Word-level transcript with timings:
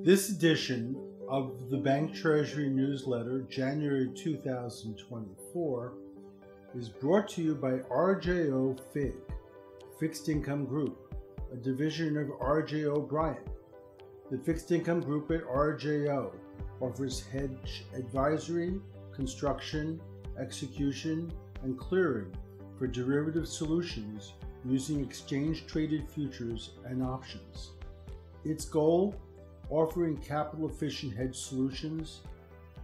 This 0.00 0.30
edition 0.30 0.96
of 1.28 1.70
the 1.70 1.76
Bank 1.76 2.12
Treasury 2.12 2.68
newsletter, 2.68 3.42
January 3.42 4.10
2024, 4.16 5.92
is 6.74 6.88
brought 6.88 7.28
to 7.28 7.42
you 7.42 7.54
by 7.54 7.72
RJO 7.90 8.80
FIG, 8.92 9.14
Fixed 10.00 10.28
Income 10.28 10.64
Group, 10.64 11.14
a 11.52 11.56
division 11.56 12.16
of 12.16 12.28
RJ 12.28 12.84
O'Brien. 12.86 13.44
The 14.30 14.38
Fixed 14.38 14.72
Income 14.72 15.02
Group 15.02 15.30
at 15.30 15.44
RJO 15.44 16.32
offers 16.80 17.24
hedge 17.26 17.84
advisory, 17.94 18.80
construction, 19.14 20.00
execution, 20.40 21.30
and 21.62 21.78
clearing 21.78 22.34
for 22.76 22.88
derivative 22.88 23.46
solutions 23.46 24.32
using 24.64 25.00
exchange 25.04 25.66
traded 25.66 26.08
futures 26.08 26.70
and 26.86 27.04
options. 27.04 27.72
Its 28.44 28.64
goal 28.64 29.14
offering 29.72 30.18
capital 30.18 30.68
efficient 30.68 31.16
hedge 31.16 31.34
solutions, 31.34 32.20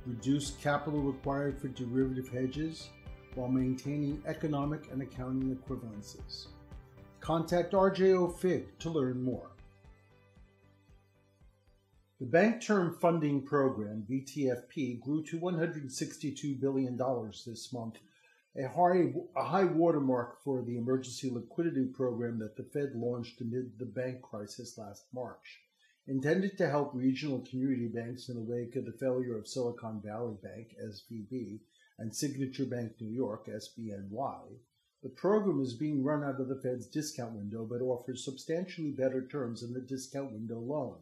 reduce 0.07 0.53
capital 0.63 1.01
required 1.01 1.61
for 1.61 1.69
derivative 1.69 2.29
hedges 2.29 2.89
while 3.35 3.49
maintaining 3.49 4.23
economic 4.27 4.91
and 4.91 5.03
accounting 5.03 5.55
equivalences. 5.55 6.47
Contact 7.21 7.73
RJO 7.75 8.39
FIG 8.39 8.79
to 8.79 8.91
learn 8.91 9.23
more. 9.23 9.51
The 12.21 12.27
Bank 12.27 12.63
Term 12.63 12.97
Funding 13.01 13.43
Program, 13.43 14.05
BTFP, 14.11 15.01
grew 15.01 15.23
to 15.25 15.39
$162 15.39 16.59
billion 16.59 16.99
this 17.47 17.73
month, 17.73 17.99
a 18.57 18.67
high, 18.67 19.13
a 19.37 19.45
high 19.45 19.65
watermark 19.65 20.43
for 20.43 20.63
the 20.63 20.79
emergency 20.79 21.31
liquidity 21.31 21.85
program 21.85 22.39
that 22.39 22.57
the 22.57 22.65
Fed 22.65 22.93
launched 22.97 23.41
amid 23.41 23.79
the 23.79 23.85
bank 23.85 24.23
crisis 24.23 24.77
last 24.79 25.05
March. 25.13 25.61
Intended 26.09 26.57
to 26.57 26.71
help 26.71 26.95
regional 26.95 27.41
community 27.41 27.87
banks 27.87 28.31
in 28.31 28.35
the 28.37 28.41
wake 28.41 28.75
of 28.77 28.87
the 28.87 28.99
failure 28.99 29.37
of 29.37 29.47
Silicon 29.47 30.01
Valley 30.03 30.37
Bank, 30.43 30.75
SVB, 30.83 31.61
and 31.99 32.17
Signature 32.17 32.65
Bank 32.65 32.93
New 32.99 33.11
York, 33.11 33.47
SBNY, 33.47 34.41
the 35.03 35.11
program 35.11 35.61
is 35.61 35.75
being 35.75 36.03
run 36.03 36.25
out 36.25 36.41
of 36.41 36.49
the 36.49 36.61
Fed's 36.63 36.87
discount 36.87 37.35
window 37.35 37.65
but 37.65 37.83
offers 37.83 38.25
substantially 38.25 38.91
better 38.91 39.29
terms 39.29 39.61
than 39.61 39.75
the 39.75 39.81
discount 39.81 40.33
window 40.33 40.59
loan. 40.59 40.97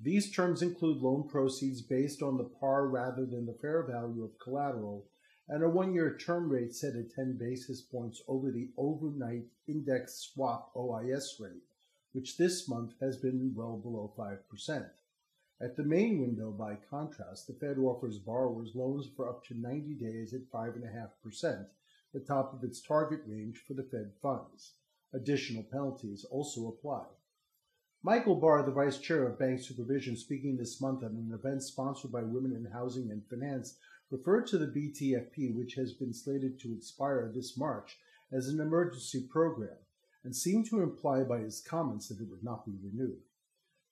These 0.00 0.32
terms 0.32 0.62
include 0.62 1.02
loan 1.02 1.28
proceeds 1.28 1.82
based 1.82 2.22
on 2.22 2.38
the 2.38 2.50
par 2.58 2.88
rather 2.88 3.26
than 3.26 3.44
the 3.44 3.58
fair 3.60 3.82
value 3.82 4.24
of 4.24 4.38
collateral 4.38 5.06
and 5.48 5.62
a 5.62 5.68
one 5.68 5.92
year 5.92 6.16
term 6.16 6.48
rate 6.48 6.74
set 6.74 6.96
at 6.96 7.12
10 7.14 7.36
basis 7.38 7.82
points 7.82 8.22
over 8.26 8.50
the 8.50 8.70
overnight 8.78 9.44
index 9.68 10.14
swap 10.32 10.72
OIS 10.74 11.38
rate 11.38 11.62
which 12.12 12.36
this 12.36 12.68
month 12.68 12.94
has 13.00 13.16
been 13.16 13.52
well 13.54 13.76
below 13.76 14.12
5%. 14.18 14.90
At 15.62 15.76
the 15.76 15.84
main 15.84 16.20
window, 16.20 16.50
by 16.50 16.76
contrast, 16.88 17.46
the 17.46 17.52
Fed 17.52 17.78
offers 17.78 18.18
borrowers 18.18 18.74
loans 18.74 19.08
for 19.14 19.28
up 19.28 19.44
to 19.46 19.54
90 19.54 19.94
days 19.94 20.32
at 20.32 20.50
5.5%, 20.50 21.66
the 22.12 22.20
top 22.20 22.54
of 22.54 22.64
its 22.64 22.80
target 22.80 23.20
range 23.26 23.62
for 23.66 23.74
the 23.74 23.84
Fed 23.84 24.12
funds. 24.22 24.72
Additional 25.12 25.62
penalties 25.62 26.24
also 26.24 26.68
apply. 26.68 27.04
Michael 28.02 28.36
Barr, 28.36 28.62
the 28.62 28.72
vice 28.72 28.96
chair 28.96 29.26
of 29.26 29.38
bank 29.38 29.60
supervision, 29.60 30.16
speaking 30.16 30.56
this 30.56 30.80
month 30.80 31.04
at 31.04 31.10
an 31.10 31.30
event 31.34 31.62
sponsored 31.62 32.10
by 32.10 32.22
Women 32.22 32.56
in 32.56 32.72
Housing 32.72 33.10
and 33.10 33.22
Finance, 33.28 33.76
referred 34.10 34.46
to 34.46 34.58
the 34.58 34.66
BTFP, 34.66 35.54
which 35.54 35.74
has 35.74 35.92
been 35.92 36.14
slated 36.14 36.58
to 36.60 36.72
expire 36.72 37.30
this 37.32 37.58
March, 37.58 37.98
as 38.32 38.48
an 38.48 38.60
emergency 38.60 39.26
program 39.30 39.76
and 40.24 40.34
seemed 40.34 40.66
to 40.66 40.82
imply 40.82 41.22
by 41.22 41.38
his 41.38 41.60
comments 41.60 42.08
that 42.08 42.20
it 42.20 42.28
would 42.28 42.44
not 42.44 42.66
be 42.66 42.76
renewed. 42.82 43.22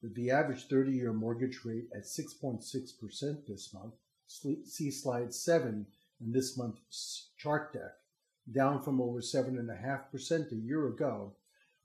With 0.03 0.15
the 0.15 0.31
average 0.31 0.69
30 0.69 0.93
year 0.93 1.12
mortgage 1.12 1.61
rate 1.65 1.89
at 1.95 2.05
6.6% 2.05 3.47
this 3.47 3.75
month, 3.75 3.95
see 4.27 4.91
slide 4.91 5.34
7 5.34 5.87
in 6.21 6.33
this 6.33 6.56
month's 6.56 7.31
chart 7.39 7.73
deck, 7.73 7.95
down 8.53 8.83
from 8.83 9.00
over 9.00 9.21
7.5% 9.21 10.53
a 10.53 10.55
year 10.55 10.88
ago, 10.88 11.34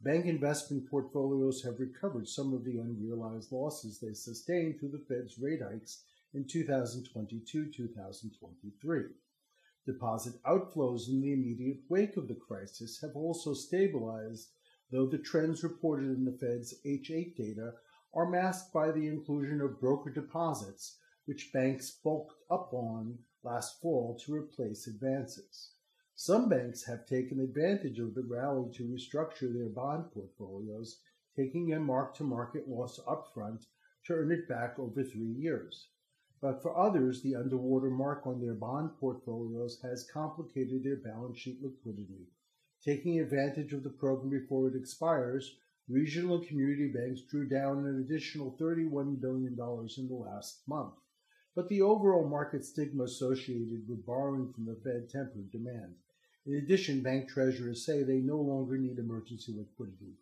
bank 0.01 0.25
investment 0.25 0.89
portfolios 0.89 1.63
have 1.63 1.79
recovered 1.79 2.27
some 2.27 2.53
of 2.53 2.63
the 2.63 2.77
unrealized 2.77 3.51
losses 3.51 3.99
they 3.99 4.13
sustained 4.13 4.79
through 4.79 4.91
the 4.91 5.05
Fed's 5.07 5.37
rate 5.39 5.61
hikes 5.61 6.03
in 6.33 6.45
2022 6.45 7.71
2023. 7.71 9.03
Deposit 9.85 10.41
outflows 10.43 11.09
in 11.09 11.19
the 11.19 11.33
immediate 11.33 11.81
wake 11.89 12.15
of 12.15 12.27
the 12.29 12.35
crisis 12.35 13.01
have 13.01 13.15
also 13.15 13.53
stabilized, 13.53 14.51
though 14.91 15.05
the 15.05 15.17
trends 15.17 15.63
reported 15.63 16.05
in 16.05 16.23
the 16.23 16.31
Fed's 16.31 16.73
H8 16.85 17.35
data 17.35 17.73
are 18.13 18.29
masked 18.29 18.71
by 18.71 18.91
the 18.91 19.07
inclusion 19.07 19.59
of 19.59 19.81
broker 19.81 20.09
deposits, 20.09 20.99
which 21.25 21.51
banks 21.51 21.91
bulked 21.91 22.35
up 22.49 22.73
on 22.73 23.19
last 23.43 23.81
fall 23.81 24.17
to 24.19 24.33
replace 24.33 24.87
advances. 24.87 25.71
Some 26.15 26.47
banks 26.47 26.85
have 26.85 27.05
taken 27.05 27.39
advantage 27.39 27.99
of 27.99 28.13
the 28.13 28.23
rally 28.23 28.71
to 28.75 28.87
restructure 28.87 29.51
their 29.51 29.67
bond 29.67 30.11
portfolios, 30.11 31.01
taking 31.35 31.73
a 31.73 31.79
mark 31.79 32.15
to 32.15 32.23
market 32.23 32.69
loss 32.69 32.99
upfront 32.99 33.65
to 34.05 34.13
earn 34.13 34.31
it 34.31 34.47
back 34.47 34.79
over 34.79 35.03
three 35.03 35.33
years. 35.33 35.89
But 36.43 36.61
for 36.61 36.77
others, 36.77 37.21
the 37.21 37.37
underwater 37.37 37.89
mark 37.89 38.27
on 38.27 38.41
their 38.41 38.53
bond 38.53 38.97
portfolios 38.99 39.79
has 39.81 40.09
complicated 40.11 40.83
their 40.83 40.97
balance 40.97 41.37
sheet 41.37 41.63
liquidity. 41.63 42.27
Taking 42.83 43.21
advantage 43.21 43.71
of 43.71 43.83
the 43.83 43.89
program 43.89 44.29
before 44.29 44.67
it 44.67 44.75
expires, 44.75 45.55
regional 45.87 46.35
and 46.39 46.45
community 46.45 46.89
banks 46.89 47.21
drew 47.21 47.47
down 47.47 47.85
an 47.85 48.01
additional 48.01 48.57
$31 48.59 49.21
billion 49.21 49.53
in 49.53 50.07
the 50.09 50.15
last 50.15 50.67
month. 50.67 50.95
But 51.55 51.69
the 51.69 51.81
overall 51.81 52.27
market 52.27 52.65
stigma 52.65 53.05
associated 53.05 53.87
with 53.87 54.05
borrowing 54.05 54.51
from 54.51 54.65
the 54.65 54.75
Fed 54.83 55.09
tempered 55.09 55.49
demand. 55.49 55.95
In 56.45 56.55
addition, 56.55 57.01
bank 57.01 57.29
treasurers 57.29 57.85
say 57.85 58.03
they 58.03 58.19
no 58.19 58.41
longer 58.41 58.77
need 58.77 58.99
emergency 58.99 59.55
liquidity, 59.57 60.17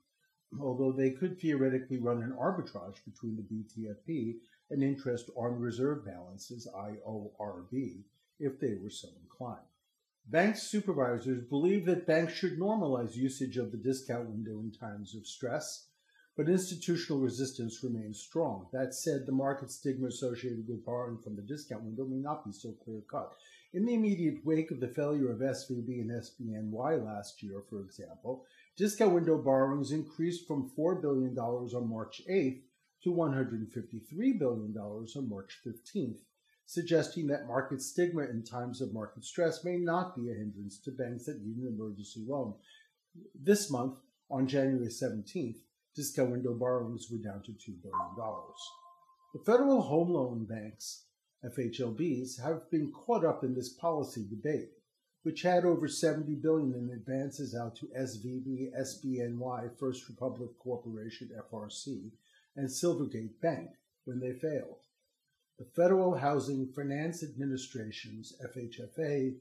although 0.60 0.92
they 0.92 1.10
could 1.10 1.40
theoretically 1.40 1.98
run 1.98 2.22
an 2.22 2.34
arbitrage 2.40 3.04
between 3.06 3.38
the 3.38 3.42
BTFP 3.42 4.36
and 4.72 4.82
interest 4.82 5.30
on 5.36 5.60
reserve 5.60 6.06
balances, 6.06 6.68
IORB, 6.76 8.04
if 8.40 8.60
they 8.60 8.76
were 8.82 8.90
so 8.90 9.10
inclined. 9.22 9.60
Bank 10.28 10.56
supervisors 10.56 11.44
believe 11.44 11.86
that 11.86 12.08
banks 12.08 12.34
should 12.34 12.58
normalize 12.58 13.16
usage 13.16 13.58
of 13.58 13.72
the 13.72 13.78
discount 13.78 14.30
window 14.30 14.60
in 14.60 14.72
times 14.72 15.14
of 15.16 15.28
stress, 15.28 15.88
but 16.38 16.48
institutional 16.48 17.20
resistance 17.20 17.84
remains 17.84 18.20
strong. 18.20 18.68
That 18.72 18.94
said, 18.94 19.26
the 19.26 19.32
market 19.32 19.72
stigma 19.72 20.08
associated 20.08 20.68
with 20.68 20.86
borrowing 20.86 21.18
from 21.18 21.36
the 21.36 21.42
discount 21.42 21.84
window 21.84 22.06
may 22.06 22.20
not 22.20 22.46
be 22.46 22.52
so 22.52 22.72
clear 22.84 23.02
cut. 23.10 23.34
In 23.74 23.86
the 23.86 23.94
immediate 23.94 24.46
wake 24.46 24.72
of 24.72 24.80
the 24.80 24.88
failure 24.88 25.32
of 25.32 25.40
SVB 25.40 26.02
and 26.02 26.12
SBNY 26.12 27.06
last 27.06 27.44
year, 27.44 27.64
for 27.70 27.82
example, 27.82 28.46
discount 28.78 29.14
window 29.14 29.38
borrowings 29.38 29.92
increased 29.92 30.48
from 30.48 30.72
$4 30.78 31.02
billion 31.02 31.38
on 31.38 31.90
March 31.90 32.22
8th 32.30 32.62
to 33.04 33.14
$153 33.14 34.40
billion 34.40 34.78
on 34.78 35.30
March 35.30 35.60
15th, 35.66 36.20
suggesting 36.66 37.28
that 37.28 37.48
market 37.48 37.82
stigma 37.82 38.24
in 38.24 38.44
times 38.44 38.82
of 38.82 38.94
market 38.94 39.26
stress 39.26 39.64
may 39.64 39.78
not 39.78 40.16
be 40.16 40.30
a 40.30 40.36
hindrance 40.36 40.78
to 40.80 40.92
banks 40.92 41.26
that 41.26 41.42
need 41.42 41.58
an 41.58 41.68
emergency 41.68 42.24
loan. 42.28 42.54
This 43.36 43.70
month, 43.70 43.96
on 44.30 44.48
January 44.48 44.88
17th, 44.88 45.58
discount 45.96 46.32
window 46.32 46.54
borrowings 46.54 47.10
were 47.12 47.18
down 47.18 47.42
to 47.44 47.52
$2 47.52 47.82
billion. 47.82 48.16
The 49.34 49.44
federal 49.46 49.82
home 49.82 50.10
loan 50.12 50.46
banks, 50.46 51.04
FHLBs, 51.44 52.42
have 52.42 52.70
been 52.70 52.92
caught 52.92 53.26
up 53.26 53.44
in 53.44 53.54
this 53.54 53.70
policy 53.70 54.26
debate, 54.30 54.70
which 55.24 55.42
had 55.42 55.66
over 55.66 55.88
70 55.88 56.36
billion 56.36 56.74
in 56.74 56.92
advances 56.94 57.54
out 57.54 57.76
to 57.78 57.88
SVB, 57.88 58.72
SBNY, 58.80 59.78
First 59.78 60.08
Republic 60.08 60.52
Corporation, 60.60 61.30
FRC, 61.52 62.12
and 62.56 62.68
Silvergate 62.68 63.40
Bank 63.42 63.70
when 64.06 64.20
they 64.20 64.34
failed. 64.34 64.80
The 65.58 65.66
Federal 65.76 66.16
Housing 66.16 66.68
Finance 66.74 67.24
Administration's 67.24 68.34
FHFA 68.44 69.36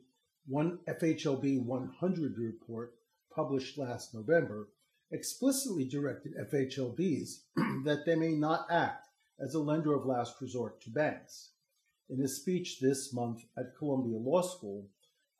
one 0.46 0.78
FHLB 0.88 1.64
100 1.64 2.38
report 2.38 2.94
published 3.34 3.78
last 3.78 4.14
November 4.14 4.68
explicitly 5.12 5.84
directed 5.84 6.34
FHLBs 6.36 7.40
that 7.84 8.04
they 8.04 8.14
may 8.14 8.32
not 8.32 8.66
act 8.70 9.08
as 9.38 9.54
a 9.54 9.60
lender 9.60 9.94
of 9.94 10.06
last 10.06 10.40
resort 10.40 10.80
to 10.82 10.90
banks. 10.90 11.50
In 12.08 12.20
a 12.22 12.28
speech 12.28 12.80
this 12.80 13.12
month 13.12 13.44
at 13.56 13.76
Columbia 13.78 14.18
Law 14.18 14.42
School, 14.42 14.88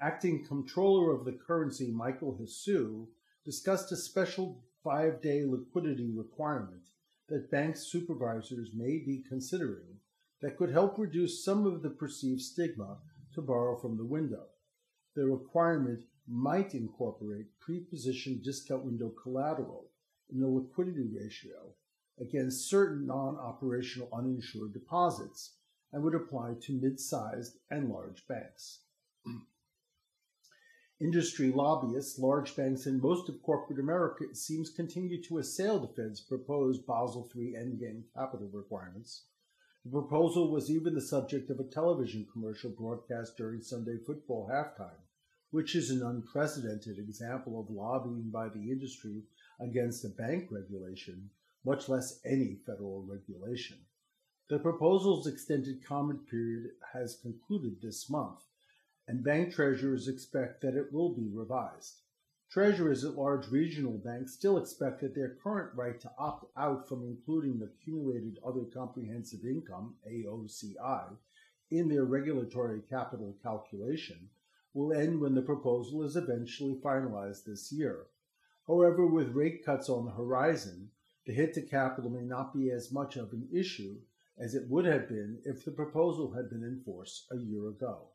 acting 0.00 0.44
comptroller 0.46 1.12
of 1.12 1.24
the 1.24 1.38
currency 1.46 1.90
Michael 1.90 2.38
Hsu 2.46 3.08
discussed 3.44 3.90
a 3.92 3.96
special 3.96 4.62
five 4.82 5.20
day 5.20 5.44
liquidity 5.44 6.10
requirement 6.10 6.88
that 7.30 7.50
bank 7.50 7.76
supervisors 7.76 8.70
may 8.74 8.98
be 8.98 9.24
considering 9.26 10.00
that 10.42 10.56
could 10.56 10.70
help 10.70 10.98
reduce 10.98 11.44
some 11.44 11.66
of 11.66 11.82
the 11.82 11.90
perceived 11.90 12.42
stigma 12.42 12.98
to 13.34 13.40
borrow 13.40 13.76
from 13.76 13.96
the 13.96 14.04
window. 14.04 14.44
The 15.14 15.26
requirement 15.26 16.04
might 16.26 16.74
incorporate 16.74 17.58
pre-positioned 17.60 18.42
discount 18.42 18.84
window 18.84 19.10
collateral 19.22 19.86
in 20.32 20.40
the 20.40 20.48
liquidity 20.48 21.08
ratio, 21.12 21.74
against 22.20 22.68
certain 22.68 23.06
non 23.06 23.36
operational 23.36 24.08
uninsured 24.12 24.72
deposits 24.72 25.54
and 25.92 26.02
would 26.02 26.14
apply 26.14 26.54
to 26.60 26.72
mid 26.72 27.00
sized 27.00 27.56
and 27.70 27.88
large 27.88 28.26
banks. 28.28 28.80
Industry 31.00 31.50
lobbyists, 31.50 32.18
large 32.18 32.54
banks, 32.54 32.84
and 32.84 33.00
most 33.00 33.30
of 33.30 33.42
corporate 33.42 33.78
America, 33.78 34.24
it 34.24 34.36
seems, 34.36 34.68
continue 34.68 35.22
to 35.22 35.38
assail 35.38 35.78
the 35.78 35.88
Fed's 35.88 36.20
proposed 36.20 36.86
Basel 36.86 37.26
III 37.34 37.54
endgame 37.54 38.02
capital 38.14 38.50
requirements. 38.52 39.22
The 39.82 39.92
proposal 39.92 40.50
was 40.50 40.70
even 40.70 40.94
the 40.94 41.00
subject 41.00 41.48
of 41.48 41.58
a 41.58 41.64
television 41.64 42.26
commercial 42.30 42.68
broadcast 42.68 43.38
during 43.38 43.62
Sunday 43.62 43.96
football 43.96 44.50
halftime, 44.52 45.00
which 45.50 45.74
is 45.74 45.90
an 45.90 46.02
unprecedented 46.02 46.98
example 46.98 47.58
of 47.58 47.70
lobbying 47.70 48.28
by 48.30 48.50
the 48.50 48.70
industry 48.70 49.22
against 49.58 50.04
a 50.04 50.10
bank 50.10 50.48
regulation, 50.50 51.30
much 51.64 51.88
less 51.88 52.20
any 52.26 52.56
federal 52.66 53.02
regulation. 53.04 53.78
The 54.50 54.58
proposal's 54.58 55.26
extended 55.26 55.82
comment 55.82 56.28
period 56.28 56.72
has 56.92 57.16
concluded 57.22 57.80
this 57.80 58.10
month, 58.10 58.42
and 59.10 59.24
bank 59.24 59.52
treasurers 59.52 60.06
expect 60.06 60.60
that 60.60 60.76
it 60.76 60.92
will 60.92 61.12
be 61.12 61.28
revised. 61.32 62.02
Treasurers 62.48 63.04
at 63.04 63.16
large 63.16 63.48
regional 63.48 63.98
banks 63.98 64.34
still 64.34 64.56
expect 64.56 65.00
that 65.00 65.16
their 65.16 65.34
current 65.42 65.74
right 65.74 66.00
to 66.00 66.12
opt 66.16 66.46
out 66.56 66.88
from 66.88 67.02
including 67.02 67.60
Accumulated 67.60 68.38
Other 68.46 68.62
Comprehensive 68.72 69.44
Income, 69.44 69.96
AOCI, 70.08 71.16
in 71.72 71.88
their 71.88 72.04
regulatory 72.04 72.82
capital 72.88 73.36
calculation 73.42 74.28
will 74.74 74.92
end 74.92 75.20
when 75.20 75.34
the 75.34 75.42
proposal 75.42 76.04
is 76.04 76.14
eventually 76.14 76.76
finalized 76.76 77.44
this 77.44 77.72
year. 77.72 78.06
However, 78.68 79.08
with 79.08 79.34
rate 79.34 79.64
cuts 79.64 79.88
on 79.88 80.04
the 80.04 80.12
horizon, 80.12 80.88
the 81.26 81.32
hit 81.32 81.52
to 81.54 81.62
capital 81.62 82.10
may 82.10 82.24
not 82.24 82.54
be 82.54 82.70
as 82.70 82.92
much 82.92 83.16
of 83.16 83.32
an 83.32 83.48
issue 83.52 83.96
as 84.38 84.54
it 84.54 84.68
would 84.68 84.84
have 84.84 85.08
been 85.08 85.40
if 85.44 85.64
the 85.64 85.72
proposal 85.72 86.32
had 86.32 86.48
been 86.48 86.62
in 86.62 86.80
force 86.84 87.26
a 87.32 87.36
year 87.36 87.66
ago. 87.70 88.10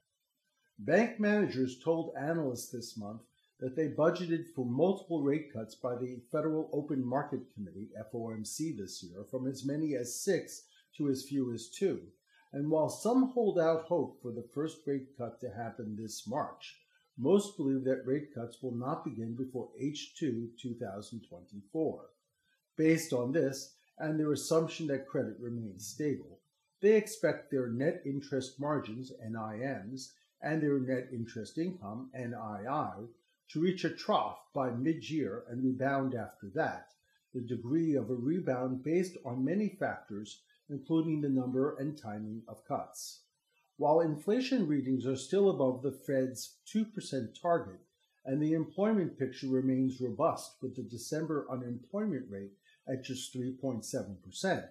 Bank 0.79 1.19
managers 1.19 1.79
told 1.79 2.13
analysts 2.17 2.69
this 2.69 2.97
month 2.97 3.21
that 3.59 3.75
they 3.75 3.87
budgeted 3.87 4.47
for 4.53 4.65
multiple 4.65 5.21
rate 5.21 5.51
cuts 5.53 5.73
by 5.75 5.95
the 5.95 6.19
Federal 6.31 6.69
Open 6.73 7.03
Market 7.03 7.39
Committee, 7.53 7.89
FOMC, 8.13 8.77
this 8.77 9.01
year, 9.01 9.23
from 9.31 9.47
as 9.47 9.63
many 9.63 9.95
as 9.95 10.21
six 10.21 10.63
to 10.97 11.09
as 11.09 11.23
few 11.23 11.53
as 11.53 11.69
two. 11.69 12.01
And 12.51 12.69
while 12.69 12.89
some 12.89 13.29
hold 13.29 13.57
out 13.57 13.85
hope 13.85 14.21
for 14.21 14.31
the 14.31 14.47
first 14.53 14.79
rate 14.85 15.17
cut 15.17 15.39
to 15.41 15.49
happen 15.49 15.95
this 15.95 16.27
March, 16.27 16.77
most 17.17 17.55
believe 17.55 17.85
that 17.85 18.05
rate 18.05 18.33
cuts 18.33 18.61
will 18.61 18.75
not 18.75 19.05
begin 19.05 19.35
before 19.35 19.69
H2 19.81 20.49
2024. 20.59 22.05
Based 22.75 23.13
on 23.13 23.31
this, 23.31 23.75
and 23.97 24.19
their 24.19 24.33
assumption 24.33 24.87
that 24.87 25.07
credit 25.07 25.37
remains 25.39 25.87
stable, 25.87 26.39
they 26.81 26.95
expect 26.95 27.49
their 27.49 27.67
net 27.67 28.01
interest 28.05 28.59
margins, 28.59 29.13
NIMs, 29.25 30.11
and 30.45 30.61
their 30.61 30.79
net 30.79 31.09
interest 31.11 31.57
income, 31.57 32.11
NII, 32.15 33.07
to 33.49 33.59
reach 33.59 33.83
a 33.83 33.89
trough 33.89 34.37
by 34.53 34.69
mid 34.69 35.09
year 35.09 35.43
and 35.49 35.63
rebound 35.63 36.13
after 36.13 36.49
that, 36.53 36.93
the 37.33 37.41
degree 37.41 37.95
of 37.95 38.11
a 38.11 38.15
rebound 38.15 38.83
based 38.83 39.17
on 39.25 39.43
many 39.43 39.69
factors, 39.69 40.43
including 40.69 41.19
the 41.19 41.29
number 41.29 41.75
and 41.77 41.97
timing 41.97 42.43
of 42.47 42.63
cuts. 42.63 43.21
While 43.77 44.01
inflation 44.01 44.67
readings 44.67 45.07
are 45.07 45.15
still 45.15 45.49
above 45.49 45.81
the 45.81 45.91
Fed's 45.91 46.57
2% 46.73 47.41
target, 47.41 47.79
and 48.23 48.41
the 48.41 48.53
employment 48.53 49.17
picture 49.17 49.47
remains 49.47 49.99
robust 49.99 50.57
with 50.61 50.75
the 50.75 50.83
December 50.83 51.47
unemployment 51.49 52.29
rate 52.29 52.53
at 52.87 53.03
just 53.03 53.35
3.7%, 53.35 54.67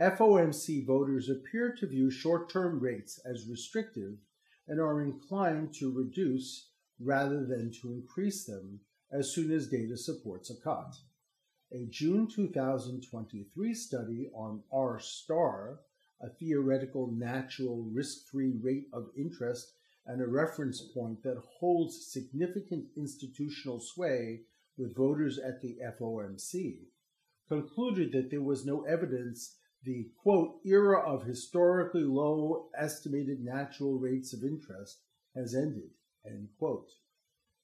FOMC 0.00 0.84
voters 0.84 1.28
appear 1.28 1.72
to 1.72 1.86
view 1.86 2.10
short 2.10 2.50
term 2.50 2.80
rates 2.80 3.20
as 3.24 3.48
restrictive 3.48 4.18
and 4.66 4.80
are 4.80 5.02
inclined 5.02 5.74
to 5.74 5.92
reduce 5.92 6.70
rather 7.00 7.44
than 7.44 7.70
to 7.70 7.92
increase 7.92 8.44
them 8.44 8.80
as 9.12 9.32
soon 9.32 9.50
as 9.50 9.68
data 9.68 9.96
supports 9.96 10.50
a 10.50 10.60
cut. 10.62 10.94
A 11.72 11.86
June 11.90 12.28
2023 12.28 13.74
study 13.74 14.30
on 14.34 14.62
R 14.72 14.98
star, 15.00 15.80
a 16.20 16.28
theoretical 16.28 17.10
natural 17.10 17.82
risk 17.92 18.28
free 18.30 18.52
rate 18.62 18.86
of 18.92 19.10
interest 19.16 19.72
and 20.06 20.20
a 20.20 20.26
reference 20.26 20.80
point 20.94 21.22
that 21.22 21.42
holds 21.58 22.12
significant 22.12 22.86
institutional 22.96 23.80
sway 23.80 24.42
with 24.76 24.96
voters 24.96 25.38
at 25.38 25.60
the 25.62 25.78
FOMC, 25.98 26.78
concluded 27.48 28.12
that 28.12 28.30
there 28.30 28.42
was 28.42 28.66
no 28.66 28.82
evidence 28.82 29.56
the 29.84 30.08
quote 30.22 30.56
era 30.64 30.98
of 31.00 31.24
historically 31.24 32.04
low 32.04 32.68
estimated 32.76 33.44
natural 33.44 33.98
rates 33.98 34.32
of 34.32 34.42
interest 34.42 35.00
has 35.34 35.54
ended 35.54 35.90
end 36.26 36.48
quote. 36.58 36.90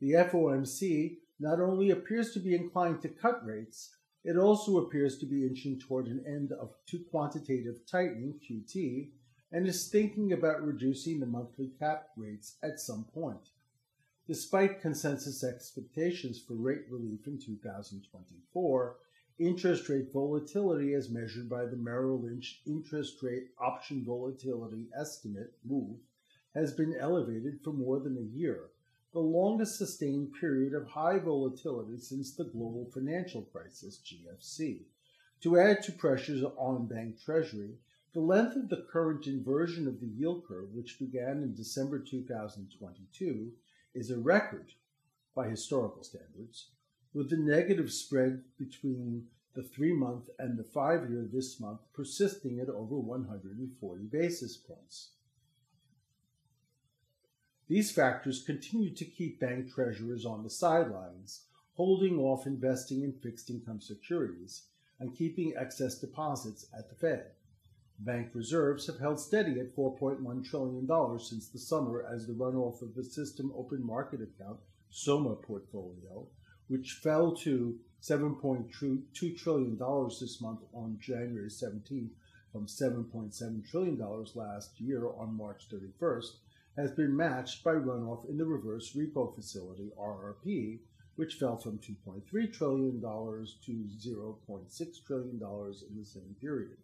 The 0.00 0.12
fomc 0.12 1.18
not 1.38 1.60
only 1.60 1.90
appears 1.90 2.32
to 2.32 2.40
be 2.40 2.54
inclined 2.54 3.00
to 3.02 3.08
cut 3.08 3.44
rates 3.44 3.94
it 4.22 4.36
also 4.36 4.78
appears 4.78 5.16
to 5.18 5.26
be 5.26 5.46
inching 5.46 5.78
toward 5.78 6.06
an 6.06 6.22
end 6.26 6.52
of 6.52 6.74
to 6.86 6.98
quantitative 7.10 7.86
tightening 7.90 8.38
qt 8.46 9.10
and 9.52 9.66
is 9.66 9.88
thinking 9.88 10.32
about 10.32 10.62
reducing 10.62 11.20
the 11.20 11.26
monthly 11.26 11.70
cap 11.78 12.08
rates 12.16 12.56
at 12.62 12.78
some 12.78 13.04
point 13.14 13.50
despite 14.26 14.82
consensus 14.82 15.42
expectations 15.42 16.38
for 16.38 16.54
rate 16.54 16.84
relief 16.90 17.26
in 17.26 17.38
2024 17.38 18.96
interest 19.40 19.88
rate 19.88 20.12
volatility 20.12 20.92
as 20.92 21.08
measured 21.08 21.48
by 21.48 21.64
the 21.64 21.76
Merrill 21.76 22.20
Lynch 22.20 22.60
interest 22.66 23.22
rate 23.22 23.48
option 23.58 24.04
volatility 24.04 24.88
estimate 24.94 25.54
move 25.64 25.96
has 26.54 26.74
been 26.74 26.94
elevated 26.94 27.58
for 27.64 27.72
more 27.72 28.00
than 28.00 28.18
a 28.18 28.36
year, 28.38 28.68
the 29.14 29.20
longest 29.20 29.78
sustained 29.78 30.34
period 30.38 30.74
of 30.74 30.86
high 30.86 31.18
volatility 31.18 31.96
since 31.96 32.34
the 32.34 32.44
global 32.44 32.90
financial 32.92 33.40
crisis 33.42 34.00
GFC. 34.04 34.82
To 35.40 35.58
add 35.58 35.82
to 35.84 35.92
pressures 35.92 36.44
on 36.58 36.86
bank 36.86 37.18
treasury, 37.18 37.78
the 38.12 38.20
length 38.20 38.56
of 38.56 38.68
the 38.68 38.84
current 38.92 39.26
inversion 39.26 39.88
of 39.88 40.00
the 40.00 40.06
yield 40.06 40.44
curve, 40.46 40.74
which 40.74 40.98
began 40.98 41.42
in 41.42 41.54
December 41.54 41.98
2022, 41.98 43.52
is 43.94 44.10
a 44.10 44.18
record 44.18 44.72
by 45.34 45.48
historical 45.48 46.04
standards 46.04 46.66
with 47.12 47.30
the 47.30 47.36
negative 47.36 47.92
spread 47.92 48.42
between 48.58 49.26
the 49.54 49.62
three 49.62 49.92
month 49.92 50.28
and 50.38 50.58
the 50.58 50.64
five 50.64 51.10
year 51.10 51.26
this 51.30 51.58
month 51.58 51.80
persisting 51.92 52.60
at 52.60 52.68
over 52.68 52.96
140 52.96 54.04
basis 54.04 54.56
points. 54.56 55.10
These 57.68 57.92
factors 57.92 58.42
continue 58.42 58.90
to 58.94 59.04
keep 59.04 59.40
bank 59.40 59.72
treasurers 59.72 60.24
on 60.24 60.42
the 60.42 60.50
sidelines, 60.50 61.42
holding 61.74 62.18
off 62.18 62.46
investing 62.46 63.02
in 63.02 63.12
fixed 63.12 63.48
income 63.48 63.80
securities 63.80 64.62
and 64.98 65.16
keeping 65.16 65.54
excess 65.56 65.98
deposits 65.98 66.66
at 66.76 66.88
the 66.88 66.94
Fed. 66.94 67.26
Bank 67.98 68.30
reserves 68.34 68.86
have 68.86 68.98
held 68.98 69.20
steady 69.20 69.60
at 69.60 69.76
$4.1 69.76 70.44
trillion 70.44 71.18
since 71.18 71.48
the 71.48 71.58
summer 71.58 72.04
as 72.12 72.26
the 72.26 72.32
runoff 72.32 72.82
of 72.82 72.94
the 72.94 73.04
system 73.04 73.52
open 73.54 73.84
market 73.84 74.20
account 74.20 74.58
SOMA 74.90 75.36
portfolio 75.36 76.26
which 76.70 77.00
fell 77.02 77.32
to 77.32 77.76
$7.2 78.00 79.36
trillion 79.36 79.76
this 80.20 80.40
month 80.40 80.60
on 80.72 80.96
January 81.00 81.48
17th 81.48 82.10
from 82.52 82.66
$7.7 82.66 83.68
trillion 83.68 84.24
last 84.36 84.80
year 84.80 85.08
on 85.18 85.36
March 85.36 85.66
31st, 85.68 86.28
has 86.76 86.92
been 86.92 87.16
matched 87.16 87.64
by 87.64 87.72
runoff 87.72 88.30
in 88.30 88.38
the 88.38 88.44
reverse 88.44 88.96
repo 88.96 89.34
facility, 89.34 89.90
RRP, 89.98 90.78
which 91.16 91.34
fell 91.34 91.56
from 91.56 91.78
$2.3 91.78 92.52
trillion 92.52 93.00
to 93.00 93.02
$0.6 93.02 95.04
trillion 95.04 95.40
in 95.42 95.98
the 95.98 96.04
same 96.04 96.36
period. 96.40 96.76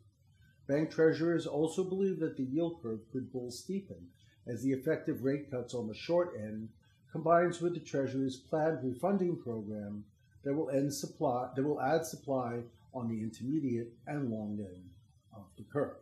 Bank 0.66 0.90
treasurers 0.90 1.46
also 1.46 1.84
believe 1.84 2.18
that 2.18 2.36
the 2.36 2.42
yield 2.42 2.82
curve 2.82 3.02
could 3.12 3.32
bull 3.32 3.52
steepen 3.52 4.06
as 4.48 4.62
the 4.62 4.72
effective 4.72 5.22
rate 5.22 5.48
cuts 5.48 5.74
on 5.74 5.86
the 5.86 5.94
short 5.94 6.32
end 6.36 6.70
combines 7.16 7.62
with 7.62 7.72
the 7.72 7.80
Treasury's 7.80 8.36
planned 8.36 8.78
refunding 8.82 9.36
program 9.38 10.04
that 10.44 10.52
will 10.52 10.68
end 10.68 10.92
supply 10.92 11.48
that 11.56 11.64
will 11.64 11.80
add 11.80 12.04
supply 12.04 12.60
on 12.92 13.08
the 13.08 13.22
intermediate 13.22 13.90
and 14.06 14.30
long 14.30 14.58
end 14.60 14.90
of 15.34 15.44
the 15.56 15.64
curve. 15.72 15.96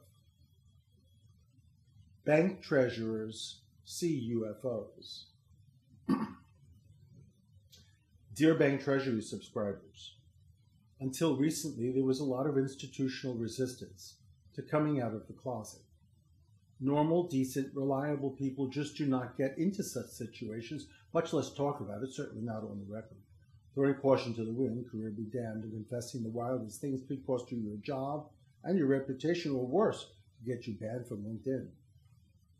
Bank 2.25 2.61
treasurers 2.61 3.61
see 3.85 4.35
UFOs. 4.35 5.27
Dear 8.35 8.55
Bank 8.55 8.83
Treasury 8.83 9.23
subscribers, 9.23 10.15
until 10.99 11.37
recently 11.37 11.93
there 11.93 12.03
was 12.03 12.19
a 12.19 12.25
lot 12.25 12.49
of 12.49 12.59
institutional 12.59 13.37
resistance 13.37 14.15
to 14.57 14.63
coming 14.63 15.01
out 15.01 15.15
of 15.15 15.29
the 15.29 15.33
closet. 15.33 15.83
Normal, 16.81 17.29
decent, 17.29 17.75
reliable 17.75 18.31
people 18.31 18.67
just 18.67 18.97
do 18.97 19.07
not 19.07 19.39
get 19.39 19.57
into 19.57 19.85
such 19.85 20.09
situations, 20.09 20.89
much 21.15 21.33
less 21.33 21.55
talk 21.55 21.81
about 21.81 22.03
it, 22.03 22.13
certainly 22.13 22.45
not 22.45 22.65
on 22.65 22.85
the 22.85 22.93
record. 22.93 23.17
Throwing 23.75 23.95
caution 23.95 24.35
to 24.35 24.45
the 24.45 24.53
wind, 24.53 24.91
career 24.91 25.11
be 25.11 25.25
damned, 25.25 25.63
and 25.63 25.73
confessing 25.73 26.23
the 26.23 26.29
wildest 26.29 26.81
things 26.81 27.01
could 27.07 27.25
cost 27.25 27.51
you 27.51 27.59
your 27.59 27.77
job 27.79 28.27
and 28.65 28.77
your 28.77 28.89
reputation, 28.89 29.53
or 29.53 29.67
worse, 29.67 30.11
to 30.39 30.45
get 30.45 30.67
you 30.67 30.75
banned 30.75 31.07
from 31.07 31.25
LinkedIn. 31.25 31.69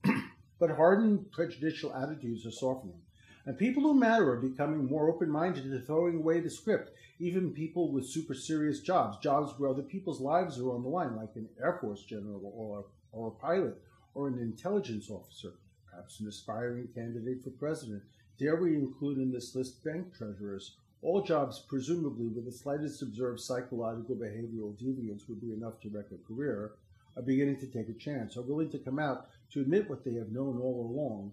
but 0.61 0.71
hardened, 0.71 1.31
prejudicial 1.33 1.95
attitudes 1.95 2.47
are 2.47 2.51
softening, 2.51 3.01
and 3.45 3.59
people 3.59 3.83
who 3.83 3.95
matter 3.95 4.33
are 4.33 4.41
becoming 4.41 4.87
more 4.87 5.11
open 5.11 5.31
minded 5.31 5.65
to 5.65 5.81
throwing 5.81 6.17
away 6.17 6.41
the 6.41 6.51
script. 6.51 6.91
Even 7.21 7.53
people 7.53 7.93
with 7.93 8.09
super 8.09 8.35
serious 8.35 8.81
jobs, 8.81 9.19
jobs 9.19 9.53
where 9.57 9.71
other 9.71 9.83
people's 9.83 10.21
lives 10.21 10.59
are 10.59 10.73
on 10.75 10.83
the 10.83 10.89
line, 10.89 11.15
like 11.15 11.31
an 11.37 11.49
Air 11.63 11.79
Force 11.81 12.03
general 12.03 12.41
or, 12.43 12.87
or 13.13 13.29
a 13.29 13.31
pilot 13.31 13.81
or 14.15 14.27
an 14.27 14.39
intelligence 14.39 15.11
officer, 15.11 15.53
perhaps 15.89 16.19
an 16.21 16.27
aspiring 16.27 16.89
candidate 16.95 17.43
for 17.45 17.51
president. 17.51 18.03
Dare 18.39 18.57
we 18.57 18.75
include 18.75 19.19
in 19.19 19.31
this 19.33 19.55
list 19.55 19.85
bank 19.85 20.13
treasurers 20.17 20.77
all 21.05 21.23
jobs, 21.23 21.59
presumably 21.69 22.29
with 22.29 22.47
the 22.47 22.53
slightest 22.53 23.03
observed 23.03 23.39
psychological 23.39 24.17
behavioral 24.17 24.75
deviance, 24.75 25.29
would 25.29 25.41
be 25.41 25.53
enough 25.53 25.79
to 25.81 25.91
wreck 25.91 26.07
a 26.13 26.27
career, 26.27 26.73
are 27.15 27.23
beginning 27.23 27.59
to 27.61 27.67
take 27.67 27.91
a 27.91 27.93
chance, 27.93 28.37
are 28.37 28.43
willing 28.43 28.71
to 28.71 28.79
come 28.79 28.99
out 28.99 29.29
to 29.53 29.61
admit 29.61 29.89
what 29.89 30.03
they 30.03 30.15
have 30.15 30.33
known 30.33 30.59
all 30.59 30.91
along, 30.91 31.33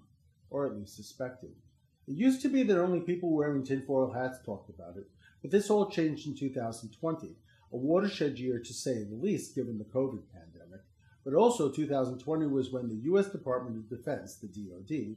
or 0.50 0.66
at 0.66 0.76
least 0.76 0.98
suspected. 0.98 1.52
It 2.06 2.16
used 2.16 2.42
to 2.42 2.50
be 2.50 2.64
that 2.64 2.78
only 2.78 3.00
people 3.00 3.32
wearing 3.32 3.64
tinfoil 3.64 4.12
hats 4.12 4.40
talked 4.46 4.70
about 4.70 4.98
it, 4.98 5.10
but 5.42 5.52
this 5.52 5.70
all 5.70 5.90
changed 5.90 6.28
in 6.28 6.36
2020, 6.36 7.28
a 7.72 7.78
watershed 7.78 8.38
year 8.38 8.60
to 8.60 8.74
say 8.74 9.04
the 9.04 9.16
least 9.16 9.56
given 9.56 9.78
the 9.78 9.86
COVID 9.86 10.24
pandemic. 10.34 10.82
But 11.24 11.34
also, 11.36 11.70
2020 11.70 12.48
was 12.48 12.72
when 12.72 12.90
the 12.90 13.04
U.S. 13.06 13.28
Department 13.28 13.78
of 13.78 13.90
Defense, 13.90 14.36
the 14.36 14.48
DoD, 14.48 15.16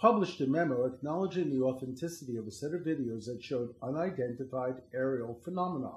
published 0.00 0.40
a 0.40 0.46
memo 0.46 0.86
acknowledging 0.86 1.50
the 1.50 1.62
authenticity 1.62 2.38
of 2.38 2.46
a 2.46 2.50
set 2.50 2.72
of 2.72 2.80
videos 2.80 3.26
that 3.26 3.42
showed 3.42 3.74
unidentified 3.82 4.76
aerial 4.94 5.38
phenomena, 5.44 5.92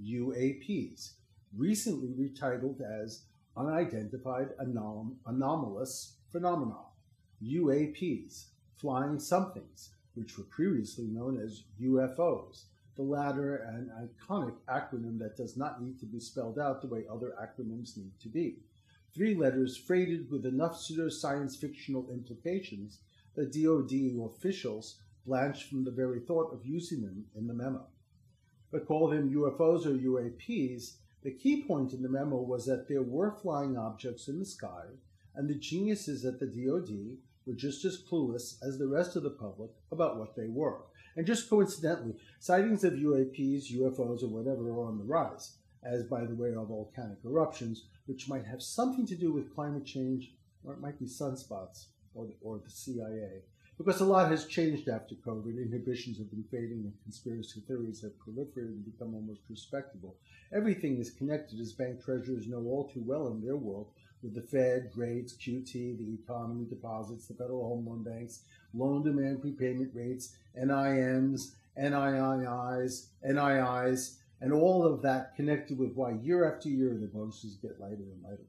UAPs, 0.00 1.14
recently 1.56 2.10
retitled 2.10 2.80
as 2.80 3.24
Unidentified 3.56 4.50
Anom- 4.60 5.16
Anomalous 5.26 6.14
Phenomena, 6.30 6.76
UAPs, 7.42 8.44
flying 8.76 9.18
somethings, 9.18 9.90
which 10.14 10.38
were 10.38 10.44
previously 10.44 11.08
known 11.08 11.36
as 11.36 11.64
UFOs, 11.82 12.66
the 12.94 13.02
latter 13.02 13.56
an 13.56 13.90
iconic 14.00 14.54
acronym 14.68 15.18
that 15.18 15.36
does 15.36 15.56
not 15.56 15.82
need 15.82 15.98
to 15.98 16.06
be 16.06 16.20
spelled 16.20 16.60
out 16.60 16.80
the 16.80 16.86
way 16.86 17.02
other 17.10 17.34
acronyms 17.42 17.96
need 17.96 18.12
to 18.20 18.28
be. 18.28 18.58
Three 19.12 19.34
letters 19.34 19.76
freighted 19.76 20.30
with 20.30 20.46
enough 20.46 20.80
pseudo-science 20.80 21.56
fictional 21.56 22.08
implications 22.12 22.98
the 23.40 23.64
DoD 23.64 24.22
officials 24.22 24.96
blanched 25.24 25.70
from 25.70 25.82
the 25.82 25.90
very 25.90 26.20
thought 26.20 26.52
of 26.52 26.66
using 26.66 27.00
them 27.00 27.24
in 27.34 27.46
the 27.46 27.54
memo. 27.54 27.86
But 28.70 28.86
call 28.86 29.08
them 29.08 29.32
UFOs 29.32 29.86
or 29.86 29.96
UAPs, 29.96 30.96
the 31.22 31.30
key 31.30 31.64
point 31.64 31.94
in 31.94 32.02
the 32.02 32.08
memo 32.10 32.36
was 32.36 32.66
that 32.66 32.86
there 32.86 33.02
were 33.02 33.32
flying 33.32 33.78
objects 33.78 34.28
in 34.28 34.38
the 34.38 34.44
sky, 34.44 34.84
and 35.34 35.48
the 35.48 35.54
geniuses 35.54 36.26
at 36.26 36.38
the 36.38 36.46
DoD 36.46 37.16
were 37.46 37.54
just 37.54 37.82
as 37.86 38.02
clueless 38.02 38.56
as 38.62 38.78
the 38.78 38.86
rest 38.86 39.16
of 39.16 39.22
the 39.22 39.30
public 39.30 39.70
about 39.90 40.18
what 40.18 40.36
they 40.36 40.48
were. 40.48 40.82
And 41.16 41.26
just 41.26 41.48
coincidentally, 41.48 42.16
sightings 42.40 42.84
of 42.84 42.92
UAPs, 42.92 43.72
UFOs, 43.72 44.22
or 44.22 44.28
whatever 44.28 44.68
are 44.70 44.86
on 44.86 44.98
the 44.98 45.04
rise, 45.04 45.56
as 45.82 46.04
by 46.04 46.26
the 46.26 46.34
way 46.34 46.50
are 46.50 46.66
volcanic 46.66 47.18
eruptions, 47.24 47.86
which 48.04 48.28
might 48.28 48.44
have 48.44 48.62
something 48.62 49.06
to 49.06 49.16
do 49.16 49.32
with 49.32 49.54
climate 49.54 49.86
change, 49.86 50.34
or 50.62 50.74
it 50.74 50.80
might 50.80 50.98
be 50.98 51.06
sunspots 51.06 51.86
or 52.14 52.26
the, 52.26 52.34
or 52.40 52.58
the 52.58 52.70
CIA. 52.70 53.42
Because 53.78 54.00
a 54.02 54.04
lot 54.04 54.30
has 54.30 54.44
changed 54.44 54.88
after 54.88 55.14
COVID. 55.14 55.56
Inhibitions 55.56 56.18
have 56.18 56.30
been 56.30 56.44
fading 56.50 56.82
and 56.84 56.92
conspiracy 57.02 57.62
theories 57.66 58.02
have 58.02 58.12
proliferated 58.18 58.74
and 58.74 58.84
become 58.84 59.14
almost 59.14 59.40
respectable. 59.48 60.16
Everything 60.52 60.98
is 60.98 61.10
connected, 61.10 61.58
as 61.60 61.72
bank 61.72 62.04
treasurers 62.04 62.46
know 62.46 62.62
all 62.66 62.90
too 62.92 63.02
well 63.06 63.28
in 63.28 63.40
their 63.40 63.56
world, 63.56 63.86
with 64.22 64.34
the 64.34 64.42
Fed, 64.42 64.90
rates, 64.96 65.32
QT, 65.32 65.72
the 65.72 66.18
economy, 66.22 66.66
deposits, 66.66 67.26
the 67.26 67.34
Federal 67.34 67.66
Home 67.66 67.86
Loan 67.86 68.02
Banks, 68.02 68.42
loan 68.74 69.02
demand 69.02 69.40
prepayment 69.40 69.92
rates, 69.94 70.36
NIMs, 70.58 71.52
NIIs, 71.78 73.06
NIIs, 73.26 74.16
and 74.40 74.52
all 74.52 74.84
of 74.84 75.02
that 75.02 75.34
connected 75.36 75.78
with 75.78 75.94
why 75.94 76.12
year 76.22 76.52
after 76.52 76.68
year 76.68 76.98
the 77.00 77.06
bonuses 77.06 77.56
get 77.56 77.80
lighter 77.80 77.94
and 77.96 78.22
lighter. 78.22 78.46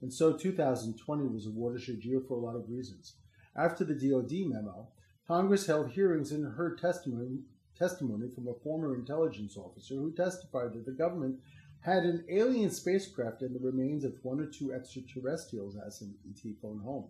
And 0.00 0.12
so 0.12 0.32
2020 0.32 1.26
was 1.26 1.46
a 1.46 1.50
watershed 1.50 2.04
year 2.04 2.20
for 2.20 2.34
a 2.34 2.40
lot 2.40 2.56
of 2.56 2.70
reasons. 2.70 3.14
After 3.56 3.84
the 3.84 3.94
DoD 3.94 4.48
memo, 4.48 4.88
Congress 5.26 5.66
held 5.66 5.90
hearings 5.90 6.32
and 6.32 6.54
heard 6.54 6.78
testimony, 6.78 7.40
testimony 7.76 8.28
from 8.34 8.48
a 8.48 8.54
former 8.54 8.94
intelligence 8.94 9.56
officer 9.56 9.94
who 9.96 10.12
testified 10.12 10.72
that 10.72 10.86
the 10.86 10.92
government 10.92 11.40
had 11.80 12.04
an 12.04 12.24
alien 12.28 12.70
spacecraft 12.70 13.42
and 13.42 13.54
the 13.54 13.64
remains 13.64 14.04
of 14.04 14.14
one 14.22 14.40
or 14.40 14.46
two 14.46 14.72
extraterrestrials 14.72 15.76
as 15.76 16.00
an 16.00 16.14
ET 16.28 16.54
phone 16.60 16.80
home. 16.80 17.06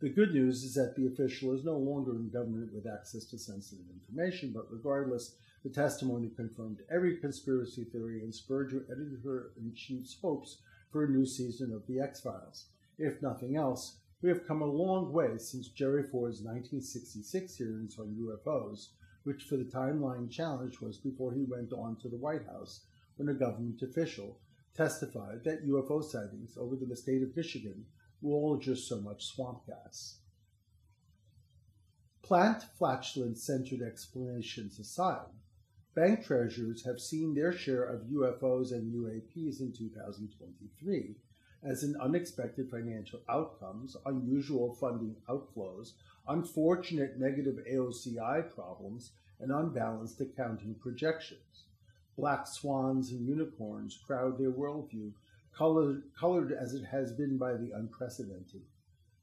The 0.00 0.08
good 0.08 0.32
news 0.32 0.64
is 0.64 0.74
that 0.74 0.96
the 0.96 1.06
official 1.06 1.54
is 1.54 1.64
no 1.64 1.76
longer 1.76 2.16
in 2.16 2.30
government 2.30 2.74
with 2.74 2.86
access 2.86 3.24
to 3.26 3.38
sensitive 3.38 3.84
information, 3.94 4.52
but 4.52 4.70
regardless, 4.70 5.36
the 5.62 5.70
testimony 5.70 6.28
confirmed 6.34 6.80
every 6.90 7.18
conspiracy 7.18 7.84
theory 7.84 8.20
and 8.20 8.34
spurred 8.34 8.74
editor 8.90 9.52
in 9.56 9.72
chief's 9.74 10.16
hopes 10.20 10.58
for 10.92 11.04
a 11.04 11.08
new 11.08 11.24
season 11.24 11.72
of 11.72 11.86
The 11.86 11.98
X 11.98 12.20
Files. 12.20 12.66
If 12.98 13.22
nothing 13.22 13.56
else, 13.56 13.96
we 14.20 14.28
have 14.28 14.46
come 14.46 14.62
a 14.62 14.66
long 14.66 15.12
way 15.12 15.38
since 15.38 15.68
Jerry 15.68 16.02
Ford's 16.02 16.42
1966 16.42 17.56
hearings 17.56 17.98
on 17.98 18.14
UFOs, 18.20 18.88
which 19.24 19.44
for 19.44 19.56
the 19.56 19.64
timeline 19.64 20.30
challenge 20.30 20.80
was 20.80 20.98
before 20.98 21.32
he 21.32 21.44
went 21.44 21.72
on 21.72 21.96
to 21.96 22.08
the 22.08 22.18
White 22.18 22.46
House 22.46 22.82
when 23.16 23.28
a 23.28 23.34
government 23.34 23.82
official 23.82 24.38
testified 24.76 25.42
that 25.44 25.66
UFO 25.66 26.04
sightings 26.04 26.56
over 26.56 26.76
the 26.76 26.96
state 26.96 27.22
of 27.22 27.36
Michigan 27.36 27.84
were 28.20 28.34
all 28.34 28.56
just 28.56 28.88
so 28.88 29.00
much 29.00 29.26
swamp 29.26 29.66
gas. 29.66 30.18
Plant 32.22 32.62
flatulence 32.78 33.42
centered 33.42 33.82
explanations 33.82 34.78
aside, 34.78 35.26
Bank 35.94 36.24
treasurers 36.24 36.82
have 36.84 36.98
seen 36.98 37.34
their 37.34 37.52
share 37.52 37.84
of 37.84 38.06
UFOs 38.06 38.72
and 38.72 38.94
UAPs 38.94 39.60
in 39.60 39.74
2023 39.76 41.16
as 41.62 41.82
an 41.82 41.96
unexpected 42.00 42.70
financial 42.70 43.20
outcomes, 43.28 43.94
unusual 44.06 44.74
funding 44.74 45.14
outflows, 45.28 45.92
unfortunate 46.28 47.18
negative 47.20 47.58
AOCI 47.70 48.54
problems, 48.54 49.10
and 49.38 49.52
unbalanced 49.52 50.18
accounting 50.22 50.74
projections. 50.76 51.64
Black 52.16 52.46
swans 52.46 53.10
and 53.10 53.28
unicorns 53.28 53.98
crowd 54.06 54.38
their 54.38 54.50
worldview, 54.50 55.12
colored, 55.54 56.04
colored 56.18 56.52
as 56.52 56.72
it 56.72 56.86
has 56.86 57.12
been 57.12 57.36
by 57.36 57.52
the 57.52 57.72
unprecedented. 57.72 58.62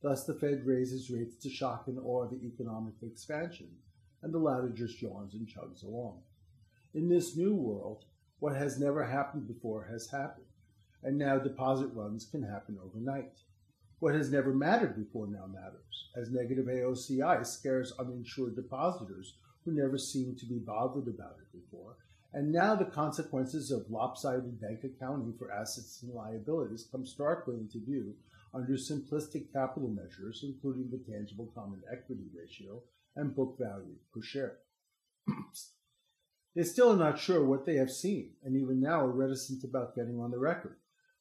Thus, 0.04 0.24
the 0.24 0.36
Fed 0.36 0.68
raises 0.68 1.10
rates 1.10 1.36
to 1.38 1.50
shock 1.50 1.88
and 1.88 1.98
awe 1.98 2.28
the 2.28 2.46
economic 2.46 2.94
expansion, 3.02 3.70
and 4.22 4.32
the 4.32 4.38
latter 4.38 4.70
just 4.70 5.02
yawns 5.02 5.34
and 5.34 5.48
chugs 5.48 5.84
along. 5.84 6.22
In 6.92 7.08
this 7.08 7.38
new 7.38 7.54
world, 7.54 8.06
what 8.40 8.56
has 8.56 8.80
never 8.80 9.04
happened 9.04 9.48
before 9.48 9.84
has 9.92 10.10
happened, 10.10 10.48
and 11.04 11.20
now 11.20 11.38
deposit 11.38 11.90
runs 11.94 12.26
can 12.26 12.42
happen 12.42 12.80
overnight. 12.84 13.42
What 14.00 14.16
has 14.16 14.32
never 14.32 14.56
mattered 14.56 14.96
before 14.96 15.28
now 15.28 15.46
matters, 15.46 16.10
as 16.16 16.32
negative 16.32 16.66
AOCI 16.66 17.46
scares 17.46 17.94
uninsured 18.00 18.56
depositors 18.56 19.36
who 19.64 19.72
never 19.72 20.00
seemed 20.00 20.40
to 20.40 20.48
be 20.48 20.58
bothered 20.58 21.08
about 21.08 21.38
it 21.40 21.52
before, 21.52 21.98
and 22.34 22.52
now 22.52 22.74
the 22.74 22.86
consequences 22.86 23.70
of 23.70 23.92
lopsided 23.92 24.60
bank 24.60 24.84
accounting 24.84 25.36
for 25.38 25.52
assets 25.52 26.02
and 26.02 26.12
liabilities 26.12 26.90
come 26.92 27.06
starkly 27.06 27.58
into 27.58 27.86
view 27.86 28.16
under 28.52 28.74
simplistic 28.74 29.54
capital 29.54 29.90
measures, 29.90 30.44
including 30.44 30.90
the 30.90 31.12
tangible 31.12 31.52
common 31.54 31.84
equity 31.92 32.26
ratio 32.36 32.82
and 33.16 33.36
book 33.36 33.60
value 33.60 33.96
per 34.12 34.24
share. 34.24 34.58
They 36.56 36.64
still 36.64 36.92
are 36.92 36.98
not 36.98 37.20
sure 37.20 37.46
what 37.46 37.66
they 37.66 37.76
have 37.76 37.92
seen, 37.92 38.32
and 38.44 38.56
even 38.56 38.82
now 38.82 39.02
are 39.02 39.12
reticent 39.12 39.64
about 39.64 39.96
getting 39.96 40.20
on 40.20 40.32
the 40.32 40.40
record. 40.40 40.78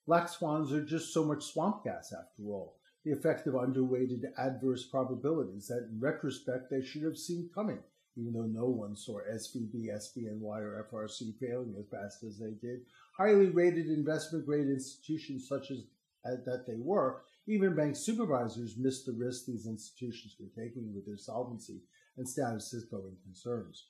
Black 0.07 0.27
swans 0.29 0.73
are 0.73 0.83
just 0.83 1.13
so 1.13 1.23
much 1.23 1.45
swamp 1.45 1.85
gas, 1.85 2.15
after 2.15 2.45
all, 2.45 2.79
the 3.05 3.13
effect 3.13 3.47
of 3.47 3.53
underweighted 3.53 4.23
adverse 4.39 4.87
probabilities 4.87 5.69
that 5.69 5.89
in 5.93 6.01
retrospect 6.01 6.71
they 6.71 6.83
should 6.83 7.03
have 7.03 7.19
seen 7.19 7.51
coming, 7.55 7.79
even 8.17 8.33
though 8.33 8.47
no 8.47 8.67
one 8.71 8.97
saw 8.97 9.21
SVB, 9.31 9.89
SBNY, 9.91 10.43
or 10.43 10.89
FRC 10.91 11.39
failing 11.39 11.75
as 11.79 11.87
fast 11.91 12.25
as 12.25 12.39
they 12.39 12.53
did. 12.53 12.87
Highly 13.19 13.51
rated 13.51 13.89
investment 13.89 14.47
grade 14.47 14.69
institutions 14.69 15.47
such 15.47 15.71
as, 15.71 15.85
as 16.25 16.43
that 16.47 16.65
they 16.67 16.77
were, 16.79 17.23
even 17.47 17.77
bank 17.77 17.97
supervisors 17.97 18.79
missed 18.79 19.05
the 19.05 19.13
risk 19.13 19.45
these 19.45 19.67
institutions 19.67 20.37
were 20.41 20.63
taking 20.63 20.95
with 20.95 21.05
their 21.05 21.19
solvency 21.19 21.83
and 22.17 22.27
status 22.27 22.73
as 22.73 22.85
going 22.85 23.17
concerns. 23.25 23.89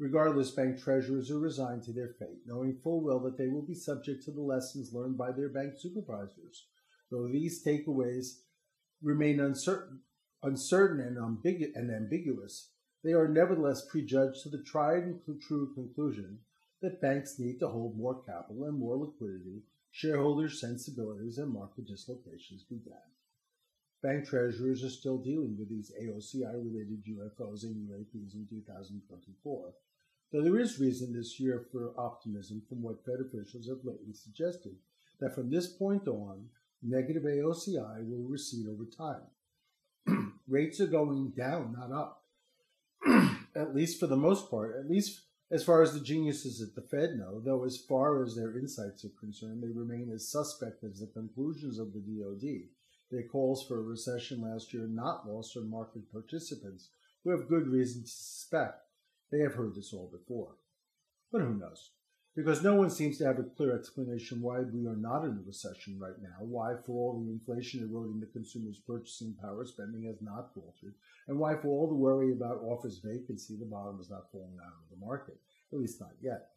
Regardless, 0.00 0.50
bank 0.50 0.80
treasurers 0.80 1.30
are 1.30 1.38
resigned 1.38 1.82
to 1.82 1.92
their 1.92 2.08
fate, 2.18 2.40
knowing 2.46 2.78
full 2.82 3.02
well 3.02 3.20
that 3.20 3.36
they 3.36 3.48
will 3.48 3.60
be 3.60 3.74
subject 3.74 4.24
to 4.24 4.30
the 4.30 4.40
lessons 4.40 4.94
learned 4.94 5.18
by 5.18 5.30
their 5.30 5.50
bank 5.50 5.74
supervisors. 5.76 6.68
Though 7.10 7.28
these 7.28 7.62
takeaways 7.62 8.38
remain 9.02 9.40
uncertain, 9.40 10.00
uncertain 10.42 11.00
and, 11.00 11.18
ambigu- 11.18 11.72
and 11.74 11.90
ambiguous, 11.90 12.70
they 13.04 13.12
are 13.12 13.28
nevertheless 13.28 13.84
prejudged 13.90 14.42
to 14.44 14.48
the 14.48 14.62
tried 14.62 15.02
and 15.02 15.20
true 15.46 15.74
conclusion 15.74 16.38
that 16.80 17.02
banks 17.02 17.38
need 17.38 17.58
to 17.58 17.68
hold 17.68 17.98
more 17.98 18.22
capital 18.22 18.64
and 18.64 18.78
more 18.78 18.96
liquidity, 18.96 19.64
shareholders' 19.90 20.62
sensibilities 20.62 21.36
and 21.36 21.52
market 21.52 21.86
dislocations 21.86 22.62
began. 22.62 22.96
Bank 24.02 24.26
treasurers 24.26 24.82
are 24.82 24.88
still 24.88 25.18
dealing 25.18 25.58
with 25.58 25.68
these 25.68 25.92
AOCI 26.00 26.54
related 26.54 27.04
UFOs 27.04 27.64
and 27.64 27.76
UAPs 27.86 28.32
in 28.32 28.46
2024, 28.48 29.74
though 30.32 30.42
there 30.42 30.58
is 30.58 30.80
reason 30.80 31.12
this 31.12 31.38
year 31.40 31.66
for 31.72 31.92
optimism 31.98 32.62
from 32.68 32.82
what 32.82 33.04
Fed 33.04 33.20
officials 33.20 33.68
have 33.68 33.84
lately 33.84 34.12
suggested 34.12 34.76
that 35.20 35.34
from 35.34 35.50
this 35.50 35.66
point 35.66 36.06
on, 36.08 36.46
negative 36.82 37.24
AOCI 37.24 38.08
will 38.08 38.28
recede 38.28 38.66
over 38.68 38.84
time. 38.84 40.32
Rates 40.48 40.80
are 40.80 40.86
going 40.86 41.32
down, 41.36 41.76
not 41.78 41.92
up. 41.92 42.24
at 43.56 43.74
least 43.74 43.98
for 43.98 44.06
the 44.06 44.16
most 44.16 44.50
part, 44.50 44.76
at 44.78 44.88
least 44.88 45.22
as 45.50 45.64
far 45.64 45.82
as 45.82 45.92
the 45.92 46.00
geniuses 46.00 46.62
at 46.62 46.74
the 46.74 46.88
Fed 46.88 47.16
know, 47.16 47.40
though 47.40 47.64
as 47.64 47.76
far 47.76 48.22
as 48.22 48.36
their 48.36 48.56
insights 48.56 49.04
are 49.04 49.20
concerned, 49.20 49.62
they 49.62 49.68
remain 49.68 50.10
as 50.14 50.30
suspect 50.30 50.84
as 50.84 51.00
the 51.00 51.06
conclusions 51.08 51.78
of 51.78 51.92
the 51.92 52.00
DoD. 52.00 52.68
Their 53.10 53.24
calls 53.24 53.66
for 53.66 53.78
a 53.78 53.82
recession 53.82 54.42
last 54.42 54.72
year 54.72 54.86
not 54.86 55.28
lost 55.28 55.56
on 55.56 55.68
market 55.68 56.10
participants 56.12 56.90
who 57.24 57.30
have 57.30 57.48
good 57.48 57.66
reason 57.66 58.02
to 58.02 58.08
suspect 58.08 58.89
they 59.30 59.40
have 59.40 59.54
heard 59.54 59.74
this 59.74 59.92
all 59.92 60.10
before. 60.12 60.56
But 61.32 61.42
who 61.42 61.54
knows? 61.54 61.90
because 62.36 62.62
no 62.62 62.74
one 62.74 62.90
seems 62.90 63.18
to 63.18 63.26
have 63.26 63.38
a 63.38 63.42
clear 63.42 63.76
explanation 63.76 64.40
why 64.40 64.60
we 64.60 64.86
are 64.86 64.96
not 64.96 65.24
in 65.24 65.32
a 65.32 65.46
recession 65.46 65.98
right 65.98 66.20
now, 66.22 66.36
why 66.38 66.74
for 66.86 66.92
all 66.92 67.20
the 67.20 67.30
inflation 67.30 67.82
eroding 67.82 68.20
the 68.20 68.26
consumer's 68.26 68.78
purchasing 68.78 69.34
power, 69.42 69.64
spending 69.66 70.04
has 70.04 70.22
not 70.22 70.54
faltered, 70.54 70.94
and 71.26 71.38
why 71.38 71.56
for 71.56 71.68
all 71.68 71.88
the 71.88 71.94
worry 71.94 72.32
about 72.32 72.62
office 72.62 73.00
vacancy, 73.04 73.56
the 73.56 73.64
bottom 73.64 73.98
is 74.00 74.10
not 74.10 74.30
falling 74.30 74.56
out 74.64 74.72
of 74.72 74.90
the 74.90 75.04
market, 75.04 75.38
at 75.72 75.78
least 75.78 76.00
not 76.00 76.12
yet. 76.22 76.50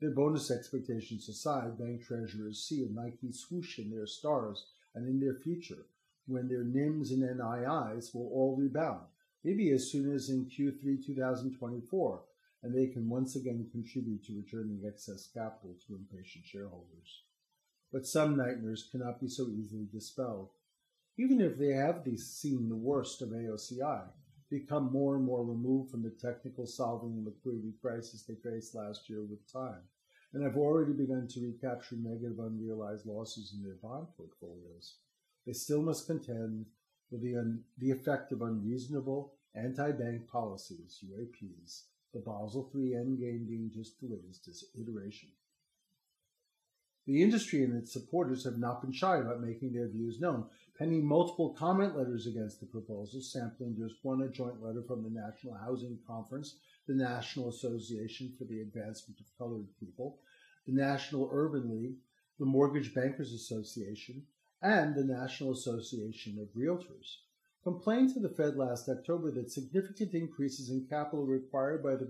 Their 0.00 0.10
bonus 0.10 0.50
expectations 0.50 1.28
aside, 1.28 1.78
bank 1.78 2.04
treasurers 2.04 2.66
see 2.66 2.84
a 2.84 2.92
Nike 2.92 3.32
swoosh 3.32 3.78
in 3.78 3.90
their 3.90 4.06
stars 4.06 4.66
and 4.94 5.06
in 5.06 5.20
their 5.20 5.34
future, 5.34 5.86
when 6.26 6.48
their 6.48 6.64
NIMs 6.64 7.10
and 7.12 7.22
NIIs 7.22 8.14
will 8.14 8.28
all 8.32 8.56
rebound, 8.58 9.02
maybe 9.44 9.70
as 9.70 9.90
soon 9.90 10.12
as 10.14 10.28
in 10.28 10.46
Q3 10.46 11.04
2024, 11.04 12.22
and 12.62 12.74
they 12.74 12.86
can 12.86 13.08
once 13.08 13.36
again 13.36 13.66
contribute 13.72 14.24
to 14.24 14.36
returning 14.36 14.82
excess 14.86 15.28
capital 15.32 15.76
to 15.86 15.96
impatient 15.96 16.44
shareholders. 16.44 17.24
But 17.92 18.06
some 18.06 18.36
nightmares 18.36 18.88
cannot 18.90 19.20
be 19.20 19.28
so 19.28 19.48
easily 19.48 19.86
dispelled. 19.90 20.50
Even 21.18 21.40
if 21.40 21.58
they 21.58 21.72
have 21.72 22.06
seen 22.16 22.68
the 22.68 22.76
worst 22.76 23.22
of 23.22 23.30
AOCI, 23.30 24.04
become 24.50 24.92
more 24.92 25.16
and 25.16 25.24
more 25.24 25.44
removed 25.44 25.90
from 25.90 26.02
the 26.02 26.10
technical 26.10 26.66
solving 26.66 27.12
and 27.12 27.24
liquidity 27.24 27.72
crisis 27.80 28.24
they 28.24 28.34
faced 28.34 28.74
last 28.74 29.08
year 29.08 29.22
with 29.22 29.50
time, 29.52 29.82
and 30.32 30.42
have 30.42 30.56
already 30.56 30.92
begun 30.92 31.26
to 31.28 31.40
recapture 31.40 31.96
negative 31.96 32.38
unrealized 32.38 33.06
losses 33.06 33.54
in 33.56 33.62
their 33.62 33.76
bond 33.82 34.06
portfolios, 34.16 34.96
they 35.46 35.52
still 35.52 35.82
must 35.82 36.06
contend 36.06 36.66
with 37.10 37.22
the, 37.22 37.36
un- 37.36 37.64
the 37.78 37.90
effect 37.90 38.32
of 38.32 38.42
unreasonable 38.42 39.34
anti-bank 39.54 40.28
policies, 40.28 41.02
UAPs, 41.04 41.82
the 42.12 42.20
Basel 42.20 42.70
III 42.74 42.90
endgame 42.92 43.46
being 43.46 43.70
just 43.72 44.00
the 44.00 44.08
latest 44.08 44.64
iteration. 44.80 45.28
The 47.06 47.22
industry 47.22 47.64
and 47.64 47.76
its 47.76 47.92
supporters 47.92 48.44
have 48.44 48.58
not 48.58 48.82
been 48.82 48.92
shy 48.92 49.16
about 49.16 49.40
making 49.40 49.72
their 49.72 49.88
views 49.88 50.20
known, 50.20 50.46
penning 50.78 51.04
multiple 51.04 51.50
comment 51.58 51.96
letters 51.96 52.26
against 52.26 52.60
the 52.60 52.66
proposal, 52.66 53.20
sampling 53.20 53.74
just 53.76 53.96
one 54.02 54.22
a 54.22 54.28
joint 54.28 54.62
letter 54.62 54.82
from 54.82 55.02
the 55.02 55.10
National 55.10 55.54
Housing 55.54 55.98
Conference, 56.06 56.56
the 56.86 56.94
National 56.94 57.48
Association 57.48 58.32
for 58.38 58.44
the 58.44 58.60
Advancement 58.60 59.18
of 59.18 59.26
Colored 59.38 59.66
People, 59.78 60.18
the 60.66 60.72
National 60.72 61.28
Urban 61.32 61.70
League, 61.70 61.96
the 62.38 62.46
Mortgage 62.46 62.94
Bankers 62.94 63.32
Association, 63.32 64.22
and 64.62 64.94
the 64.94 65.04
National 65.04 65.52
Association 65.52 66.38
of 66.38 66.48
Realtors 66.54 67.16
complained 67.62 68.14
to 68.14 68.20
the 68.20 68.28
Fed 68.28 68.56
last 68.56 68.88
October 68.88 69.30
that 69.30 69.50
significant 69.50 70.14
increases 70.14 70.70
in 70.70 70.86
capital 70.88 71.26
required 71.26 71.82
by 71.82 71.94
the 71.94 72.08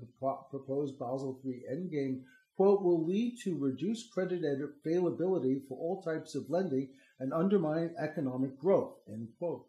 proposed 0.50 0.98
Basel 0.98 1.40
III 1.44 1.62
endgame, 1.72 2.22
quote, 2.56 2.82
will 2.82 3.04
lead 3.04 3.38
to 3.42 3.58
reduced 3.58 4.12
credit 4.12 4.42
availability 4.44 5.62
for 5.68 5.76
all 5.78 6.02
types 6.02 6.34
of 6.34 6.48
lending 6.50 6.88
and 7.18 7.32
undermine 7.32 7.94
economic 7.98 8.58
growth, 8.58 8.94
end 9.08 9.28
quote. 9.38 9.66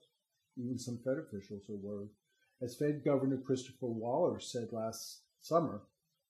Even 0.57 0.77
some 0.77 0.99
Fed 1.03 1.17
officials 1.17 1.63
are 1.69 1.75
worried. 1.75 2.09
As 2.61 2.75
Fed 2.75 3.03
Governor 3.03 3.37
Christopher 3.37 3.87
Waller 3.87 4.39
said 4.39 4.71
last 4.71 5.21
summer, 5.41 5.81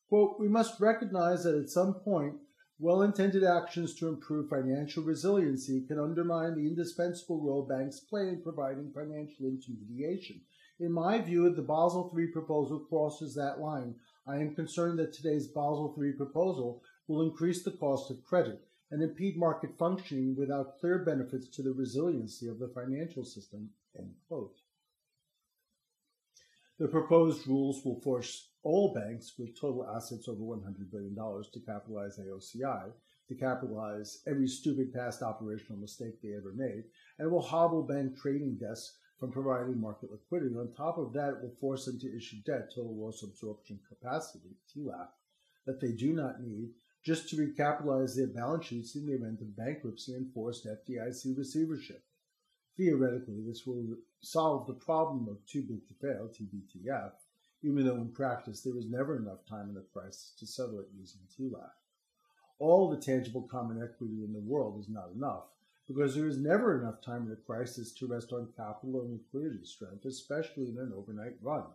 quote, 0.07 0.39
we 0.39 0.47
must 0.47 0.79
recognize 0.79 1.43
that 1.43 1.55
at 1.55 1.69
some 1.69 1.95
point 1.95 2.35
well 2.81 3.03
intended 3.03 3.43
actions 3.43 3.93
to 3.93 4.07
improve 4.07 4.49
financial 4.49 5.03
resiliency 5.03 5.85
can 5.85 5.99
undermine 5.99 6.55
the 6.55 6.65
indispensable 6.65 7.39
role 7.39 7.61
banks 7.61 7.99
play 7.99 8.27
in 8.27 8.41
providing 8.41 8.91
financial 8.91 9.45
intermediation. 9.45 10.41
In 10.79 10.91
my 10.91 11.21
view, 11.21 11.47
the 11.53 11.61
Basel 11.61 12.11
III 12.17 12.27
proposal 12.27 12.79
crosses 12.79 13.35
that 13.35 13.59
line. 13.59 13.93
I 14.27 14.37
am 14.37 14.55
concerned 14.55 14.97
that 14.97 15.13
today's 15.13 15.47
Basel 15.47 15.95
III 16.01 16.13
proposal 16.13 16.81
will 17.07 17.21
increase 17.21 17.61
the 17.61 17.69
cost 17.69 18.09
of 18.09 18.23
credit 18.23 18.63
and 18.89 19.03
impede 19.03 19.37
market 19.37 19.77
functioning 19.77 20.35
without 20.35 20.79
clear 20.79 21.05
benefits 21.05 21.49
to 21.49 21.61
the 21.61 21.73
resiliency 21.73 22.47
of 22.47 22.57
the 22.57 22.69
financial 22.69 23.23
system. 23.23 23.69
End 23.95 24.15
quote. 24.27 24.60
The 26.81 26.87
proposed 26.87 27.47
rules 27.47 27.85
will 27.85 28.01
force 28.01 28.49
all 28.63 28.91
banks 28.91 29.33
with 29.37 29.53
total 29.53 29.87
assets 29.95 30.27
over 30.27 30.41
$100 30.41 30.89
billion 30.91 31.13
to 31.13 31.59
capitalize 31.59 32.17
AOCI, 32.17 32.91
to 33.27 33.35
capitalize 33.35 34.23
every 34.25 34.47
stupid 34.47 34.91
past 34.91 35.21
operational 35.21 35.77
mistake 35.77 36.19
they 36.23 36.33
ever 36.33 36.53
made, 36.55 36.85
and 37.19 37.29
will 37.29 37.43
hobble 37.43 37.83
bank 37.83 38.17
trading 38.17 38.57
desks 38.59 38.97
from 39.19 39.31
providing 39.31 39.79
market 39.79 40.09
liquidity. 40.11 40.55
On 40.55 40.73
top 40.73 40.97
of 40.97 41.13
that, 41.13 41.33
it 41.33 41.43
will 41.43 41.55
force 41.61 41.85
them 41.85 41.99
to 41.99 42.17
issue 42.17 42.37
debt, 42.47 42.71
total 42.73 42.97
loss 42.97 43.21
absorption 43.21 43.79
capacity, 43.87 44.57
TLAC, 44.75 45.07
that 45.67 45.79
they 45.79 45.91
do 45.91 46.13
not 46.13 46.41
need 46.41 46.71
just 47.05 47.29
to 47.29 47.35
recapitalize 47.35 48.15
their 48.15 48.25
balance 48.25 48.65
sheets 48.65 48.95
in 48.95 49.05
the 49.05 49.13
event 49.13 49.39
of 49.41 49.55
bankruptcy 49.55 50.15
and 50.15 50.33
forced 50.33 50.65
FDIC 50.65 51.37
receivership. 51.37 52.03
Theoretically, 52.81 53.43
this 53.45 53.67
will 53.67 53.85
solve 54.21 54.65
the 54.65 54.73
problem 54.73 55.27
of 55.29 55.45
too 55.45 55.61
big 55.61 55.87
to 55.87 55.93
fail, 55.93 56.27
TBTF, 56.27 57.11
even 57.61 57.85
though 57.85 57.97
in 57.97 58.09
practice 58.09 58.61
there 58.61 58.73
was 58.73 58.87
never 58.87 59.17
enough 59.17 59.45
time 59.47 59.69
in 59.69 59.77
a 59.77 59.81
crisis 59.93 60.33
to 60.39 60.47
settle 60.47 60.79
it 60.79 60.87
using 60.99 61.21
TLAC. 61.29 61.69
All 62.57 62.89
the 62.89 62.97
tangible 62.97 63.43
common 63.43 63.83
equity 63.83 64.23
in 64.23 64.33
the 64.33 64.39
world 64.39 64.79
is 64.79 64.89
not 64.89 65.11
enough 65.15 65.43
because 65.87 66.15
there 66.15 66.25
is 66.25 66.39
never 66.39 66.81
enough 66.81 67.03
time 67.03 67.27
in 67.27 67.33
a 67.33 67.35
crisis 67.35 67.91
to 67.91 68.07
rest 68.07 68.33
on 68.33 68.51
capital 68.57 69.01
and 69.01 69.11
liquidity 69.11 69.63
strength, 69.63 70.05
especially 70.05 70.69
in 70.69 70.79
an 70.79 70.91
overnight 70.97 71.35
run. 71.39 71.65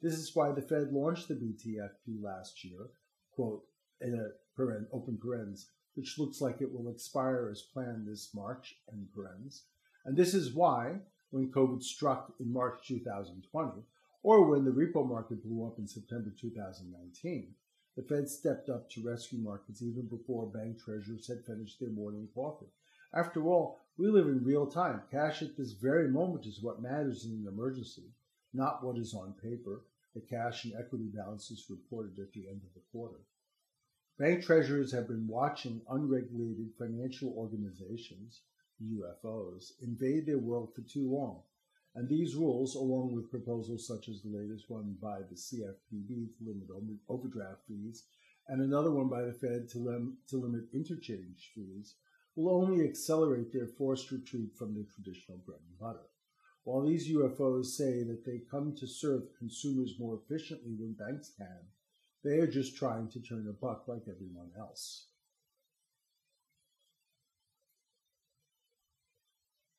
This 0.00 0.14
is 0.14 0.32
why 0.32 0.52
the 0.52 0.62
Fed 0.62 0.92
launched 0.92 1.26
the 1.26 1.34
BTFP 1.34 2.22
last 2.22 2.62
year, 2.62 2.90
quote, 3.34 3.64
in 4.00 4.14
a 4.14 4.28
paren, 4.56 4.86
open 4.92 5.18
parens, 5.20 5.70
which 5.96 6.20
looks 6.20 6.40
like 6.40 6.60
it 6.60 6.72
will 6.72 6.88
expire 6.88 7.48
as 7.50 7.62
planned 7.62 8.06
this 8.06 8.30
March, 8.32 8.76
end 8.92 9.08
parens, 9.12 9.64
and 10.04 10.16
this 10.16 10.34
is 10.34 10.52
why, 10.52 10.96
when 11.30 11.52
COVID 11.52 11.82
struck 11.82 12.32
in 12.40 12.52
March 12.52 12.86
2020, 12.86 13.82
or 14.22 14.44
when 14.44 14.64
the 14.64 14.70
repo 14.70 15.08
market 15.08 15.42
blew 15.44 15.66
up 15.66 15.78
in 15.78 15.86
September 15.86 16.30
2019, 16.40 17.54
the 17.96 18.02
Fed 18.02 18.28
stepped 18.28 18.68
up 18.68 18.88
to 18.90 19.06
rescue 19.06 19.38
markets 19.38 19.82
even 19.82 20.06
before 20.06 20.46
bank 20.46 20.78
treasurers 20.82 21.26
had 21.28 21.44
finished 21.44 21.78
their 21.80 21.90
morning 21.90 22.28
coffee. 22.34 22.70
After 23.14 23.46
all, 23.46 23.78
we 23.98 24.08
live 24.08 24.26
in 24.26 24.44
real 24.44 24.66
time. 24.66 25.02
Cash 25.10 25.42
at 25.42 25.56
this 25.56 25.72
very 25.72 26.08
moment 26.08 26.46
is 26.46 26.62
what 26.62 26.80
matters 26.80 27.24
in 27.26 27.32
an 27.32 27.46
emergency, 27.46 28.10
not 28.54 28.82
what 28.82 28.96
is 28.96 29.14
on 29.14 29.34
paper, 29.34 29.82
the 30.14 30.20
cash 30.20 30.64
and 30.64 30.74
equity 30.74 31.10
balances 31.14 31.66
reported 31.68 32.18
at 32.18 32.32
the 32.32 32.48
end 32.48 32.62
of 32.64 32.72
the 32.74 32.80
quarter. 32.90 33.20
Bank 34.18 34.44
treasurers 34.44 34.92
have 34.92 35.08
been 35.08 35.26
watching 35.26 35.82
unregulated 35.90 36.70
financial 36.78 37.34
organizations 37.36 38.40
UFOs, 38.82 39.72
invade 39.80 40.26
their 40.26 40.38
world 40.38 40.74
for 40.74 40.82
too 40.82 41.10
long. 41.10 41.42
And 41.94 42.08
these 42.08 42.34
rules, 42.34 42.74
along 42.74 43.14
with 43.14 43.30
proposals 43.30 43.86
such 43.86 44.08
as 44.08 44.22
the 44.22 44.36
latest 44.36 44.70
one 44.70 44.96
by 45.00 45.20
the 45.20 45.34
CFPB 45.34 46.36
to 46.38 46.44
limit 46.44 46.68
overdraft 47.08 47.66
fees, 47.68 48.04
and 48.48 48.60
another 48.60 48.90
one 48.90 49.08
by 49.08 49.22
the 49.22 49.32
Fed 49.32 49.68
to, 49.70 49.78
lim- 49.78 50.16
to 50.28 50.36
limit 50.36 50.64
interchange 50.72 51.52
fees, 51.54 51.94
will 52.34 52.54
only 52.54 52.84
accelerate 52.84 53.52
their 53.52 53.66
forced 53.66 54.10
retreat 54.10 54.56
from 54.56 54.74
their 54.74 54.84
traditional 54.84 55.38
bread 55.38 55.60
and 55.68 55.78
butter. 55.78 56.06
While 56.64 56.86
these 56.86 57.10
UFOs 57.10 57.66
say 57.66 58.04
that 58.04 58.24
they 58.24 58.38
come 58.50 58.74
to 58.76 58.86
serve 58.86 59.36
consumers 59.38 59.98
more 59.98 60.14
efficiently 60.16 60.76
than 60.76 60.94
banks 60.94 61.30
can, 61.36 61.58
they 62.24 62.38
are 62.38 62.46
just 62.46 62.76
trying 62.76 63.08
to 63.08 63.20
turn 63.20 63.48
a 63.48 63.52
buck 63.52 63.88
like 63.88 64.08
everyone 64.08 64.50
else. 64.56 65.08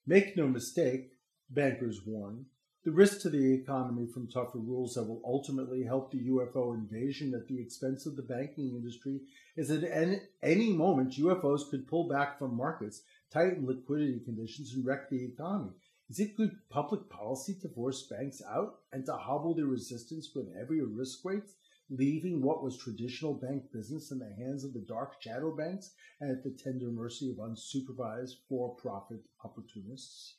Make 0.06 0.36
no 0.36 0.48
mistake, 0.48 1.14
bankers 1.50 2.06
warn, 2.06 2.48
The 2.84 2.92
risk 2.92 3.22
to 3.22 3.30
the 3.30 3.54
economy 3.54 4.06
from 4.06 4.28
tougher 4.28 4.58
rules 4.58 4.96
that 4.96 5.04
will 5.04 5.22
ultimately 5.24 5.84
help 5.84 6.12
the 6.12 6.28
UFO 6.28 6.74
invasion 6.74 7.34
at 7.34 7.48
the 7.48 7.62
expense 7.62 8.06
of 8.06 8.18
the 8.18 8.22
banking 8.22 8.76
industry 8.76 9.22
is 9.56 9.70
that 9.70 9.86
at 9.86 10.24
any 10.42 10.74
moment 10.74 11.14
UFOs 11.14 11.70
could 11.70 11.88
pull 11.88 12.10
back 12.10 12.38
from 12.38 12.58
markets, 12.58 13.04
tighten 13.32 13.66
liquidity 13.66 14.20
conditions, 14.20 14.74
and 14.74 14.86
wreck 14.86 15.10
the 15.10 15.24
economy. 15.24 15.72
Is 16.10 16.20
it 16.20 16.36
good 16.36 16.58
public 16.70 17.10
policy 17.10 17.56
to 17.62 17.70
force 17.70 18.06
banks 18.08 18.42
out 18.46 18.80
and 18.92 19.06
to 19.06 19.14
hobble 19.14 19.56
their 19.56 19.68
resistance 19.68 20.30
with 20.36 20.54
heavier 20.54 20.86
risk 20.86 21.24
weights, 21.24 21.54
leaving 21.96 22.42
what 22.42 22.64
was 22.64 22.78
traditional 22.78 23.34
bank 23.34 23.64
business 23.72 24.12
in 24.12 24.18
the 24.18 24.34
hands 24.38 24.64
of 24.64 24.74
the 24.74 24.86
dark 24.88 25.22
shadow 25.22 25.56
banks 25.56 25.92
and 26.20 26.32
at 26.32 26.44
the 26.44 26.52
tender 26.52 26.88
mercy 26.88 27.30
of 27.30 27.38
unsupervised 27.38 28.36
for 28.50 28.76
profit 28.76 29.20
opportunists? 29.44 30.38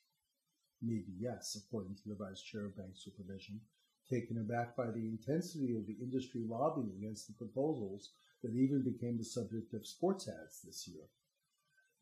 Maybe 0.83 1.15
yes, 1.19 1.57
according 1.57 1.97
to 1.97 2.09
the 2.09 2.17
vice 2.17 2.43
chair 2.43 2.67
of 2.67 2.77
bank 2.77 2.95
supervision, 2.95 3.61
taken 4.11 4.39
aback 4.39 4.77
by 4.77 4.87
the 4.87 5.07
intensity 5.07 5.77
of 5.77 5.87
the 5.87 5.97
industry 6.03 6.43
lobbying 6.47 6.93
against 6.99 7.29
the 7.29 7.35
proposals 7.35 8.11
that 8.43 8.55
even 8.55 8.83
became 8.83 9.17
the 9.17 9.25
subject 9.25 9.73
of 9.75 9.87
sports 9.87 10.29
ads 10.29 10.61
this 10.63 10.89
year. 10.89 11.05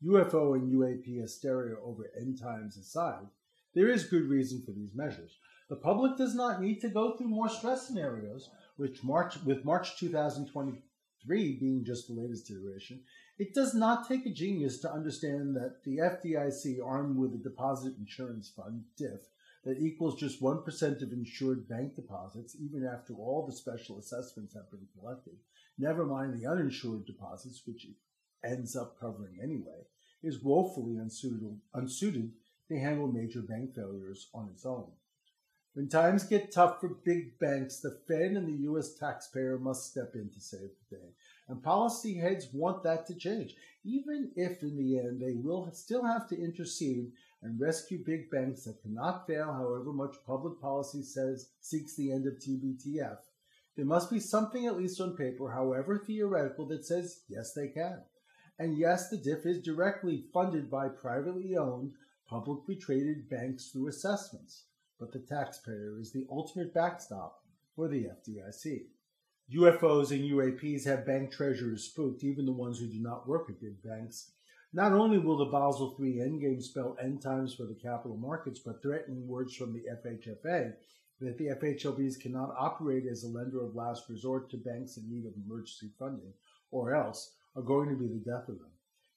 UFO 0.03 0.55
and 0.55 0.73
UAP 0.73 1.21
hysteria 1.21 1.75
over 1.81 2.09
end 2.19 2.39
times 2.41 2.77
aside, 2.77 3.27
there 3.73 3.89
is 3.89 4.03
good 4.03 4.27
reason 4.27 4.63
for 4.65 4.71
these 4.71 4.93
measures. 4.93 5.37
The 5.69 5.77
public 5.77 6.17
does 6.17 6.35
not 6.35 6.61
need 6.61 6.81
to 6.81 6.89
go 6.89 7.15
through 7.15 7.29
more 7.29 7.49
stress 7.49 7.87
scenarios, 7.87 8.49
which 8.75 9.03
March 9.03 9.41
with 9.43 9.65
March 9.65 9.97
2023 9.99 11.57
being 11.59 11.83
just 11.85 12.07
the 12.07 12.13
latest 12.13 12.49
iteration, 12.49 13.01
it 13.37 13.53
does 13.53 13.73
not 13.73 14.07
take 14.07 14.25
a 14.25 14.29
genius 14.29 14.79
to 14.79 14.91
understand 14.91 15.55
that 15.55 15.83
the 15.83 15.97
FDIC, 15.97 16.77
armed 16.85 17.17
with 17.17 17.33
a 17.33 17.37
deposit 17.37 17.95
insurance 17.97 18.51
fund, 18.55 18.83
DIF, 18.97 19.21
that 19.63 19.79
equals 19.79 20.19
just 20.19 20.41
1% 20.41 21.01
of 21.01 21.11
insured 21.11 21.67
bank 21.67 21.95
deposits, 21.95 22.55
even 22.59 22.85
after 22.85 23.13
all 23.13 23.45
the 23.45 23.55
special 23.55 23.97
assessments 23.97 24.53
have 24.53 24.69
been 24.69 24.87
collected, 24.97 25.37
never 25.77 26.05
mind 26.05 26.33
the 26.33 26.47
uninsured 26.47 27.05
deposits, 27.05 27.61
which 27.65 27.85
it 27.85 27.95
ends 28.43 28.75
up 28.75 28.99
covering 28.99 29.37
anyway, 29.41 29.87
is 30.21 30.43
woefully 30.43 30.97
unsuited, 30.97 31.59
unsuited 31.73 32.31
to 32.67 32.79
handle 32.79 33.07
major 33.07 33.41
bank 33.41 33.73
failures 33.73 34.29
on 34.33 34.49
its 34.53 34.65
own. 34.65 34.91
When 35.73 35.89
times 35.89 36.23
get 36.23 36.51
tough 36.51 36.79
for 36.79 36.89
big 36.89 37.39
banks, 37.39 37.79
the 37.79 37.97
Fed 38.07 38.33
and 38.33 38.47
the 38.47 38.63
U.S. 38.65 38.93
taxpayer 38.93 39.57
must 39.57 39.89
step 39.89 40.11
in 40.13 40.29
to 40.29 40.39
save 40.39 40.69
the 40.89 40.97
day. 40.97 41.15
And 41.47 41.63
policy 41.63 42.15
heads 42.15 42.47
want 42.53 42.83
that 42.83 43.07
to 43.07 43.15
change, 43.15 43.55
even 43.83 44.31
if 44.35 44.61
in 44.61 44.77
the 44.77 44.99
end 44.99 45.19
they 45.19 45.33
will 45.33 45.71
still 45.73 46.05
have 46.05 46.27
to 46.29 46.39
intercede 46.39 47.11
and 47.41 47.59
rescue 47.59 48.03
big 48.05 48.29
banks 48.29 48.65
that 48.65 48.83
cannot 48.83 49.25
fail 49.25 49.51
however 49.51 49.91
much 49.91 50.15
public 50.27 50.61
policy 50.61 51.01
says 51.01 51.49
seeks 51.59 51.95
the 51.95 52.11
end 52.11 52.27
of 52.27 52.35
TBTF. 52.35 53.17
There 53.75 53.85
must 53.85 54.11
be 54.11 54.19
something, 54.19 54.67
at 54.67 54.77
least 54.77 55.01
on 55.01 55.17
paper, 55.17 55.49
however 55.49 55.97
theoretical, 55.97 56.67
that 56.67 56.85
says 56.85 57.23
yes, 57.27 57.53
they 57.53 57.69
can. 57.69 58.03
And 58.59 58.77
yes, 58.77 59.09
the 59.09 59.17
DIF 59.17 59.47
is 59.47 59.63
directly 59.63 60.25
funded 60.31 60.69
by 60.69 60.89
privately 60.89 61.57
owned, 61.57 61.93
publicly 62.27 62.75
traded 62.75 63.27
banks 63.27 63.71
through 63.71 63.87
assessments. 63.87 64.65
But 65.03 65.11
the 65.11 65.35
taxpayer 65.35 65.99
is 65.99 66.13
the 66.13 66.25
ultimate 66.31 66.73
backstop 66.73 67.43
for 67.75 67.89
the 67.89 68.05
FDIC. 68.05 68.85
UFOs 69.53 70.11
and 70.11 70.21
UAPs 70.21 70.85
have 70.85 71.05
bank 71.05 71.29
treasurers 71.29 71.83
spooked, 71.83 72.23
even 72.23 72.45
the 72.45 72.53
ones 72.53 72.79
who 72.79 72.87
do 72.87 73.01
not 73.01 73.27
work 73.27 73.49
at 73.49 73.59
big 73.59 73.83
banks. 73.83 74.31
Not 74.71 74.93
only 74.93 75.17
will 75.17 75.35
the 75.35 75.51
Basel 75.51 75.93
III 75.99 76.19
endgame 76.19 76.63
spell 76.63 76.95
end 77.01 77.21
times 77.21 77.53
for 77.53 77.65
the 77.65 77.75
capital 77.75 78.15
markets, 78.15 78.61
but 78.65 78.81
threatening 78.81 79.27
words 79.27 79.53
from 79.53 79.73
the 79.73 79.83
FHFA 79.91 80.73
that 81.19 81.37
the 81.37 81.47
FHLBs 81.47 82.21
cannot 82.21 82.55
operate 82.57 83.03
as 83.05 83.25
a 83.25 83.27
lender 83.27 83.61
of 83.61 83.75
last 83.75 84.07
resort 84.07 84.49
to 84.51 84.57
banks 84.57 84.95
in 84.95 85.09
need 85.09 85.25
of 85.25 85.33
emergency 85.35 85.91
funding, 85.99 86.31
or 86.71 86.95
else 86.95 87.33
are 87.57 87.61
going 87.61 87.89
to 87.89 87.97
be 87.97 88.07
the 88.07 88.23
death 88.23 88.47
of 88.47 88.59
them. 88.59 88.71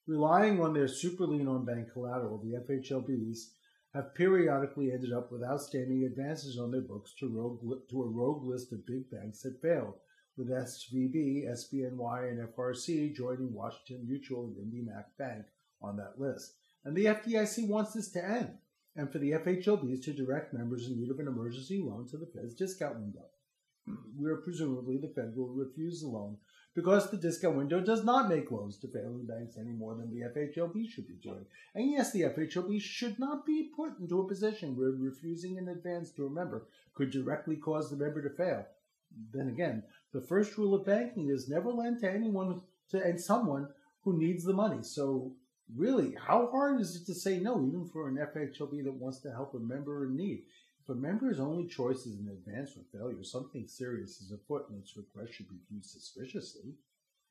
Relying 0.09 0.61
on 0.61 0.75
their 0.75 0.88
super 0.88 1.29
lien 1.29 1.46
on 1.46 1.64
bank 1.64 1.92
collateral, 1.92 2.38
the 2.38 2.59
FHLBs 2.59 3.51
have 3.96 4.14
periodically 4.14 4.92
ended 4.92 5.11
up 5.11 5.32
with 5.32 5.42
outstanding 5.42 6.04
advances 6.04 6.59
on 6.59 6.70
their 6.70 6.82
books 6.82 7.14
to, 7.18 7.28
rogue, 7.28 7.61
to 7.88 8.02
a 8.02 8.06
rogue 8.06 8.44
list 8.44 8.70
of 8.72 8.87
big 8.87 9.11
banks 9.11 9.40
that 9.40 9.61
failed, 9.62 9.94
with 10.37 10.50
SVB, 10.50 11.48
SBNY, 11.48 12.28
and 12.28 12.46
FRC 12.54 13.16
joining 13.16 13.54
Washington 13.54 14.06
Mutual 14.06 14.44
and 14.44 14.56
IndyMac 14.56 15.04
Bank 15.18 15.46
on 15.80 15.96
that 15.96 16.20
list. 16.20 16.56
And 16.85 16.94
the 16.94 17.06
FDIC 17.06 17.68
wants 17.68 17.94
this 17.94 18.12
to 18.12 18.22
end, 18.22 18.59
and 18.96 19.11
for 19.11 19.18
the 19.18 19.30
FHLBs 19.30 20.04
to 20.04 20.12
direct 20.12 20.52
members 20.52 20.88
in 20.88 21.00
need 21.00 21.11
of 21.11 21.18
an 21.18 21.28
emergency 21.28 21.82
loan 21.82 22.06
to 22.11 22.18
the 22.18 22.26
Fed's 22.26 22.54
discount 22.54 23.00
window. 23.00 23.24
Where 24.18 24.37
presumably 24.37 24.98
the 24.98 25.09
Fed 25.09 25.32
will 25.35 25.48
refuse 25.48 26.02
the 26.02 26.09
loan 26.09 26.37
because 26.76 27.10
the 27.10 27.16
discount 27.16 27.56
window 27.56 27.80
does 27.80 28.04
not 28.04 28.28
make 28.28 28.50
loans 28.50 28.76
to 28.76 28.86
failing 28.86 29.24
banks 29.26 29.56
any 29.58 29.72
more 29.72 29.94
than 29.94 30.10
the 30.10 30.26
FHLB 30.26 30.88
should 30.90 31.08
be 31.08 31.14
doing. 31.14 31.46
And 31.74 31.90
yes, 31.90 32.12
the 32.12 32.20
FHLB 32.20 32.82
should 32.82 33.18
not 33.18 33.46
be 33.46 33.70
put 33.74 33.98
into 33.98 34.20
a 34.20 34.28
position 34.28 34.76
where 34.76 34.90
refusing 34.90 35.56
an 35.56 35.68
advance 35.68 36.10
to 36.12 36.26
a 36.26 36.30
member 36.30 36.66
could 36.94 37.10
directly 37.10 37.56
cause 37.56 37.88
the 37.88 37.96
member 37.96 38.22
to 38.22 38.36
fail. 38.36 38.66
Then 39.32 39.48
again, 39.48 39.84
the 40.12 40.20
first 40.20 40.58
rule 40.58 40.74
of 40.74 40.84
banking 40.84 41.30
is 41.30 41.48
never 41.48 41.72
lend 41.72 42.00
to 42.00 42.12
anyone 42.12 42.60
to 42.90 43.02
and 43.02 43.18
someone 43.18 43.68
who 44.04 44.18
needs 44.18 44.44
the 44.44 44.52
money. 44.52 44.82
So 44.82 45.32
really, 45.74 46.14
how 46.28 46.50
hard 46.50 46.82
is 46.82 46.94
it 46.94 47.06
to 47.06 47.14
say 47.14 47.38
no, 47.38 47.64
even 47.66 47.88
for 47.90 48.06
an 48.06 48.16
FHLB 48.16 48.84
that 48.84 48.92
wants 48.92 49.20
to 49.20 49.30
help 49.30 49.54
a 49.54 49.58
member 49.58 50.04
in 50.04 50.14
need? 50.14 50.44
A 50.88 50.94
member's 50.94 51.40
only 51.40 51.66
choice 51.66 52.07
is 52.07 52.20
an 52.20 52.29
advance 52.29 52.72
for 52.72 52.85
failure, 52.96 53.25
something 53.25 53.66
serious 53.66 54.20
is 54.20 54.31
afoot 54.31 54.68
and 54.68 54.81
its 54.81 54.96
request 54.96 55.33
should 55.33 55.49
be 55.49 55.59
viewed 55.68 55.85
suspiciously. 55.85 56.75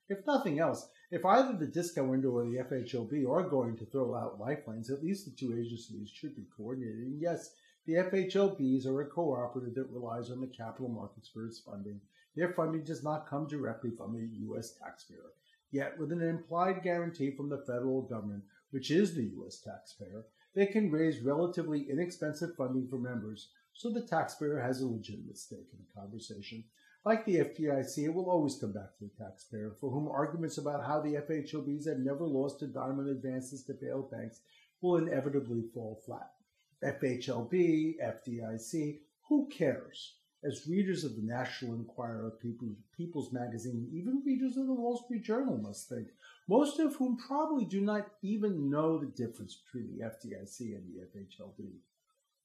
If 0.09 0.27
nothing 0.27 0.59
else, 0.59 0.89
if 1.09 1.23
either 1.23 1.57
the 1.57 1.65
discount 1.65 2.09
window 2.09 2.31
or 2.31 2.43
the 2.43 2.57
FHLB 2.57 3.27
are 3.29 3.47
going 3.47 3.77
to 3.77 3.85
throw 3.85 4.13
out 4.13 4.39
lifelines, 4.39 4.89
at 4.89 5.01
least 5.01 5.25
the 5.25 5.31
two 5.31 5.57
agencies 5.57 6.09
should 6.09 6.35
be 6.35 6.47
coordinated. 6.57 7.07
And 7.07 7.21
yes, 7.21 7.55
the 7.85 7.93
FHLBs 7.93 8.85
are 8.85 9.01
a 9.01 9.07
cooperative 9.07 9.75
that 9.75 9.89
relies 9.89 10.29
on 10.31 10.41
the 10.41 10.47
capital 10.47 10.89
markets 10.89 11.29
for 11.29 11.45
its 11.45 11.59
funding. 11.59 12.01
Their 12.35 12.51
funding 12.51 12.83
does 12.83 13.03
not 13.03 13.29
come 13.29 13.47
directly 13.47 13.91
from 13.91 14.13
the 14.13 14.27
U.S. 14.47 14.73
taxpayer. 14.73 15.31
Yet, 15.71 15.97
with 15.97 16.11
an 16.11 16.21
implied 16.21 16.83
guarantee 16.83 17.31
from 17.31 17.49
the 17.49 17.63
federal 17.65 18.01
government, 18.01 18.43
which 18.71 18.91
is 18.91 19.15
the 19.15 19.23
U.S. 19.37 19.61
taxpayer, 19.61 20.25
they 20.55 20.65
can 20.65 20.91
raise 20.91 21.19
relatively 21.19 21.89
inexpensive 21.89 22.55
funding 22.55 22.87
for 22.87 22.97
members, 22.97 23.49
so 23.73 23.89
the 23.89 24.01
taxpayer 24.01 24.59
has 24.59 24.81
a 24.81 24.87
legitimate 24.87 25.37
stake 25.37 25.67
in 25.73 25.79
the 25.79 25.99
conversation. 26.01 26.63
Like 27.03 27.25
the 27.25 27.35
FDIC, 27.35 28.05
it 28.05 28.13
will 28.13 28.29
always 28.29 28.55
come 28.55 28.71
back 28.71 28.97
to 28.97 29.03
the 29.05 29.23
taxpayer, 29.23 29.75
for 29.79 29.91
whom 29.91 30.07
arguments 30.07 30.57
about 30.57 30.85
how 30.85 31.01
the 31.01 31.15
FHLBs 31.15 31.87
have 31.87 31.99
never 31.99 32.25
lost 32.25 32.63
a 32.63 32.67
dime 32.67 32.99
on 32.99 33.09
advances 33.09 33.63
to 33.65 33.75
failed 33.75 34.09
banks 34.09 34.39
will 34.81 34.97
inevitably 34.97 35.63
fall 35.73 36.01
flat. 36.05 36.31
FHLB, 36.83 37.95
FDIC, 38.01 38.99
who 39.27 39.47
cares? 39.49 40.15
As 40.43 40.67
readers 40.67 41.03
of 41.03 41.15
the 41.15 41.23
National 41.23 41.73
Enquirer, 41.73 42.31
People's 42.97 43.31
Magazine, 43.31 43.89
even 43.91 44.21
readers 44.25 44.57
of 44.57 44.67
the 44.67 44.73
Wall 44.73 44.97
Street 44.97 45.23
Journal 45.23 45.57
must 45.57 45.89
think, 45.89 46.09
most 46.47 46.79
of 46.79 46.95
whom 46.95 47.17
probably 47.17 47.65
do 47.65 47.81
not 47.81 48.11
even 48.21 48.69
know 48.69 48.99
the 48.99 49.07
difference 49.07 49.55
between 49.55 49.97
the 49.97 50.03
FDIC 50.03 50.75
and 50.75 50.85
the 50.87 51.19
FHLB. 51.19 51.79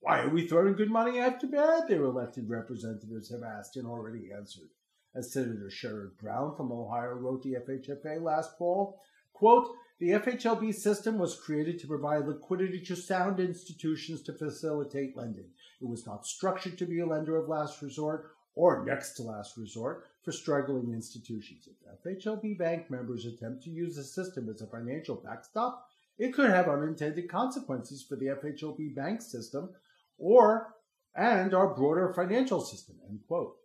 Why 0.00 0.20
are 0.20 0.30
we 0.30 0.46
throwing 0.46 0.76
good 0.76 0.90
money 0.90 1.18
after 1.18 1.46
bad? 1.46 1.88
Their 1.88 2.04
elected 2.04 2.48
representatives 2.48 3.30
have 3.30 3.42
asked 3.42 3.76
and 3.76 3.86
already 3.86 4.32
answered. 4.32 4.70
As 5.14 5.32
Senator 5.32 5.68
Sherrod 5.68 6.16
Brown 6.16 6.56
from 6.56 6.72
Ohio 6.72 7.10
wrote 7.10 7.42
the 7.42 7.56
FHFA 7.56 8.22
last 8.22 8.56
fall, 8.56 9.02
quote, 9.34 9.76
the 10.00 10.12
FHLB 10.12 10.74
system 10.74 11.18
was 11.18 11.38
created 11.38 11.78
to 11.78 11.86
provide 11.86 12.26
liquidity 12.26 12.80
to 12.80 12.96
sound 12.96 13.38
institutions 13.38 14.22
to 14.22 14.32
facilitate 14.32 15.14
lending. 15.14 15.50
It 15.80 15.86
was 15.86 16.06
not 16.06 16.26
structured 16.26 16.78
to 16.78 16.86
be 16.86 17.00
a 17.00 17.06
lender 17.06 17.36
of 17.36 17.50
last 17.50 17.82
resort 17.82 18.30
or 18.54 18.84
next 18.84 19.12
to 19.14 19.22
last 19.22 19.58
resort 19.58 20.06
for 20.24 20.32
struggling 20.32 20.92
institutions. 20.92 21.68
If 21.68 22.18
FHLB 22.24 22.58
bank 22.58 22.90
members 22.90 23.26
attempt 23.26 23.62
to 23.64 23.70
use 23.70 23.96
the 23.96 24.02
system 24.02 24.48
as 24.48 24.62
a 24.62 24.66
financial 24.66 25.16
backstop, 25.16 25.86
it 26.18 26.32
could 26.32 26.50
have 26.50 26.68
unintended 26.68 27.30
consequences 27.30 28.02
for 28.02 28.16
the 28.16 28.26
FHLB 28.26 28.94
bank 28.94 29.20
system 29.20 29.68
or 30.18 30.74
and 31.14 31.52
our 31.52 31.74
broader 31.74 32.12
financial 32.14 32.60
system. 32.60 32.96
End 33.06 33.20
quote. 33.28 33.59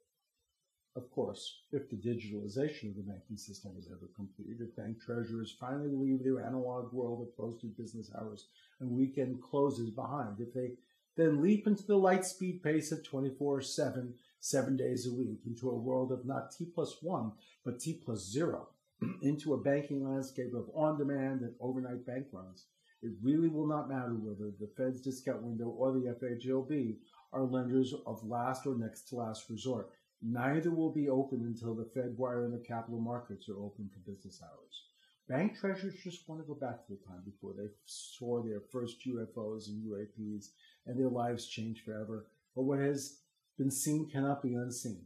Of 0.96 1.12
course, 1.12 1.60
if 1.74 1.90
the 1.90 1.98
digitalization 1.98 2.90
of 2.90 2.96
the 2.96 3.04
banking 3.04 3.36
system 3.36 3.74
is 3.78 3.90
ever 3.92 4.10
complete, 4.16 4.62
if 4.62 4.76
bank 4.78 5.02
treasurers 5.02 5.56
finally 5.60 5.92
leave 5.92 6.24
their 6.24 6.42
analog 6.42 6.94
world 6.94 7.22
of 7.22 7.36
posted 7.36 7.76
business 7.76 8.12
hours 8.18 8.48
and 8.80 8.90
weekend 8.92 9.42
closes 9.42 9.90
behind, 9.90 10.40
if 10.40 10.54
they 10.54 10.72
then 11.18 11.42
leap 11.42 11.68
into 11.68 11.84
the 11.84 11.98
light 11.98 12.26
speed 12.26 12.64
pace 12.64 12.94
of 12.94 13.04
24 13.04 13.62
7, 13.62 14.14
seven 14.40 14.78
days 14.78 15.06
a 15.06 15.14
week, 15.14 15.42
into 15.46 15.70
a 15.70 15.76
world 15.76 16.14
of 16.14 16.26
not 16.26 16.52
T 16.52 16.66
plus 16.66 17.02
one, 17.02 17.34
but 17.66 17.80
T 17.80 18.02
plus 18.06 18.30
zero, 18.30 18.70
into 19.22 19.54
a 19.54 19.62
banking 19.62 20.10
landscape 20.10 20.54
of 20.54 20.70
on 20.74 20.98
demand 20.98 21.42
and 21.42 21.56
overnight 21.60 22.06
bank 22.06 22.28
runs, 22.32 22.68
it 23.02 23.12
really 23.22 23.50
will 23.50 23.68
not 23.68 23.90
matter 23.90 24.16
whether 24.16 24.52
the 24.60 24.72
Fed's 24.78 25.02
discount 25.02 25.44
window 25.44 25.66
or 25.66 25.92
the 25.92 26.16
FHLB 26.22 26.96
are 27.34 27.44
lenders 27.44 27.94
of 28.06 28.24
last 28.24 28.66
or 28.66 28.76
next 28.76 29.10
to 29.10 29.16
last 29.16 29.50
resort. 29.50 29.90
Neither 30.28 30.72
will 30.72 30.92
be 30.92 31.08
open 31.08 31.42
until 31.42 31.76
the 31.76 31.86
Fed 31.94 32.18
wire 32.18 32.46
and 32.46 32.54
the 32.54 32.66
capital 32.66 33.00
markets 33.00 33.48
are 33.48 33.60
open 33.60 33.92
for 33.94 34.12
business 34.12 34.42
hours. 34.42 34.86
Bank 35.30 35.56
treasurers 35.56 35.94
just 36.04 36.28
want 36.28 36.42
to 36.42 36.48
go 36.48 36.56
back 36.56 36.84
to 36.84 36.94
the 36.94 37.06
time 37.08 37.22
before 37.24 37.54
they 37.56 37.68
saw 37.86 38.42
their 38.42 38.62
first 38.72 39.06
UFOs 39.06 39.68
and 39.68 39.86
UAPs 39.86 40.48
and 40.88 41.00
their 41.00 41.10
lives 41.10 41.46
change 41.46 41.84
forever. 41.84 42.26
But 42.56 42.64
what 42.64 42.80
has 42.80 43.20
been 43.60 43.70
seen 43.70 44.10
cannot 44.10 44.42
be 44.42 44.56
unseen. 44.56 45.06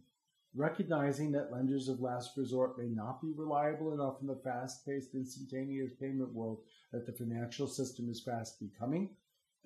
Recognizing 0.55 1.33
that 1.33 1.51
lenders 1.51 1.89
of 1.89 1.99
last 1.99 2.37
resort 2.37 2.77
may 2.77 2.87
not 2.87 3.21
be 3.21 3.33
reliable 3.35 3.93
enough 3.93 4.21
in 4.21 4.27
the 4.27 4.39
fast 4.41 4.85
paced, 4.85 5.15
instantaneous 5.15 5.91
payment 5.99 6.33
world 6.33 6.61
that 6.93 7.05
the 7.05 7.11
financial 7.11 7.67
system 7.67 8.09
is 8.09 8.23
fast 8.23 8.57
becoming, 8.57 9.09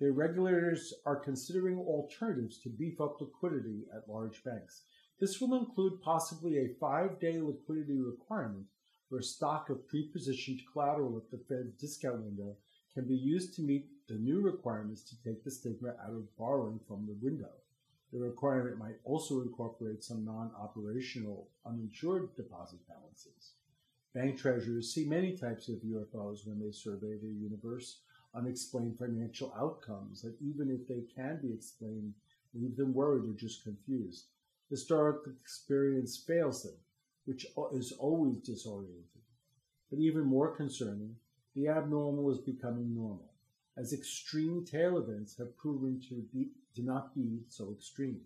their 0.00 0.12
regulators 0.12 0.92
are 1.06 1.14
considering 1.14 1.78
alternatives 1.78 2.58
to 2.58 2.68
beef 2.68 3.00
up 3.00 3.20
liquidity 3.20 3.84
at 3.94 4.08
large 4.08 4.42
banks. 4.42 4.82
This 5.24 5.40
will 5.40 5.54
include 5.54 6.02
possibly 6.02 6.58
a 6.58 6.74
five 6.78 7.18
day 7.18 7.40
liquidity 7.40 7.98
requirement 7.98 8.66
where 9.08 9.22
stock 9.22 9.70
of 9.70 9.88
pre-positioned 9.88 10.60
collateral 10.70 11.16
at 11.16 11.30
the 11.30 11.42
Fed's 11.48 11.72
discount 11.80 12.20
window 12.20 12.58
can 12.92 13.08
be 13.08 13.16
used 13.16 13.54
to 13.54 13.62
meet 13.62 13.86
the 14.06 14.18
new 14.18 14.42
requirements 14.42 15.00
to 15.04 15.22
take 15.22 15.42
the 15.42 15.50
stigma 15.50 15.94
out 16.04 16.12
of 16.12 16.36
borrowing 16.36 16.78
from 16.86 17.06
the 17.06 17.16
window. 17.22 17.48
The 18.12 18.18
requirement 18.18 18.76
might 18.76 19.00
also 19.02 19.40
incorporate 19.40 20.04
some 20.04 20.26
non-operational 20.26 21.48
uninsured 21.64 22.36
deposit 22.36 22.86
balances. 22.86 23.52
Bank 24.12 24.38
treasurers 24.38 24.92
see 24.92 25.06
many 25.06 25.38
types 25.38 25.70
of 25.70 25.76
UFOs 25.76 26.46
when 26.46 26.60
they 26.60 26.70
survey 26.70 27.16
their 27.16 27.30
universe, 27.30 28.00
unexplained 28.34 28.98
financial 28.98 29.54
outcomes 29.58 30.20
that 30.20 30.36
even 30.42 30.70
if 30.70 30.86
they 30.86 31.04
can 31.16 31.40
be 31.40 31.50
explained, 31.50 32.12
leave 32.52 32.76
them 32.76 32.92
worried 32.92 33.24
or 33.24 33.32
just 33.32 33.64
confused. 33.64 34.26
Historic 34.74 35.18
experience 35.40 36.16
fails 36.16 36.64
them, 36.64 36.74
which 37.26 37.46
is 37.72 37.92
always 37.92 38.38
disorienting. 38.38 39.22
But 39.88 40.00
even 40.00 40.24
more 40.24 40.56
concerning, 40.56 41.14
the 41.54 41.68
abnormal 41.68 42.28
is 42.32 42.40
becoming 42.40 42.92
normal, 42.92 43.30
as 43.76 43.92
extreme 43.92 44.64
tail 44.64 44.98
events 44.98 45.38
have 45.38 45.56
proven 45.56 46.00
to, 46.08 46.24
be, 46.32 46.48
to 46.74 46.82
not 46.82 47.14
be 47.14 47.42
so 47.48 47.72
extreme. 47.72 48.22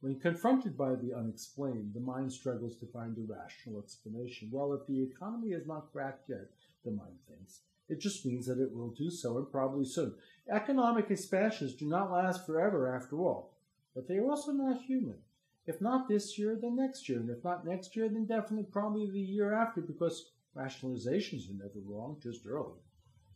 When 0.00 0.18
confronted 0.18 0.76
by 0.76 0.96
the 0.96 1.14
unexplained, 1.16 1.94
the 1.94 2.00
mind 2.00 2.32
struggles 2.32 2.74
to 2.78 2.86
find 2.86 3.16
a 3.16 3.32
rational 3.32 3.80
explanation. 3.80 4.48
Well, 4.50 4.72
if 4.72 4.84
the 4.88 5.00
economy 5.00 5.52
has 5.52 5.68
not 5.68 5.92
cracked 5.92 6.28
yet, 6.28 6.50
the 6.84 6.90
mind 6.90 7.20
thinks, 7.28 7.60
it 7.88 8.00
just 8.00 8.26
means 8.26 8.46
that 8.46 8.60
it 8.60 8.74
will 8.74 8.90
do 8.90 9.10
so 9.10 9.38
and 9.38 9.48
probably 9.48 9.84
soon. 9.84 10.16
Economic 10.50 11.08
expansions 11.12 11.72
do 11.76 11.88
not 11.88 12.10
last 12.10 12.44
forever 12.46 12.92
after 12.92 13.20
all, 13.20 13.54
but 13.94 14.08
they 14.08 14.16
are 14.16 14.28
also 14.28 14.50
not 14.50 14.82
human. 14.82 15.18
If 15.66 15.80
not 15.80 16.08
this 16.08 16.38
year, 16.38 16.58
then 16.60 16.76
next 16.76 17.08
year. 17.08 17.20
And 17.20 17.30
if 17.30 17.44
not 17.44 17.64
next 17.64 17.94
year, 17.94 18.08
then 18.08 18.26
definitely 18.26 18.66
probably 18.70 19.10
the 19.10 19.20
year 19.20 19.54
after 19.54 19.80
because 19.80 20.32
rationalizations 20.56 21.48
are 21.48 21.54
never 21.54 21.80
wrong, 21.86 22.16
just 22.20 22.46
early. 22.46 22.80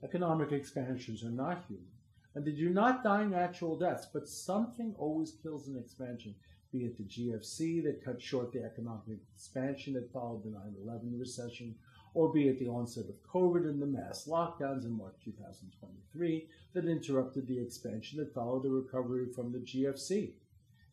Economic 0.02 0.52
expansions 0.52 1.24
are 1.24 1.30
not 1.30 1.64
human. 1.68 1.86
And 2.34 2.44
they 2.44 2.52
do 2.52 2.68
not 2.68 3.02
die 3.02 3.24
natural 3.24 3.78
deaths, 3.78 4.06
but 4.12 4.28
something 4.28 4.94
always 4.98 5.38
kills 5.42 5.68
an 5.68 5.78
expansion, 5.78 6.34
be 6.70 6.84
it 6.84 6.98
the 6.98 7.04
GFC 7.04 7.82
that 7.84 8.04
cut 8.04 8.20
short 8.20 8.52
the 8.52 8.62
economic 8.62 9.18
expansion 9.34 9.94
that 9.94 10.12
followed 10.12 10.44
the 10.44 10.50
9 10.50 10.60
11 10.84 11.18
recession, 11.18 11.74
or 12.12 12.32
be 12.32 12.48
it 12.48 12.58
the 12.58 12.68
onset 12.68 13.08
of 13.08 13.22
COVID 13.22 13.68
and 13.68 13.80
the 13.80 13.86
mass 13.86 14.26
lockdowns 14.26 14.84
in 14.84 14.96
March 14.96 15.14
2023 15.24 16.48
that 16.74 16.84
interrupted 16.86 17.46
the 17.46 17.58
expansion 17.58 18.18
that 18.18 18.34
followed 18.34 18.64
the 18.64 18.70
recovery 18.70 19.26
from 19.34 19.52
the 19.52 19.58
GFC. 19.58 20.32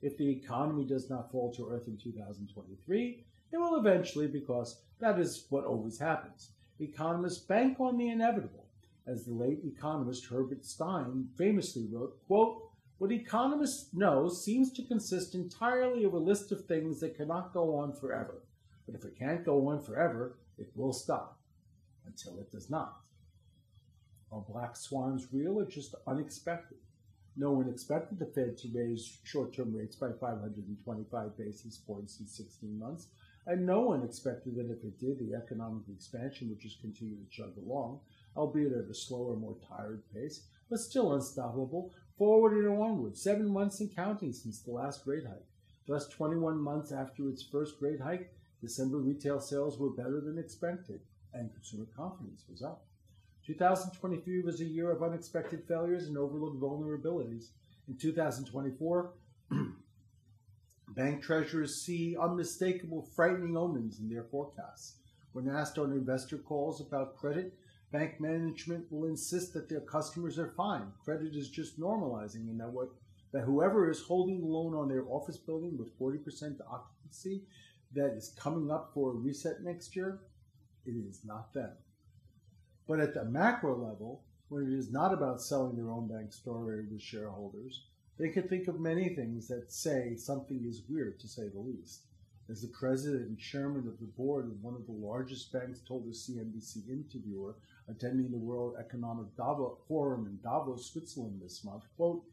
If 0.03 0.17
the 0.17 0.29
economy 0.29 0.83
does 0.83 1.09
not 1.09 1.31
fall 1.31 1.53
to 1.53 1.69
earth 1.69 1.87
in 1.87 1.95
2023, 1.95 3.25
it 3.53 3.57
will 3.57 3.77
eventually 3.77 4.27
because 4.27 4.81
that 4.99 5.17
is 5.17 5.45
what 5.49 5.63
always 5.63 5.97
happens. 5.97 6.49
Economists 6.81 7.39
bank 7.39 7.79
on 7.79 7.97
the 7.97 8.09
inevitable. 8.09 8.65
As 9.07 9.23
the 9.23 9.33
late 9.33 9.61
economist 9.63 10.25
Herbert 10.25 10.65
Stein 10.65 11.29
famously 11.37 11.87
wrote, 11.89 12.17
quote, 12.27 12.69
what 12.97 13.13
economists 13.13 13.93
know 13.93 14.27
seems 14.27 14.73
to 14.73 14.83
consist 14.83 15.35
entirely 15.35 16.03
of 16.03 16.13
a 16.13 16.17
list 16.17 16.51
of 16.51 16.65
things 16.65 16.99
that 16.99 17.15
cannot 17.15 17.53
go 17.53 17.73
on 17.73 17.93
forever. 17.93 18.43
But 18.85 18.95
if 18.95 19.05
it 19.05 19.17
can't 19.17 19.45
go 19.45 19.67
on 19.69 19.81
forever, 19.81 20.35
it 20.57 20.69
will 20.75 20.91
stop 20.91 21.39
until 22.05 22.39
it 22.39 22.51
does 22.51 22.69
not. 22.69 22.97
Are 24.33 24.41
black 24.41 24.75
swans 24.75 25.27
real 25.31 25.59
or 25.59 25.65
just 25.65 25.95
unexpected? 26.07 26.79
No 27.35 27.51
one 27.51 27.67
expected 27.67 28.19
the 28.19 28.27
Fed 28.27 28.57
to 28.59 28.69
raise 28.73 29.17
short 29.23 29.53
term 29.53 29.75
rates 29.75 29.95
by 29.95 30.11
525 30.11 31.37
basis 31.37 31.77
points 31.77 32.19
in 32.19 32.27
16 32.27 32.77
months, 32.77 33.07
and 33.47 33.65
no 33.65 33.81
one 33.81 34.03
expected 34.03 34.55
that 34.55 34.69
if 34.69 34.83
it 34.83 34.99
did, 34.99 35.17
the 35.19 35.35
economic 35.35 35.83
expansion 35.89 36.49
would 36.49 36.59
just 36.59 36.79
continue 36.81 37.17
to 37.17 37.29
chug 37.29 37.57
along, 37.57 37.99
albeit 38.37 38.71
at 38.71 38.89
a 38.89 38.93
slower, 38.93 39.35
more 39.35 39.57
tired 39.67 40.03
pace, 40.13 40.43
but 40.69 40.79
still 40.79 41.13
unstoppable, 41.13 41.91
forward 42.17 42.53
and 42.53 42.67
onward, 42.79 43.17
seven 43.17 43.47
months 43.47 43.79
and 43.79 43.93
counting 43.95 44.31
since 44.31 44.59
the 44.59 44.71
last 44.71 45.05
rate 45.07 45.25
hike. 45.25 45.47
Thus, 45.87 46.07
21 46.07 46.57
months 46.57 46.91
after 46.91 47.27
its 47.29 47.43
first 47.43 47.81
rate 47.81 47.99
hike, 47.99 48.31
December 48.61 48.99
retail 48.99 49.41
sales 49.41 49.77
were 49.77 49.89
better 49.89 50.21
than 50.21 50.37
expected, 50.37 51.01
and 51.33 51.51
consumer 51.53 51.87
confidence 51.97 52.45
was 52.49 52.61
up. 52.61 52.85
2023 53.45 54.41
was 54.41 54.61
a 54.61 54.65
year 54.65 54.91
of 54.91 55.03
unexpected 55.03 55.63
failures 55.67 56.07
and 56.07 56.17
overlooked 56.17 56.61
vulnerabilities. 56.61 57.47
In 57.87 57.97
2024, 57.97 59.13
bank 60.95 61.21
treasurers 61.21 61.83
see 61.83 62.15
unmistakable 62.19 63.07
frightening 63.15 63.57
omens 63.57 63.99
in 63.99 64.09
their 64.09 64.23
forecasts. 64.23 64.95
When 65.33 65.49
asked 65.49 65.77
on 65.77 65.91
investor 65.91 66.37
calls 66.37 66.79
about 66.79 67.17
credit, 67.17 67.53
bank 67.91 68.21
management 68.21 68.89
will 68.89 69.09
insist 69.09 69.53
that 69.53 69.67
their 69.67 69.81
customers 69.81 70.39
are 70.39 70.53
fine. 70.55 70.93
Credit 71.03 71.35
is 71.35 71.49
just 71.49 71.79
normalizing, 71.79 72.49
and 72.49 72.59
that 72.59 72.69
what 72.69 72.89
that 73.33 73.41
whoever 73.41 73.89
is 73.89 73.99
holding 74.01 74.39
the 74.39 74.47
loan 74.47 74.75
on 74.75 74.87
their 74.87 75.05
office 75.09 75.37
building 75.37 75.75
with 75.75 75.97
40% 75.99 76.59
occupancy 76.69 77.41
that 77.93 78.13
is 78.13 78.35
coming 78.39 78.69
up 78.69 78.91
for 78.93 79.09
a 79.09 79.15
reset 79.15 79.63
next 79.63 79.95
year, 79.95 80.19
it 80.85 80.91
is 80.91 81.21
not 81.25 81.51
them. 81.51 81.71
But 82.87 82.99
at 82.99 83.13
the 83.13 83.25
macro 83.25 83.75
level, 83.75 84.21
when 84.49 84.71
it 84.71 84.77
is 84.77 84.91
not 84.91 85.13
about 85.13 85.41
selling 85.41 85.75
their 85.75 85.91
own 85.91 86.07
bank 86.07 86.33
story 86.33 86.85
to 86.87 86.99
shareholders, 86.99 87.81
they 88.17 88.29
could 88.29 88.49
think 88.49 88.67
of 88.67 88.79
many 88.79 89.09
things 89.09 89.47
that 89.47 89.71
say 89.71 90.15
something 90.15 90.63
is 90.67 90.83
weird, 90.87 91.19
to 91.19 91.27
say 91.27 91.47
the 91.47 91.59
least. 91.59 92.01
As 92.49 92.61
the 92.61 92.67
president 92.67 93.27
and 93.27 93.39
chairman 93.39 93.87
of 93.87 93.99
the 93.99 94.11
board 94.17 94.45
of 94.45 94.61
one 94.61 94.75
of 94.75 94.85
the 94.85 94.91
largest 94.91 95.51
banks 95.51 95.79
told 95.79 96.05
a 96.05 96.11
CNBC 96.11 96.89
interviewer 96.89 97.55
attending 97.89 98.31
the 98.31 98.37
World 98.37 98.75
Economic 98.79 99.35
Davos 99.35 99.77
Forum 99.87 100.25
in 100.25 100.39
Davos, 100.43 100.91
Switzerland 100.91 101.41
this 101.41 101.63
month, 101.63 101.83
quote, 101.95 102.23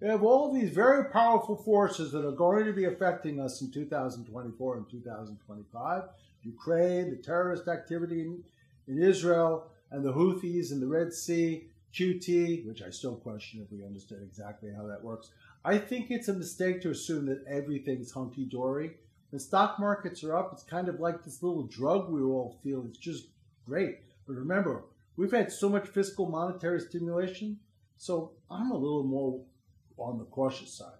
we 0.00 0.08
have 0.08 0.22
all 0.22 0.52
these 0.52 0.70
very 0.70 1.04
powerful 1.10 1.56
forces 1.56 2.10
that 2.12 2.26
are 2.26 2.32
going 2.32 2.64
to 2.64 2.72
be 2.72 2.86
affecting 2.86 3.38
us 3.38 3.60
in 3.60 3.70
2024 3.70 4.76
and 4.78 4.90
2025. 4.90 6.02
Ukraine, 6.42 7.10
the 7.10 7.16
terrorist 7.16 7.68
activity 7.68 8.22
in, 8.22 8.42
in 8.88 9.02
Israel, 9.02 9.69
and 9.90 10.04
the 10.04 10.12
Houthis 10.12 10.72
in 10.72 10.80
the 10.80 10.86
Red 10.86 11.12
Sea, 11.12 11.66
QT, 11.94 12.66
which 12.66 12.82
I 12.82 12.90
still 12.90 13.16
question 13.16 13.60
if 13.60 13.72
we 13.72 13.84
understand 13.84 14.22
exactly 14.22 14.70
how 14.74 14.86
that 14.86 15.02
works. 15.02 15.30
I 15.64 15.78
think 15.78 16.10
it's 16.10 16.28
a 16.28 16.32
mistake 16.32 16.80
to 16.82 16.90
assume 16.90 17.26
that 17.26 17.44
everything's 17.46 18.12
hunky 18.12 18.44
dory. 18.44 18.92
When 19.30 19.40
stock 19.40 19.78
markets 19.78 20.24
are 20.24 20.36
up, 20.36 20.52
it's 20.52 20.62
kind 20.62 20.88
of 20.88 21.00
like 21.00 21.22
this 21.22 21.42
little 21.42 21.64
drug 21.64 22.10
we 22.10 22.22
all 22.22 22.58
feel. 22.62 22.84
It's 22.88 22.98
just 22.98 23.26
great. 23.66 23.98
But 24.26 24.36
remember, 24.36 24.84
we've 25.16 25.32
had 25.32 25.52
so 25.52 25.68
much 25.68 25.88
fiscal 25.88 26.26
monetary 26.26 26.80
stimulation, 26.80 27.58
so 27.96 28.32
I'm 28.50 28.70
a 28.70 28.76
little 28.76 29.04
more 29.04 29.40
on 29.98 30.18
the 30.18 30.24
cautious 30.24 30.72
side 30.72 30.99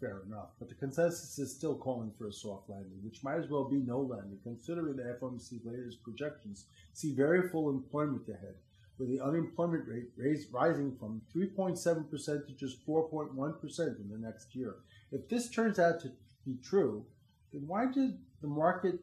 fair 0.00 0.22
enough. 0.26 0.50
But 0.58 0.68
the 0.68 0.74
consensus 0.74 1.38
is 1.38 1.54
still 1.54 1.76
calling 1.76 2.12
for 2.16 2.26
a 2.26 2.32
soft 2.32 2.68
landing, 2.68 2.98
which 3.04 3.22
might 3.22 3.36
as 3.36 3.48
well 3.48 3.64
be 3.64 3.76
no 3.76 4.00
landing, 4.00 4.38
considering 4.42 4.96
the 4.96 5.16
FOMC 5.20 5.64
latest 5.64 6.02
projections 6.02 6.64
see 6.92 7.14
very 7.14 7.48
full 7.48 7.70
employment 7.70 8.28
ahead, 8.28 8.54
with 8.98 9.08
the 9.08 9.20
unemployment 9.20 9.86
rate 9.86 10.08
raised, 10.16 10.52
rising 10.52 10.96
from 10.98 11.20
3.7% 11.34 12.46
to 12.46 12.52
just 12.52 12.86
4.1% 12.86 14.00
in 14.00 14.08
the 14.10 14.18
next 14.18 14.54
year. 14.54 14.76
If 15.12 15.28
this 15.28 15.48
turns 15.48 15.78
out 15.78 16.00
to 16.00 16.12
be 16.46 16.56
true, 16.64 17.04
then 17.52 17.66
why 17.66 17.86
did 17.86 18.18
the 18.40 18.48
market 18.48 18.98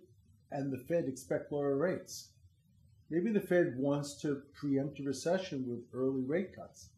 and 0.52 0.72
the 0.72 0.78
Fed 0.78 1.06
expect 1.08 1.52
lower 1.52 1.76
rates? 1.76 2.30
Maybe 3.10 3.32
the 3.32 3.40
Fed 3.40 3.76
wants 3.78 4.16
to 4.22 4.42
preempt 4.54 5.00
a 5.00 5.04
recession 5.04 5.66
with 5.68 5.86
early 5.94 6.24
rate 6.24 6.56
cuts. 6.56 6.90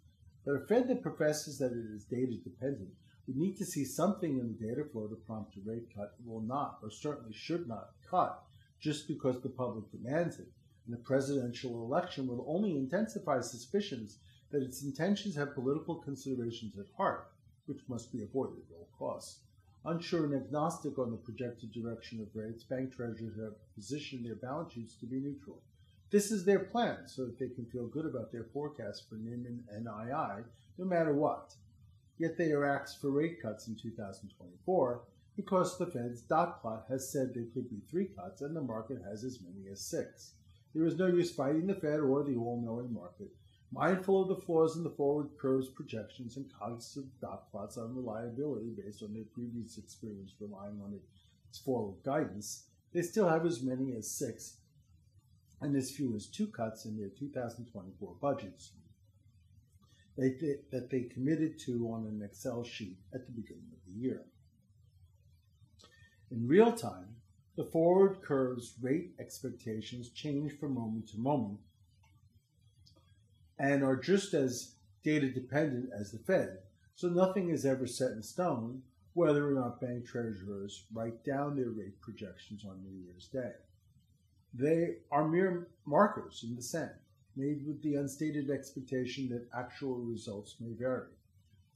But 0.45 0.53
a 0.53 0.59
Fed 0.65 0.88
that 0.88 1.03
professes 1.03 1.59
that 1.59 1.71
it 1.71 1.85
is 1.95 2.05
data 2.05 2.35
dependent 2.43 2.89
we 3.29 3.39
need 3.39 3.57
to 3.57 3.65
see 3.65 3.85
something 3.85 4.39
in 4.39 4.47
the 4.47 4.67
data 4.67 4.83
flow 4.83 5.07
to 5.07 5.15
prompt 5.15 5.55
a 5.55 5.59
rate 5.69 5.93
cut. 5.95 6.15
It 6.19 6.27
will 6.27 6.41
not, 6.41 6.79
or 6.81 6.89
certainly 6.89 7.33
should 7.33 7.67
not, 7.67 7.91
cut 8.09 8.43
just 8.79 9.07
because 9.07 9.39
the 9.41 9.49
public 9.49 9.91
demands 9.91 10.39
it. 10.39 10.47
And 10.85 10.95
the 10.95 11.03
presidential 11.03 11.83
election 11.83 12.25
will 12.25 12.43
only 12.47 12.75
intensify 12.75 13.41
suspicions 13.41 14.17
that 14.51 14.63
its 14.63 14.83
intentions 14.83 15.35
have 15.35 15.53
political 15.53 15.95
considerations 15.95 16.77
at 16.79 16.87
heart, 16.97 17.31
which 17.67 17.87
must 17.87 18.11
be 18.11 18.23
avoided 18.23 18.57
at 18.57 18.75
all 18.75 18.89
costs. 18.97 19.41
Unsure 19.85 20.25
and 20.25 20.33
agnostic 20.33 20.97
on 20.97 21.11
the 21.11 21.17
projected 21.17 21.71
direction 21.71 22.19
of 22.19 22.35
rates, 22.35 22.63
bank 22.63 22.95
treasurers 22.95 23.35
have 23.39 23.53
positioned 23.75 24.25
their 24.25 24.35
balance 24.35 24.73
sheets 24.73 24.95
to 24.95 25.05
be 25.05 25.19
neutral. 25.19 25.61
This 26.09 26.31
is 26.31 26.43
their 26.43 26.59
plan 26.59 26.97
so 27.05 27.25
that 27.25 27.37
they 27.37 27.49
can 27.49 27.67
feel 27.67 27.85
good 27.87 28.07
about 28.07 28.31
their 28.31 28.47
forecast 28.51 29.07
for 29.07 29.15
NIM 29.15 29.45
and 29.45 29.85
NII 29.85 30.43
no 30.79 30.85
matter 30.85 31.13
what. 31.13 31.53
Yet 32.19 32.38
they 32.38 32.51
are 32.51 32.65
asked 32.65 32.99
for 32.99 33.12
rate 33.12 33.41
cuts 33.41 33.67
in 33.67 33.75
2024 33.77 35.01
because 35.38 35.77
the 35.77 35.86
Fed's 35.86 36.21
dot 36.21 36.62
plot 36.62 36.84
has 36.89 37.10
said 37.10 37.34
there 37.34 37.45
could 37.53 37.69
be 37.69 37.79
three 37.89 38.08
cuts 38.08 38.41
and 38.41 38.53
the 38.53 38.62
market 38.62 39.01
has 39.10 39.23
as 39.23 39.39
many 39.41 39.71
as 39.71 39.79
six. 39.79 40.34
There 40.75 40.86
is 40.86 40.97
no 40.97 41.08
use 41.08 41.32
fighting 41.32 41.65
the 41.65 41.75
Fed 41.75 42.01
or 42.01 42.23
the 42.23 42.36
all 42.36 42.62
knowing 42.62 42.93
market. 42.93 43.29
Mindful 43.71 44.23
of 44.23 44.27
the 44.27 44.36
flaws 44.36 44.75
in 44.75 44.84
the 44.84 44.89
forward 44.89 45.29
curve's 45.39 45.69
projections 45.69 46.36
and 46.36 46.51
cognizant 46.51 47.05
of 47.05 47.21
dot 47.21 47.49
plot's 47.51 47.77
unreliability 47.77 48.71
based 48.75 49.01
on 49.01 49.13
their 49.13 49.23
previous 49.34 49.77
experience 49.77 50.34
relying 50.41 50.82
on 50.84 50.99
its 51.49 51.60
forward 51.60 52.03
guidance, 52.03 52.65
they 52.91 53.01
still 53.01 53.29
have 53.29 53.45
as 53.45 53.63
many 53.63 53.95
as 53.95 54.12
six 54.12 54.58
and 55.62 55.73
as 55.73 55.91
few 55.91 56.13
as 56.15 56.27
two 56.27 56.47
cuts 56.47 56.84
in 56.84 56.97
their 56.97 57.10
2024 57.10 58.15
budgets 58.19 58.71
they, 60.19 60.58
that 60.71 60.89
they 60.89 61.03
committed 61.03 61.58
to 61.60 61.89
on 61.93 62.05
an 62.05 62.21
Excel 62.23 62.63
sheet 62.63 62.97
at 63.13 63.25
the 63.25 63.32
beginning 63.32 63.71
of 63.71 63.79
the 63.88 63.99
year. 63.99 64.21
In 66.32 66.47
real 66.47 66.73
time, 66.73 67.15
the 67.55 67.63
forward 67.63 68.21
curve's 68.21 68.75
rate 68.82 69.12
expectations 69.19 70.10
change 70.10 70.51
from 70.60 70.75
moment 70.75 71.08
to 71.10 71.17
moment 71.17 71.60
and 73.58 73.84
are 73.84 73.95
just 73.95 74.34
as 74.34 74.75
data 75.03 75.29
dependent 75.29 75.89
as 75.97 76.12
the 76.12 76.19
Fed, 76.19 76.60
so 76.95 77.08
nothing 77.08 77.49
is 77.49 77.65
ever 77.65 77.88
set 77.88 78.12
in 78.12 78.23
stone 78.23 78.82
whether 79.13 79.49
or 79.49 79.53
not 79.53 79.82
bank 79.82 80.05
treasurers 80.05 80.86
write 80.93 81.23
down 81.25 81.55
their 81.55 81.69
rate 81.69 81.99
projections 81.99 82.63
on 82.63 82.82
New 82.84 83.05
Year's 83.05 83.27
Day. 83.27 83.51
They 84.53 84.97
are 85.12 85.27
mere 85.27 85.67
markers 85.86 86.45
in 86.47 86.55
the 86.55 86.62
sand, 86.62 86.91
made 87.39 87.65
with 87.65 87.82
the 87.82 87.95
unstated 87.95 88.52
expectation 88.52 89.30
that 89.30 89.47
actual 89.58 89.95
results 89.95 90.56
may 90.60 90.73
vary. 90.73 91.08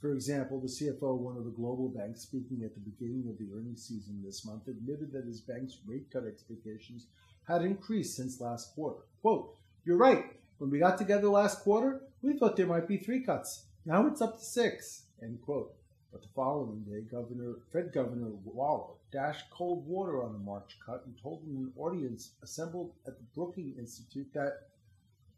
For 0.01 0.11
example, 0.11 0.59
the 0.59 0.67
CFO 0.67 1.15
of 1.15 1.21
one 1.21 1.37
of 1.37 1.45
the 1.45 1.51
global 1.51 1.87
banks, 1.87 2.23
speaking 2.23 2.63
at 2.65 2.73
the 2.73 2.81
beginning 2.81 3.29
of 3.29 3.37
the 3.37 3.47
earnings 3.55 3.87
season 3.87 4.21
this 4.21 4.45
month, 4.45 4.67
admitted 4.67 5.13
that 5.13 5.25
his 5.25 5.39
bank's 5.39 5.77
rate 5.87 6.11
cut 6.11 6.25
expectations 6.25 7.07
had 7.47 7.61
increased 7.61 8.17
since 8.17 8.41
last 8.41 8.75
quarter. 8.75 8.99
Quote, 9.21 9.55
You're 9.85 9.95
right. 9.95 10.25
When 10.57 10.69
we 10.69 10.79
got 10.79 10.97
together 10.97 11.29
last 11.29 11.61
quarter, 11.61 12.01
we 12.21 12.37
thought 12.37 12.57
there 12.57 12.67
might 12.67 12.87
be 12.87 12.97
three 12.97 13.21
cuts. 13.23 13.63
Now 13.85 14.05
it's 14.07 14.21
up 14.21 14.39
to 14.39 14.43
six. 14.43 15.03
End 15.21 15.41
quote. 15.41 15.73
But 16.11 16.21
the 16.21 16.27
following 16.35 16.83
day, 16.83 17.01
Governor 17.09 17.55
Fed 17.71 17.93
Governor 17.93 18.31
Waller 18.43 18.95
dashed 19.11 19.49
cold 19.51 19.87
water 19.87 20.21
on 20.21 20.33
the 20.33 20.39
March 20.39 20.77
cut 20.85 21.03
and 21.05 21.15
told 21.21 21.43
an 21.43 21.71
audience 21.77 22.31
assembled 22.43 22.91
at 23.07 23.17
the 23.17 23.23
Brookings 23.33 23.79
Institute 23.79 24.27
that 24.33 24.67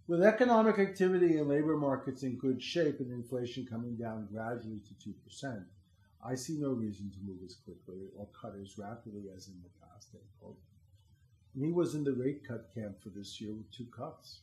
with 0.08 0.22
economic 0.22 0.78
activity 0.78 1.38
and 1.38 1.50
labor 1.50 1.78
markets 1.78 2.24
in 2.24 2.38
good 2.38 2.62
shape 2.62 3.00
and 3.00 3.12
inflation 3.12 3.66
coming 3.66 3.96
down 3.96 4.28
gradually 4.32 4.80
to 4.88 5.10
2%, 5.42 5.64
I 6.24 6.36
see 6.36 6.58
no 6.58 6.70
reason 6.70 7.12
to 7.12 7.26
move 7.26 7.40
as 7.46 7.56
quickly 7.56 8.08
or 8.16 8.28
cut 8.40 8.56
as 8.62 8.78
rapidly 8.78 9.24
as 9.36 9.48
in 9.48 9.56
the 9.64 9.70
past. 9.86 10.10
End 10.14 10.24
quote. 10.40 10.58
And 11.56 11.66
he 11.66 11.72
was 11.72 11.96
in 11.96 12.04
the 12.04 12.14
rate 12.14 12.48
cut 12.48 12.70
camp 12.74 13.02
for 13.02 13.10
this 13.10 13.40
year 13.42 13.54
with 13.54 13.72
two 13.72 13.86
cuts. 13.86 14.40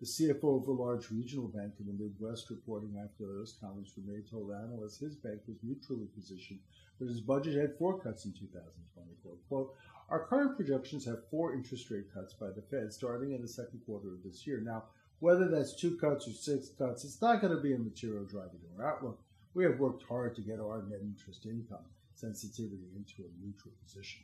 The 0.00 0.06
CFO 0.06 0.62
of 0.62 0.68
a 0.68 0.72
large 0.72 1.10
regional 1.10 1.46
bank 1.46 1.74
in 1.78 1.86
the 1.86 1.92
Midwest 1.92 2.50
reporting 2.50 2.96
after 2.98 3.24
those 3.24 3.56
comments 3.60 3.92
were 3.96 4.12
made 4.12 4.28
told 4.28 4.50
analysts 4.50 4.98
his 4.98 5.14
bank 5.14 5.40
was 5.46 5.58
neutrally 5.62 6.08
positioned, 6.14 6.58
but 6.98 7.08
his 7.08 7.20
budget 7.20 7.54
had 7.54 7.78
four 7.78 8.00
cuts 8.00 8.24
in 8.24 8.32
2024. 8.32 9.32
Quote, 9.48 9.74
our 10.10 10.26
current 10.26 10.56
projections 10.56 11.04
have 11.04 11.28
four 11.30 11.54
interest 11.54 11.90
rate 11.90 12.12
cuts 12.12 12.34
by 12.34 12.48
the 12.50 12.62
Fed 12.62 12.92
starting 12.92 13.32
in 13.32 13.40
the 13.40 13.48
second 13.48 13.80
quarter 13.86 14.08
of 14.08 14.22
this 14.24 14.46
year. 14.46 14.60
Now, 14.60 14.84
whether 15.22 15.46
that's 15.46 15.72
two 15.72 15.96
cuts 15.98 16.26
or 16.26 16.32
six 16.32 16.70
cuts, 16.70 17.04
it's 17.04 17.22
not 17.22 17.40
going 17.40 17.54
to 17.54 17.62
be 17.62 17.74
a 17.74 17.78
material 17.78 18.24
driver 18.24 18.58
to 18.58 18.82
our 18.82 18.92
outlook. 18.92 19.20
We 19.54 19.62
have 19.62 19.78
worked 19.78 20.02
hard 20.02 20.34
to 20.34 20.42
get 20.42 20.58
our 20.58 20.82
net 20.88 20.98
interest 21.00 21.46
income 21.46 21.86
sensitivity 22.16 22.88
into 22.96 23.22
a 23.22 23.46
neutral 23.46 23.72
position. 23.84 24.22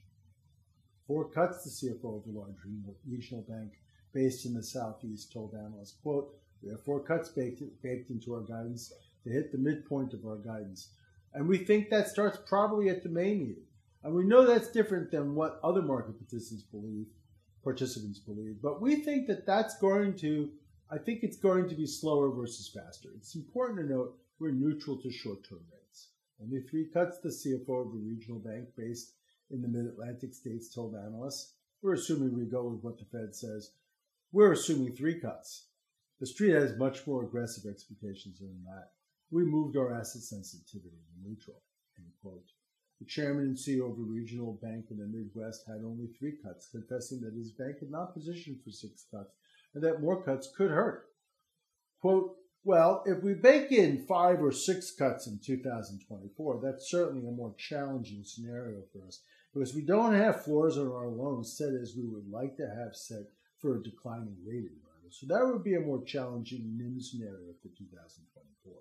Four 1.06 1.26
cuts, 1.26 1.62
the 1.62 1.70
CFO 1.70 2.20
of 2.20 2.34
a 2.34 2.36
large 2.36 2.56
regional 3.08 3.42
bank 3.42 3.74
based 4.12 4.44
in 4.44 4.54
the 4.54 4.62
southeast 4.62 5.32
told 5.32 5.54
analysts, 5.54 5.94
quote, 6.02 6.34
we 6.64 6.70
have 6.70 6.82
four 6.82 6.98
cuts 6.98 7.28
baked, 7.28 7.62
baked 7.80 8.10
into 8.10 8.34
our 8.34 8.40
guidance 8.40 8.92
to 9.22 9.30
hit 9.30 9.52
the 9.52 9.58
midpoint 9.58 10.14
of 10.14 10.26
our 10.26 10.38
guidance. 10.38 10.88
And 11.32 11.46
we 11.46 11.58
think 11.58 11.90
that 11.90 12.08
starts 12.08 12.38
probably 12.44 12.88
at 12.88 13.04
the 13.04 13.08
May 13.08 13.34
meeting. 13.34 13.62
And 14.02 14.14
we 14.14 14.24
know 14.24 14.44
that's 14.44 14.72
different 14.72 15.12
than 15.12 15.36
what 15.36 15.60
other 15.62 15.82
market 15.82 16.18
participants 16.18 16.64
believe, 16.64 17.06
participants 17.62 18.18
believe. 18.18 18.56
But 18.60 18.82
we 18.82 18.96
think 18.96 19.28
that 19.28 19.46
that's 19.46 19.78
going 19.78 20.14
to, 20.16 20.50
I 20.90 20.96
think 20.96 21.22
it's 21.22 21.36
going 21.36 21.68
to 21.68 21.74
be 21.74 21.86
slower 21.86 22.30
versus 22.30 22.70
faster. 22.74 23.10
It's 23.14 23.34
important 23.34 23.78
to 23.78 23.94
note 23.94 24.16
we're 24.38 24.52
neutral 24.52 24.96
to 24.96 25.10
short-term 25.10 25.60
rates. 25.70 26.08
Only 26.40 26.62
three 26.62 26.86
cuts, 26.86 27.18
the 27.18 27.28
CFO 27.28 27.88
of 27.88 27.94
a 27.94 27.98
regional 27.98 28.38
bank 28.38 28.68
based 28.74 29.12
in 29.50 29.60
the 29.60 29.68
mid-Atlantic 29.68 30.32
states 30.32 30.72
told 30.72 30.94
analysts. 30.94 31.52
We're 31.82 31.92
assuming 31.92 32.34
we 32.34 32.46
go 32.46 32.64
with 32.68 32.82
what 32.82 32.98
the 32.98 33.04
Fed 33.04 33.34
says. 33.34 33.72
We're 34.32 34.52
assuming 34.52 34.96
three 34.96 35.20
cuts. 35.20 35.66
The 36.20 36.26
street 36.26 36.54
has 36.54 36.78
much 36.78 37.06
more 37.06 37.22
aggressive 37.22 37.70
expectations 37.70 38.38
than 38.38 38.64
that. 38.64 38.92
We 39.30 39.44
moved 39.44 39.76
our 39.76 39.92
asset 39.92 40.22
sensitivity 40.22 40.96
to 40.96 41.28
neutral. 41.28 41.60
End 41.98 42.12
quote. 42.22 42.48
The 42.98 43.06
chairman 43.06 43.44
and 43.44 43.56
CEO 43.56 43.92
of 43.92 43.98
a 43.98 44.02
regional 44.02 44.58
bank 44.62 44.86
in 44.90 44.96
the 44.96 45.06
Midwest 45.06 45.66
had 45.66 45.82
only 45.84 46.06
three 46.06 46.38
cuts, 46.42 46.68
confessing 46.70 47.20
that 47.20 47.34
his 47.34 47.52
bank 47.52 47.80
had 47.80 47.90
not 47.90 48.14
positioned 48.14 48.60
for 48.64 48.70
six 48.70 49.04
cuts 49.10 49.34
and 49.74 49.82
that 49.82 50.00
more 50.00 50.22
cuts 50.22 50.50
could 50.56 50.70
hurt. 50.70 51.06
Quote, 52.00 52.34
well, 52.64 53.02
if 53.06 53.22
we 53.22 53.34
bake 53.34 53.72
in 53.72 54.04
five 54.06 54.42
or 54.42 54.52
six 54.52 54.90
cuts 54.90 55.26
in 55.26 55.38
2024, 55.44 56.60
that's 56.62 56.90
certainly 56.90 57.26
a 57.26 57.30
more 57.30 57.54
challenging 57.56 58.22
scenario 58.24 58.82
for 58.92 59.06
us 59.06 59.22
because 59.54 59.74
we 59.74 59.82
don't 59.82 60.14
have 60.14 60.44
floors 60.44 60.76
on 60.76 60.88
our 60.88 61.08
loans 61.08 61.56
set 61.56 61.72
as 61.72 61.94
we 61.96 62.06
would 62.06 62.30
like 62.30 62.56
to 62.56 62.66
have 62.66 62.94
set 62.94 63.22
for 63.60 63.76
a 63.76 63.82
declining 63.82 64.36
rate 64.46 64.68
environment. 64.68 65.12
So 65.12 65.26
that 65.28 65.46
would 65.46 65.64
be 65.64 65.74
a 65.74 65.80
more 65.80 66.02
challenging 66.04 66.76
NIM 66.76 67.00
scenario 67.00 67.54
for 67.62 67.68
2024. 67.68 68.72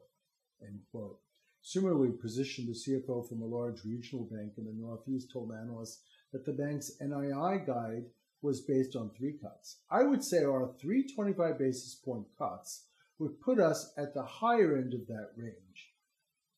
End 0.68 0.80
quote. 0.92 1.20
Similarly, 1.62 2.12
positioned 2.12 2.68
the 2.68 2.74
CFO 2.74 3.28
from 3.28 3.42
a 3.42 3.46
large 3.46 3.84
regional 3.86 4.26
bank 4.26 4.54
in 4.58 4.66
the 4.66 4.74
Northeast 4.74 5.32
told 5.32 5.52
analysts 5.52 6.02
that 6.32 6.46
the 6.46 6.54
bank's 6.54 6.92
NII 7.02 7.66
guide 7.66 8.06
was 8.42 8.62
based 8.62 8.96
on 8.96 9.10
three 9.10 9.38
cuts. 9.42 9.78
I 9.90 10.04
would 10.04 10.24
say 10.24 10.44
our 10.44 10.74
325 10.80 11.58
basis 11.58 11.96
point 11.96 12.26
cuts 12.38 12.86
would 13.20 13.42
put 13.42 13.60
us 13.60 13.94
at 13.98 14.14
the 14.14 14.24
higher 14.24 14.78
end 14.78 14.94
of 14.94 15.08
that 15.08 15.32
range. 15.36 15.94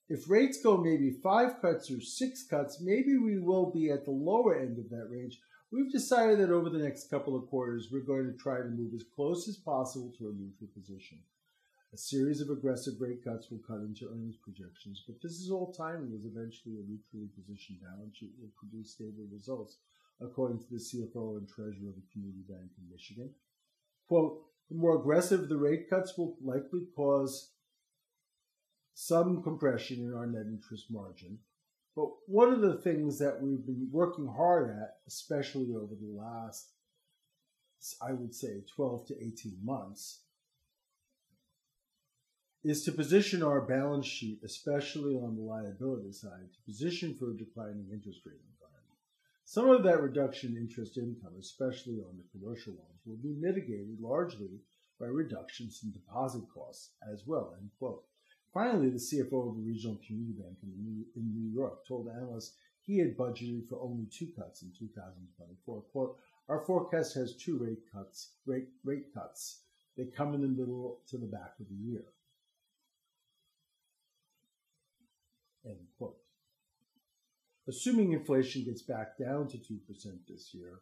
If 0.10 0.30
rates 0.30 0.62
go 0.62 0.78
maybe 0.78 1.12
five 1.24 1.62
cuts 1.62 1.92
or 1.92 2.02
six 2.02 2.44
cuts, 2.44 2.82
maybe 2.82 3.18
we 3.18 3.40
will 3.40 3.72
be 3.72 3.92
at 3.92 4.06
the 4.06 4.12
lower 4.12 4.60
end 4.60 4.78
of 4.78 4.90
that 4.90 5.08
range, 5.10 5.40
We've 5.72 5.92
decided 5.92 6.40
that 6.40 6.50
over 6.50 6.68
the 6.68 6.82
next 6.82 7.12
couple 7.12 7.36
of 7.36 7.48
quarters, 7.48 7.90
we're 7.92 8.00
going 8.00 8.26
to 8.26 8.34
try 8.34 8.58
to 8.58 8.74
move 8.74 8.92
as 8.96 9.06
close 9.16 9.48
as 9.48 9.58
possible 9.58 10.12
to 10.18 10.30
a 10.30 10.34
neutral 10.34 10.70
position. 10.74 11.20
A 11.94 11.98
series 11.98 12.42
of 12.42 12.50
aggressive 12.50 13.00
rate 13.00 13.24
cuts 13.24 13.52
will 13.52 13.62
cut 13.62 13.86
into 13.86 14.10
earnings 14.10 14.38
projections, 14.42 15.04
but 15.06 15.22
this 15.22 15.34
is 15.34 15.52
all 15.52 15.72
timing 15.72 16.14
as 16.18 16.26
eventually 16.26 16.82
a 16.82 16.90
neutrally 16.90 17.30
positioned 17.38 17.82
balance 17.82 18.18
sheet 18.18 18.34
will 18.42 18.50
produce 18.58 18.94
stable 18.94 19.30
results, 19.32 19.78
according 20.22 20.60
to 20.60 20.66
the 20.70 20.78
CFO 20.78 21.38
and 21.38 21.48
treasurer 21.48 21.90
of 21.90 21.96
the 21.96 22.12
community 22.12 22.44
bank 22.48 22.72
in 22.78 22.90
Michigan. 22.92 23.30
Quote, 24.08 24.42
the 24.70 24.76
more 24.76 25.00
aggressive 25.00 25.48
the 25.48 25.58
rate 25.58 25.90
cuts 25.90 26.18
will 26.18 26.36
likely 26.44 26.88
cause 26.96 27.54
some 28.94 29.42
compression 29.42 30.00
in 30.00 30.14
our 30.14 30.28
net 30.28 30.46
interest 30.46 30.86
margin, 30.90 31.40
but 31.96 32.10
one 32.28 32.54
of 32.54 32.62
the 32.62 32.76
things 32.76 33.18
that 33.20 33.42
we've 33.42 33.66
been 33.66 33.90
working 33.92 34.28
hard 34.28 34.70
at, 34.70 34.98
especially 35.08 35.74
over 35.76 35.96
the 35.96 36.12
last, 36.12 36.70
I 38.02 38.14
would 38.14 38.36
say, 38.36 38.64
12 38.76 39.08
to 39.08 39.16
18 39.16 39.58
months, 39.64 40.22
is 42.64 42.84
to 42.84 42.92
position 42.92 43.42
our 43.42 43.62
balance 43.62 44.06
sheet, 44.06 44.42
especially 44.44 45.16
on 45.16 45.36
the 45.36 45.42
liability 45.42 46.12
side, 46.12 46.52
to 46.54 46.62
position 46.66 47.16
for 47.16 47.32
a 47.32 47.38
declining 47.38 47.88
interest 47.92 48.20
rate. 48.26 48.36
Some 49.52 49.72
of 49.72 49.82
that 49.82 50.04
reduction 50.04 50.56
in 50.56 50.62
interest 50.62 50.96
income, 51.00 51.34
especially 51.40 52.04
on 52.08 52.16
the 52.16 52.40
commercial 52.40 52.74
loans, 52.74 53.02
will 53.04 53.18
be 53.18 53.34
mitigated 53.34 54.00
largely 54.00 54.62
by 55.00 55.08
reductions 55.08 55.80
in 55.84 55.92
deposit 55.92 56.44
costs 56.54 56.92
as 57.12 57.26
well. 57.26 57.56
End 57.60 57.72
quote. 57.80 58.04
Finally, 58.54 58.92
the 58.92 59.00
CFO 59.00 59.50
of 59.50 59.58
a 59.58 59.66
regional 59.66 60.00
community 60.06 60.34
bank 60.40 60.58
in 60.62 60.70
New, 60.78 61.04
in 61.16 61.34
New 61.34 61.52
York 61.52 61.84
told 61.88 62.10
analysts 62.10 62.58
he 62.84 63.00
had 63.00 63.18
budgeted 63.18 63.68
for 63.68 63.82
only 63.82 64.06
two 64.12 64.28
cuts 64.38 64.62
in 64.62 64.72
2024. 64.78 65.82
Quote, 65.94 66.20
our 66.48 66.64
forecast 66.66 67.16
has 67.16 67.36
two 67.36 67.58
rate 67.58 67.82
cuts, 67.92 68.34
rate, 68.46 68.68
rate 68.84 69.12
cuts. 69.16 69.62
They 69.98 70.06
come 70.06 70.36
in 70.36 70.42
the 70.42 70.48
middle 70.48 71.00
to 71.08 71.18
the 71.18 71.26
back 71.26 71.54
of 71.60 71.66
the 71.70 71.90
year. 71.92 72.06
Assuming 77.70 78.12
inflation 78.12 78.66
gets 78.66 78.82
back 78.82 79.18
down 79.18 79.48
to 79.48 79.58
2% 79.58 79.78
this 80.28 80.54
year, 80.54 80.80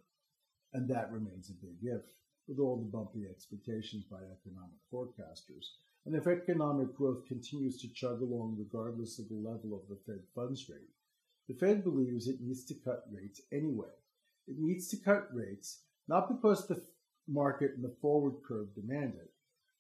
and 0.73 0.89
that 0.89 1.11
remains 1.11 1.49
a 1.49 1.65
big 1.65 1.77
if, 1.83 2.01
with 2.47 2.59
all 2.59 2.77
the 2.77 2.85
bumpy 2.85 3.27
expectations 3.29 4.05
by 4.09 4.17
economic 4.17 4.79
forecasters. 4.91 5.65
And 6.05 6.15
if 6.15 6.25
economic 6.25 6.95
growth 6.95 7.27
continues 7.27 7.81
to 7.81 7.93
chug 7.93 8.21
along 8.21 8.55
regardless 8.57 9.19
of 9.19 9.27
the 9.27 9.35
level 9.35 9.75
of 9.75 9.89
the 9.89 9.99
Fed 10.05 10.21
funds 10.33 10.69
rate, 10.69 10.89
the 11.49 11.55
Fed 11.55 11.83
believes 11.83 12.27
it 12.27 12.41
needs 12.41 12.63
to 12.65 12.73
cut 12.73 13.03
rates 13.11 13.41
anyway. 13.51 13.91
It 14.47 14.55
needs 14.57 14.87
to 14.89 14.97
cut 14.97 15.27
rates 15.33 15.81
not 16.07 16.29
because 16.29 16.67
the 16.67 16.81
market 17.27 17.71
and 17.75 17.83
the 17.83 17.95
forward 18.01 18.35
curve 18.47 18.73
demand 18.73 19.15
it, 19.15 19.31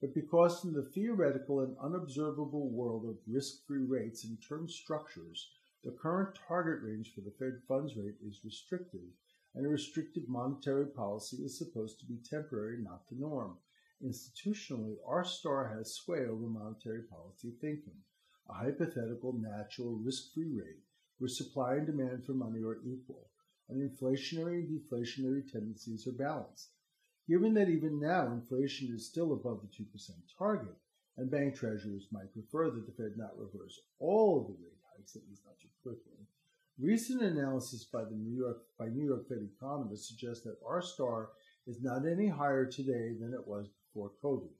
but 0.01 0.13
because 0.13 0.65
in 0.65 0.73
the 0.73 0.83
theoretical 0.83 1.61
and 1.61 1.77
unobservable 1.81 2.69
world 2.69 3.05
of 3.05 3.15
risk-free 3.25 3.85
rates 3.85 4.25
and 4.25 4.37
term 4.47 4.67
structures, 4.67 5.49
the 5.83 5.91
current 5.91 6.35
target 6.47 6.81
range 6.81 7.13
for 7.13 7.21
the 7.21 7.31
Fed 7.31 7.61
funds 7.67 7.95
rate 7.95 8.17
is 8.25 8.43
restrictive, 8.43 9.09
and 9.53 9.65
a 9.65 9.69
restrictive 9.69 10.27
monetary 10.27 10.87
policy 10.87 11.37
is 11.37 11.57
supposed 11.57 11.99
to 11.99 12.05
be 12.05 12.17
temporary, 12.17 12.81
not 12.81 13.07
the 13.07 13.15
norm. 13.15 13.57
Institutionally, 14.03 14.95
R 15.05 15.23
star 15.23 15.67
has 15.75 15.93
sway 15.93 16.25
over 16.25 16.47
monetary 16.47 17.03
policy 17.03 17.51
thinking, 17.61 18.01
a 18.49 18.53
hypothetical, 18.53 19.33
natural, 19.33 19.95
risk-free 19.95 20.51
rate 20.51 20.83
where 21.19 21.27
supply 21.27 21.75
and 21.75 21.85
demand 21.85 22.25
for 22.25 22.33
money 22.33 22.63
are 22.63 22.81
equal, 22.83 23.29
and 23.69 23.81
inflationary 23.81 24.59
and 24.59 24.81
deflationary 24.81 25.51
tendencies 25.51 26.07
are 26.07 26.11
balanced. 26.11 26.71
Given 27.27 27.53
that 27.55 27.69
even 27.69 27.99
now 27.99 28.31
inflation 28.31 28.93
is 28.93 29.07
still 29.07 29.33
above 29.33 29.61
the 29.61 29.67
2% 29.67 29.85
target, 30.37 30.75
and 31.17 31.29
bank 31.31 31.55
treasurers 31.55 32.07
might 32.11 32.33
prefer 32.33 32.69
that 32.69 32.85
the 32.85 32.91
Fed 32.91 33.17
not 33.17 33.37
reverse 33.37 33.79
all 33.99 34.41
of 34.41 34.47
the 34.47 34.53
rate 34.53 34.76
least 35.15 35.45
not 35.45 35.59
too 35.59 35.69
quickly, 35.83 36.25
recent 36.79 37.21
analysis 37.21 37.83
by 37.85 38.03
the 38.03 38.15
New 38.15 38.37
York 38.37 38.57
by 38.77 38.87
New 38.87 39.05
York 39.05 39.27
Fed 39.27 39.47
economists 39.55 40.07
suggests 40.07 40.43
that 40.43 40.57
R 40.65 40.81
star 40.81 41.29
is 41.65 41.81
not 41.81 42.05
any 42.05 42.27
higher 42.27 42.65
today 42.65 43.13
than 43.19 43.33
it 43.33 43.47
was 43.47 43.67
before 43.67 44.11
COVID. 44.23 44.53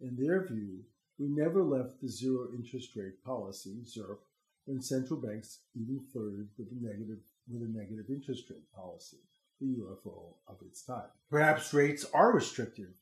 In 0.00 0.16
their 0.16 0.46
view, 0.46 0.84
we 1.18 1.26
never 1.28 1.62
left 1.62 2.00
the 2.00 2.08
zero 2.08 2.48
interest 2.56 2.94
rate 2.96 3.22
policy, 3.24 3.82
ZIRP, 3.84 4.18
when 4.66 4.80
central 4.80 5.20
banks 5.20 5.60
even 5.74 6.00
flirted 6.12 6.48
with 6.58 6.68
a 6.70 6.84
negative 6.84 7.18
with 7.50 7.62
a 7.62 7.72
negative 7.72 8.06
interest 8.08 8.50
rate 8.50 8.70
policy 8.74 9.18
the 9.60 9.66
UFO 9.66 10.34
of 10.46 10.56
its 10.62 10.82
time. 10.82 11.08
Perhaps 11.30 11.74
rates 11.74 12.06
are 12.14 12.32
restrictive, 12.32 12.94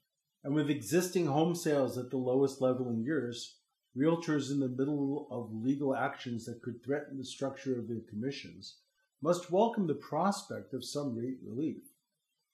and 0.42 0.54
with 0.54 0.70
existing 0.70 1.26
home 1.26 1.54
sales 1.54 1.98
at 1.98 2.10
the 2.10 2.16
lowest 2.16 2.60
level 2.60 2.88
in 2.88 3.04
years, 3.04 3.55
realtors 3.96 4.50
in 4.50 4.60
the 4.60 4.68
middle 4.68 5.26
of 5.30 5.52
legal 5.52 5.96
actions 5.96 6.44
that 6.44 6.62
could 6.62 6.84
threaten 6.84 7.16
the 7.16 7.24
structure 7.24 7.78
of 7.78 7.88
their 7.88 8.02
commissions 8.08 8.76
must 9.22 9.50
welcome 9.50 9.86
the 9.86 9.94
prospect 9.94 10.74
of 10.74 10.84
some 10.84 11.16
rate 11.16 11.38
relief. 11.42 11.82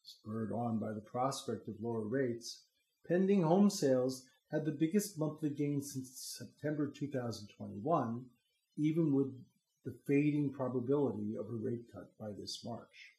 Spurred 0.05 0.53
on 0.53 0.79
by 0.79 0.93
the 0.93 1.01
prospect 1.01 1.69
of 1.69 1.75
lower 1.81 2.07
rates, 2.07 2.63
pending 3.07 3.43
home 3.43 3.69
sales 3.69 4.25
had 4.51 4.65
the 4.65 4.71
biggest 4.71 5.19
monthly 5.19 5.51
gain 5.51 5.83
since 5.83 6.11
September 6.39 6.87
2021, 6.87 8.25
even 8.77 9.13
with 9.13 9.33
the 9.85 9.95
fading 10.07 10.51
probability 10.53 11.35
of 11.37 11.47
a 11.47 11.57
rate 11.57 11.85
cut 11.93 12.11
by 12.19 12.31
this 12.39 12.65
March. 12.65 13.15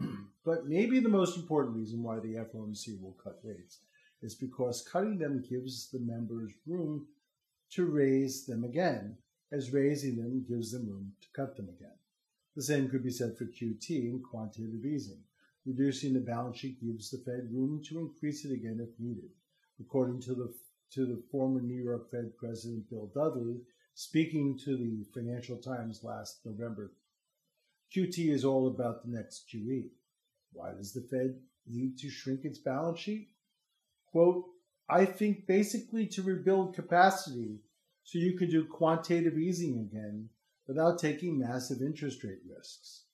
but 0.44 0.66
maybe 0.66 1.00
the 1.00 1.08
most 1.08 1.36
important 1.36 1.76
reason 1.76 2.02
why 2.02 2.18
the 2.18 2.34
FOMC 2.34 3.00
will 3.00 3.16
cut 3.22 3.38
rates 3.42 3.78
is 4.22 4.34
because 4.34 4.86
cutting 4.90 5.18
them 5.18 5.44
gives 5.48 5.88
the 5.90 6.00
members 6.00 6.52
room 6.66 7.06
to 7.72 7.86
raise 7.86 8.46
them 8.46 8.64
again, 8.64 9.16
as 9.52 9.72
raising 9.72 10.16
them 10.16 10.44
gives 10.48 10.72
them 10.72 10.88
room 10.88 11.12
to 11.20 11.28
cut 11.34 11.56
them 11.56 11.68
again. 11.68 11.96
The 12.54 12.62
same 12.62 12.88
could 12.88 13.04
be 13.04 13.10
said 13.10 13.36
for 13.36 13.44
QT 13.44 13.90
and 13.90 14.22
quantitative 14.22 14.84
easing. 14.84 15.22
Reducing 15.66 16.14
the 16.14 16.20
balance 16.20 16.58
sheet 16.58 16.80
gives 16.80 17.10
the 17.10 17.18
Fed 17.18 17.48
room 17.52 17.82
to 17.88 17.98
increase 17.98 18.44
it 18.44 18.52
again 18.52 18.78
if 18.80 18.98
needed. 18.98 19.30
According 19.80 20.20
to 20.22 20.34
the 20.34 20.54
to 20.92 21.04
the 21.04 21.22
former 21.30 21.60
New 21.60 21.82
York 21.82 22.10
Fed 22.10 22.36
President 22.38 22.88
Bill 22.88 23.10
Dudley, 23.12 23.60
speaking 23.94 24.56
to 24.64 24.76
the 24.76 25.04
Financial 25.12 25.56
Times 25.56 26.04
last 26.04 26.38
November 26.44 26.92
QT 27.94 28.32
is 28.32 28.44
all 28.44 28.68
about 28.68 29.02
the 29.02 29.16
next 29.16 29.48
QE. 29.52 29.90
Why 30.52 30.72
does 30.72 30.92
the 30.92 31.02
Fed 31.02 31.38
need 31.66 31.98
to 31.98 32.10
shrink 32.10 32.44
its 32.44 32.58
balance 32.58 33.00
sheet? 33.00 33.28
Quote, 34.10 34.44
I 34.88 35.04
think 35.04 35.46
basically 35.46 36.06
to 36.08 36.22
rebuild 36.22 36.74
capacity 36.74 37.60
so 38.04 38.18
you 38.18 38.36
can 38.38 38.50
do 38.50 38.64
quantitative 38.64 39.36
easing 39.36 39.80
again 39.80 40.28
without 40.66 40.98
taking 40.98 41.38
massive 41.38 41.82
interest 41.82 42.22
rate 42.22 42.40
risks. 42.48 43.04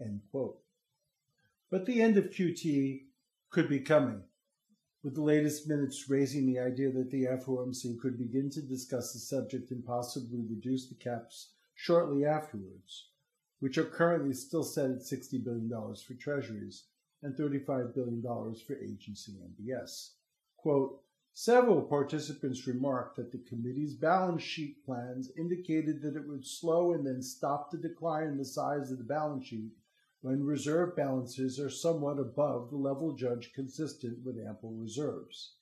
End 0.00 0.20
quote. 0.30 0.58
But 1.70 1.86
the 1.86 2.00
end 2.00 2.16
of 2.16 2.30
QT 2.30 3.02
could 3.50 3.68
be 3.68 3.80
coming, 3.80 4.22
with 5.02 5.14
the 5.14 5.22
latest 5.22 5.68
minutes 5.68 6.08
raising 6.08 6.46
the 6.46 6.60
idea 6.60 6.90
that 6.92 7.10
the 7.10 7.24
FOMC 7.24 7.98
could 7.98 8.18
begin 8.18 8.50
to 8.50 8.62
discuss 8.62 9.12
the 9.12 9.18
subject 9.18 9.70
and 9.70 9.84
possibly 9.84 10.44
reduce 10.48 10.88
the 10.88 10.94
caps 10.94 11.52
shortly 11.74 12.24
afterwards 12.24 13.08
which 13.62 13.78
are 13.78 13.84
currently 13.84 14.34
still 14.34 14.64
set 14.64 14.90
at 14.90 14.98
$60 14.98 15.44
billion 15.44 15.70
for 15.70 16.14
treasuries 16.14 16.86
and 17.22 17.36
$35 17.36 17.94
billion 17.94 18.20
for 18.20 18.76
agency 18.76 19.34
MBS. 19.38 20.08
Quote, 20.62 21.02
Several 21.34 21.82
participants 21.82 22.68
remarked 22.68 23.16
that 23.16 23.32
the 23.32 23.38
committee's 23.38 23.94
balance 23.94 24.44
sheet 24.44 24.84
plans 24.84 25.28
indicated 25.36 26.00
that 26.02 26.14
it 26.14 26.28
would 26.28 26.46
slow 26.46 26.92
and 26.92 27.04
then 27.04 27.20
stop 27.20 27.72
the 27.72 27.78
decline 27.78 28.28
in 28.28 28.36
the 28.36 28.44
size 28.44 28.92
of 28.92 28.98
the 28.98 29.04
balance 29.04 29.46
sheet 29.46 29.72
when 30.20 30.44
reserve 30.44 30.94
balances 30.94 31.58
are 31.58 31.68
somewhat 31.68 32.20
above 32.20 32.70
the 32.70 32.76
level 32.76 33.16
judged 33.16 33.54
consistent 33.54 34.24
with 34.24 34.38
ample 34.38 34.70
reserves. 34.74 35.54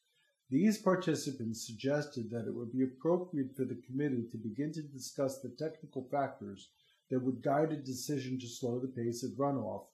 These 0.51 0.77
participants 0.83 1.67
suggested 1.67 2.29
that 2.31 2.47
it 2.47 2.55
would 2.55 2.71
be 2.71 2.83
appropriate 2.83 3.57
for 3.57 3.65
the 3.65 3.81
committee 3.87 4.29
to 4.31 4.37
begin 4.37 4.71
to 4.73 4.83
discuss 4.83 5.41
the 5.41 5.49
technical 5.49 6.07
factors 6.11 6.69
that 7.09 7.23
would 7.23 7.43
guide 7.43 7.73
a 7.73 7.77
decision 7.77 8.39
to 8.41 8.47
slow 8.47 8.79
the 8.79 8.89
pace 8.89 9.23
of 9.23 9.31
runoff 9.39 9.87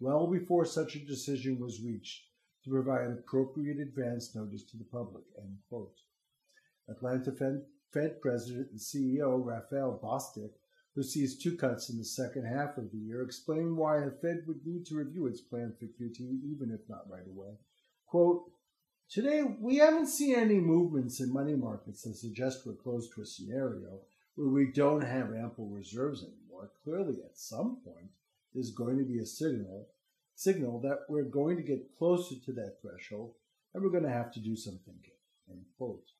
well 0.00 0.26
before 0.26 0.64
such 0.64 0.96
a 0.96 1.04
decision 1.04 1.60
was 1.60 1.82
reached 1.82 2.28
to 2.64 2.70
provide 2.70 3.10
appropriate 3.10 3.78
advance 3.78 4.34
notice 4.34 4.64
to 4.64 4.76
the 4.76 4.84
public. 4.84 5.24
End 5.38 5.58
quote. 5.68 6.00
Atlanta 6.88 7.32
Fed, 7.32 7.62
Fed 7.92 8.20
President 8.20 8.70
and 8.70 8.80
CEO 8.80 9.44
Raphael 9.44 10.00
Bostic, 10.02 10.50
who 10.94 11.02
sees 11.02 11.38
two 11.38 11.56
cuts 11.56 11.90
in 11.90 11.98
the 11.98 12.04
second 12.04 12.46
half 12.46 12.76
of 12.76 12.90
the 12.90 12.98
year, 12.98 13.22
explained 13.22 13.76
why 13.76 14.00
the 14.00 14.16
Fed 14.22 14.42
would 14.46 14.64
need 14.64 14.86
to 14.86 14.96
review 14.96 15.26
its 15.26 15.40
plan 15.40 15.72
for 15.78 15.86
QT, 15.86 16.20
even 16.20 16.70
if 16.72 16.88
not 16.88 17.10
right 17.10 17.26
away. 17.26 17.54
Quote, 18.06 18.50
Today, 19.10 19.42
we 19.60 19.76
haven't 19.76 20.06
seen 20.06 20.34
any 20.34 20.58
movements 20.58 21.20
in 21.20 21.32
money 21.32 21.54
markets 21.54 22.02
that 22.02 22.16
suggest 22.16 22.66
we're 22.66 22.74
close 22.74 23.08
to 23.10 23.22
a 23.22 23.26
scenario 23.26 24.00
where 24.34 24.48
we 24.48 24.72
don't 24.72 25.02
have 25.02 25.34
ample 25.34 25.66
reserves 25.68 26.24
anymore 26.24 26.70
clearly 26.82 27.18
at 27.24 27.36
some 27.36 27.78
point 27.84 28.10
there's 28.52 28.70
going 28.70 28.98
to 28.98 29.04
be 29.04 29.18
a 29.18 29.26
signal 29.26 29.88
signal 30.34 30.80
that 30.80 31.00
we're 31.08 31.22
going 31.22 31.56
to 31.56 31.62
get 31.62 31.96
closer 31.96 32.34
to 32.44 32.52
that 32.52 32.76
threshold 32.80 33.34
and 33.72 33.82
we're 33.82 33.90
going 33.90 34.04
to 34.04 34.10
have 34.10 34.32
to 34.32 34.40
do 34.40 34.56
some 34.56 34.78
thinking. 34.84 35.14
End 35.50 35.64
quote. 35.76 36.10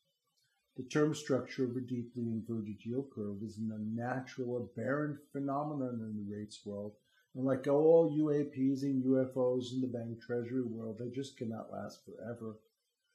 The 0.77 0.83
term 0.83 1.15
structure 1.15 1.65
of 1.65 1.77
a 1.77 1.81
deeply 1.81 2.25
inverted 2.25 2.85
yield 2.85 3.11
curve 3.15 3.43
is 3.45 3.59
an 3.59 3.71
unnatural, 3.73 4.59
aberrant 4.59 5.19
phenomenon 5.33 6.01
in 6.01 6.17
the 6.17 6.35
rates 6.37 6.61
world. 6.65 6.95
And 7.35 7.45
like 7.45 7.67
all 7.69 8.17
UAPs 8.17 8.83
and 8.83 9.05
UFOs 9.05 9.73
in 9.73 9.81
the 9.81 9.87
bank 9.87 10.21
treasury 10.21 10.62
world, 10.62 10.99
they 10.99 11.11
just 11.11 11.37
cannot 11.37 11.73
last 11.73 12.01
forever. 12.05 12.57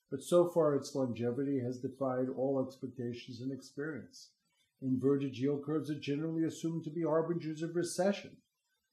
But 0.10 0.24
so 0.24 0.50
far, 0.50 0.76
its 0.76 0.96
longevity 0.96 1.60
has 1.60 1.80
defied 1.80 2.30
all 2.30 2.66
expectations 2.66 3.42
and 3.42 3.52
experience. 3.52 4.30
Inverted 4.82 5.38
yield 5.38 5.66
curves 5.66 5.90
are 5.90 6.00
generally 6.00 6.46
assumed 6.46 6.86
to 6.86 6.90
be 6.90 7.04
harbingers 7.04 7.62
of 7.62 7.76
recession, 7.76 8.38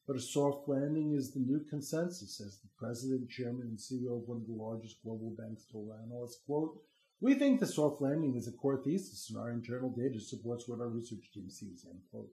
but 0.07 0.17
a 0.17 0.21
soft 0.21 0.69
landing 0.69 1.15
is 1.15 1.33
the 1.33 1.41
new 1.41 1.61
consensus, 1.69 2.41
as 2.41 2.59
the 2.59 2.69
president, 2.79 3.29
chairman, 3.29 3.63
and 3.63 3.79
CEO 3.79 4.23
of 4.23 4.29
one 4.29 4.39
of 4.39 4.47
the 4.47 4.53
largest 4.53 5.03
global 5.03 5.35
banks 5.37 5.65
told 5.71 5.91
analysts, 6.05 6.41
quote, 6.47 6.81
we 7.21 7.35
think 7.35 7.61
the 7.61 7.67
soft 7.67 8.03
landing 8.03 8.37
is 8.37 8.47
a 8.47 8.53
core 8.53 8.77
thesis 8.77 9.31
and 9.31 9.39
our 9.39 9.51
internal 9.51 9.91
data 9.91 10.21
supports 10.21 10.69
what 10.69 10.81
our 10.81 10.89
research 10.89 11.31
team 11.33 11.49
sees, 11.49 11.87
end 11.89 12.01
quote. 12.11 12.31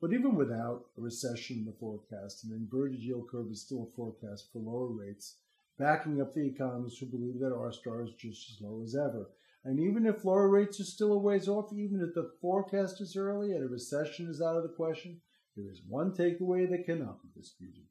But 0.00 0.12
even 0.12 0.34
without 0.34 0.86
a 0.96 1.00
recession 1.00 1.58
in 1.58 1.64
the 1.66 1.76
forecast, 1.78 2.44
an 2.44 2.52
inverted 2.52 3.00
yield 3.00 3.28
curve 3.30 3.52
is 3.52 3.60
still 3.60 3.84
a 3.84 3.94
forecast 3.94 4.48
for 4.50 4.60
lower 4.60 4.88
rates, 4.88 5.36
backing 5.78 6.20
up 6.20 6.34
the 6.34 6.46
economists 6.46 6.98
who 6.98 7.06
believe 7.06 7.38
that 7.40 7.54
R 7.54 7.70
star 7.70 8.02
is 8.02 8.14
just 8.14 8.50
as 8.50 8.60
low 8.60 8.82
as 8.82 8.96
ever. 8.96 9.28
And 9.64 9.78
even 9.78 10.06
if 10.06 10.24
lower 10.24 10.48
rates 10.48 10.80
are 10.80 10.84
still 10.84 11.12
a 11.12 11.18
ways 11.18 11.46
off, 11.46 11.72
even 11.72 12.00
if 12.00 12.14
the 12.14 12.32
forecast 12.40 13.00
is 13.00 13.14
early 13.14 13.52
and 13.52 13.62
a 13.62 13.68
recession 13.68 14.28
is 14.28 14.42
out 14.42 14.56
of 14.56 14.64
the 14.64 14.70
question, 14.70 15.20
there 15.56 15.70
is 15.70 15.82
one 15.86 16.12
takeaway 16.12 16.68
that 16.70 16.86
cannot 16.86 17.22
be 17.22 17.28
disputed. 17.38 17.84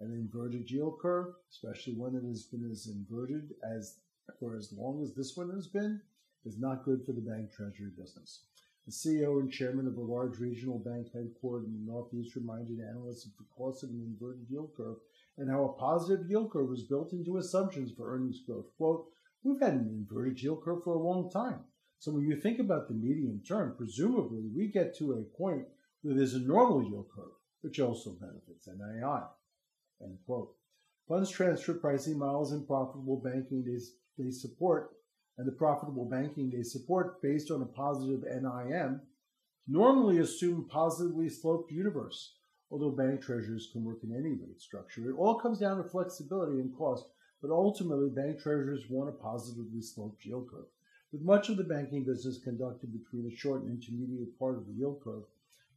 An 0.00 0.12
inverted 0.12 0.70
yield 0.70 0.98
curve, 1.00 1.34
especially 1.50 1.94
one 1.94 2.12
that 2.12 2.24
has 2.24 2.44
been 2.44 2.68
as 2.70 2.86
inverted 2.86 3.54
as 3.64 3.98
for 4.38 4.56
as 4.56 4.72
long 4.72 5.02
as 5.02 5.14
this 5.14 5.36
one 5.36 5.50
has 5.50 5.66
been, 5.66 6.00
is 6.44 6.58
not 6.58 6.84
good 6.84 7.04
for 7.06 7.12
the 7.12 7.20
bank 7.20 7.50
treasury 7.52 7.90
business. 7.96 8.44
The 8.86 8.92
CEO 8.92 9.40
and 9.40 9.50
chairman 9.50 9.86
of 9.86 9.96
a 9.96 10.00
large 10.00 10.38
regional 10.38 10.78
bank 10.78 11.08
headquartered 11.08 11.66
in 11.66 11.72
the 11.72 11.90
Northeast 11.90 12.36
reminded 12.36 12.78
analysts 12.80 13.26
of 13.26 13.32
the 13.38 13.44
cost 13.56 13.82
of 13.82 13.90
an 13.90 14.00
inverted 14.00 14.46
yield 14.48 14.70
curve 14.76 14.98
and 15.38 15.50
how 15.50 15.64
a 15.64 15.72
positive 15.80 16.28
yield 16.28 16.50
curve 16.52 16.68
was 16.68 16.84
built 16.84 17.12
into 17.12 17.38
assumptions 17.38 17.92
for 17.92 18.14
earnings 18.14 18.42
growth. 18.46 18.66
Quote, 18.76 19.06
We've 19.42 19.60
had 19.60 19.74
an 19.74 19.88
inverted 19.88 20.40
yield 20.40 20.62
curve 20.62 20.84
for 20.84 20.94
a 20.94 21.02
long 21.02 21.30
time. 21.30 21.60
So 21.98 22.12
when 22.12 22.26
you 22.26 22.36
think 22.36 22.58
about 22.58 22.88
the 22.88 22.94
medium 22.94 23.40
term, 23.46 23.74
presumably 23.76 24.48
we 24.54 24.68
get 24.68 24.96
to 24.98 25.14
a 25.14 25.36
point 25.36 25.66
there's 26.14 26.34
a 26.34 26.40
normal 26.40 26.82
yield 26.82 27.08
curve, 27.14 27.32
which 27.62 27.80
also 27.80 28.12
benefits 28.12 28.68
NII. 28.68 29.26
End 30.02 30.18
quote. 30.26 30.54
Funds 31.08 31.30
transfer 31.30 31.74
pricing 31.74 32.18
models 32.18 32.52
and 32.52 32.66
profitable 32.66 33.20
banking 33.22 33.64
they, 33.64 34.22
they 34.22 34.30
support, 34.30 34.90
and 35.38 35.46
the 35.46 35.52
profitable 35.52 36.04
banking 36.04 36.50
they 36.50 36.62
support 36.62 37.22
based 37.22 37.50
on 37.50 37.62
a 37.62 37.66
positive 37.66 38.22
NIM, 38.24 39.00
normally 39.68 40.18
assume 40.18 40.68
positively 40.68 41.28
sloped 41.28 41.70
universe, 41.70 42.36
although 42.70 42.90
bank 42.90 43.20
treasurers 43.20 43.68
can 43.72 43.84
work 43.84 43.98
in 44.02 44.14
any 44.14 44.34
rate 44.34 44.60
structure. 44.60 45.08
It 45.08 45.16
all 45.16 45.36
comes 45.36 45.58
down 45.58 45.76
to 45.76 45.88
flexibility 45.88 46.60
and 46.60 46.76
cost, 46.76 47.06
but 47.40 47.50
ultimately 47.50 48.10
bank 48.10 48.40
treasurers 48.40 48.84
want 48.88 49.08
a 49.08 49.12
positively 49.12 49.82
sloped 49.82 50.24
yield 50.24 50.48
curve. 50.50 50.66
With 51.12 51.22
much 51.22 51.48
of 51.48 51.56
the 51.56 51.64
banking 51.64 52.04
business 52.04 52.38
conducted 52.42 52.92
between 52.92 53.24
the 53.24 53.36
short 53.36 53.62
and 53.62 53.70
intermediate 53.70 54.38
part 54.38 54.56
of 54.56 54.66
the 54.66 54.72
yield 54.72 55.00
curve, 55.02 55.22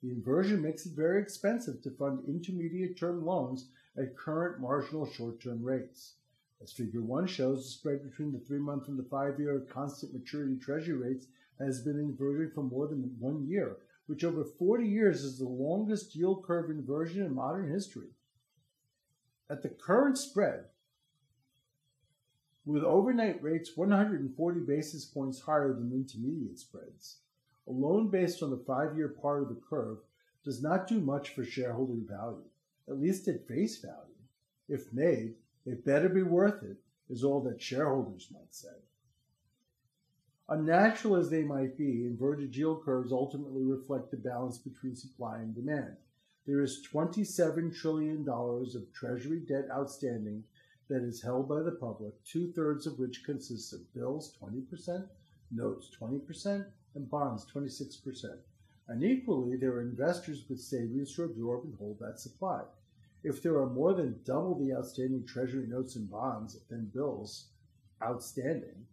the 0.02 0.10
inversion 0.10 0.62
makes 0.62 0.86
it 0.86 0.94
very 0.96 1.22
expensive 1.22 1.82
to 1.82 1.92
fund 1.92 2.24
intermediate 2.28 2.98
term 2.98 3.26
loans 3.26 3.70
at 3.98 4.16
current 4.16 4.62
marginal 4.62 5.10
short 5.10 5.42
term 5.42 5.64
rates. 5.64 6.14
As 6.62 6.72
Figure 6.72 7.02
1 7.02 7.28
shows, 7.28 7.64
the 7.64 7.70
spread 7.70 8.04
between 8.04 8.32
the 8.32 8.40
three 8.40 8.60
month 8.60 8.88
and 8.88 8.98
the 8.98 9.10
five 9.10 9.40
year 9.40 9.66
constant 9.72 10.14
maturity 10.14 10.58
treasury 10.58 10.98
rates 10.98 11.28
has 11.60 11.82
been 11.82 12.00
inverted 12.00 12.54
for 12.54 12.64
more 12.64 12.88
than 12.88 13.16
one 13.20 13.46
year, 13.48 13.78
which 14.08 14.24
over 14.24 14.44
40 14.44 14.88
years 14.88 15.24
is 15.24 15.38
the 15.38 15.48
longest 15.48 16.16
yield 16.16 16.44
curve 16.44 16.70
inversion 16.70 17.26
in 17.26 17.36
modern 17.36 17.70
history. 17.70 18.10
At 19.50 19.64
the 19.64 19.70
current 19.70 20.18
spread, 20.18 20.66
with 22.66 22.84
overnight 22.84 23.42
rates 23.42 23.76
140 23.76 24.60
basis 24.62 25.06
points 25.06 25.42
higher 25.42 25.74
than 25.74 25.92
intermediate 25.92 26.60
spreads. 26.60 27.18
A 27.70 27.72
loan 27.72 28.10
based 28.10 28.42
on 28.42 28.50
the 28.50 28.58
five 28.58 28.98
year 28.98 29.10
part 29.10 29.44
of 29.44 29.50
the 29.50 29.62
curve 29.70 30.00
does 30.44 30.62
not 30.62 30.88
do 30.88 31.00
much 31.00 31.30
for 31.30 31.44
shareholder 31.44 32.02
value, 32.04 32.50
at 32.88 33.00
least 33.00 33.28
at 33.28 33.48
face 33.48 33.78
value. 33.78 34.16
If 34.68 34.92
made, 34.92 35.36
it 35.68 35.86
better 35.86 36.10
be 36.10 36.24
worth 36.24 36.64
it, 36.64 36.78
is 37.12 37.24
all 37.24 37.42
that 37.42 37.62
shareholders 37.62 38.30
might 38.32 38.56
say. 38.56 38.70
Unnatural 40.48 41.16
as 41.16 41.30
they 41.30 41.44
might 41.44 41.78
be, 41.78 42.08
inverted 42.08 42.56
yield 42.56 42.84
curves 42.84 43.12
ultimately 43.12 43.64
reflect 43.64 44.10
the 44.10 44.18
balance 44.18 44.58
between 44.58 44.96
supply 44.96 45.38
and 45.38 45.54
demand. 45.54 45.96
There 46.48 46.64
is 46.64 46.88
$27 46.92 47.76
trillion 47.76 48.28
of 48.28 48.94
Treasury 48.94 49.42
debt 49.42 49.68
outstanding 49.72 50.44
that 50.88 51.04
is 51.04 51.22
held 51.22 51.48
by 51.48 51.62
the 51.62 51.74
public, 51.74 52.14
two 52.24 52.52
thirds 52.52 52.88
of 52.88 52.98
which 52.98 53.24
consists 53.24 53.74
of 53.74 53.94
bills 53.94 54.36
20%, 54.42 55.08
notes 55.52 55.92
20%, 56.02 56.66
and 57.00 57.10
bonds 57.10 57.46
26%. 57.54 58.26
And 58.88 59.04
equally, 59.04 59.56
there 59.56 59.72
are 59.72 59.82
investors 59.82 60.44
with 60.50 60.60
savings 60.60 61.16
to 61.16 61.24
absorb 61.24 61.64
and 61.64 61.76
hold 61.78 61.98
that 62.00 62.20
supply. 62.20 62.62
If 63.24 63.42
there 63.42 63.58
are 63.58 63.70
more 63.70 63.94
than 63.94 64.20
double 64.26 64.56
the 64.56 64.74
outstanding 64.74 65.26
Treasury 65.26 65.68
notes 65.68 65.96
and 65.96 66.10
bonds 66.10 66.58
than 66.70 66.86
bills 66.86 67.46
outstanding, 68.02 68.86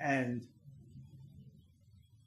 and 0.00 0.46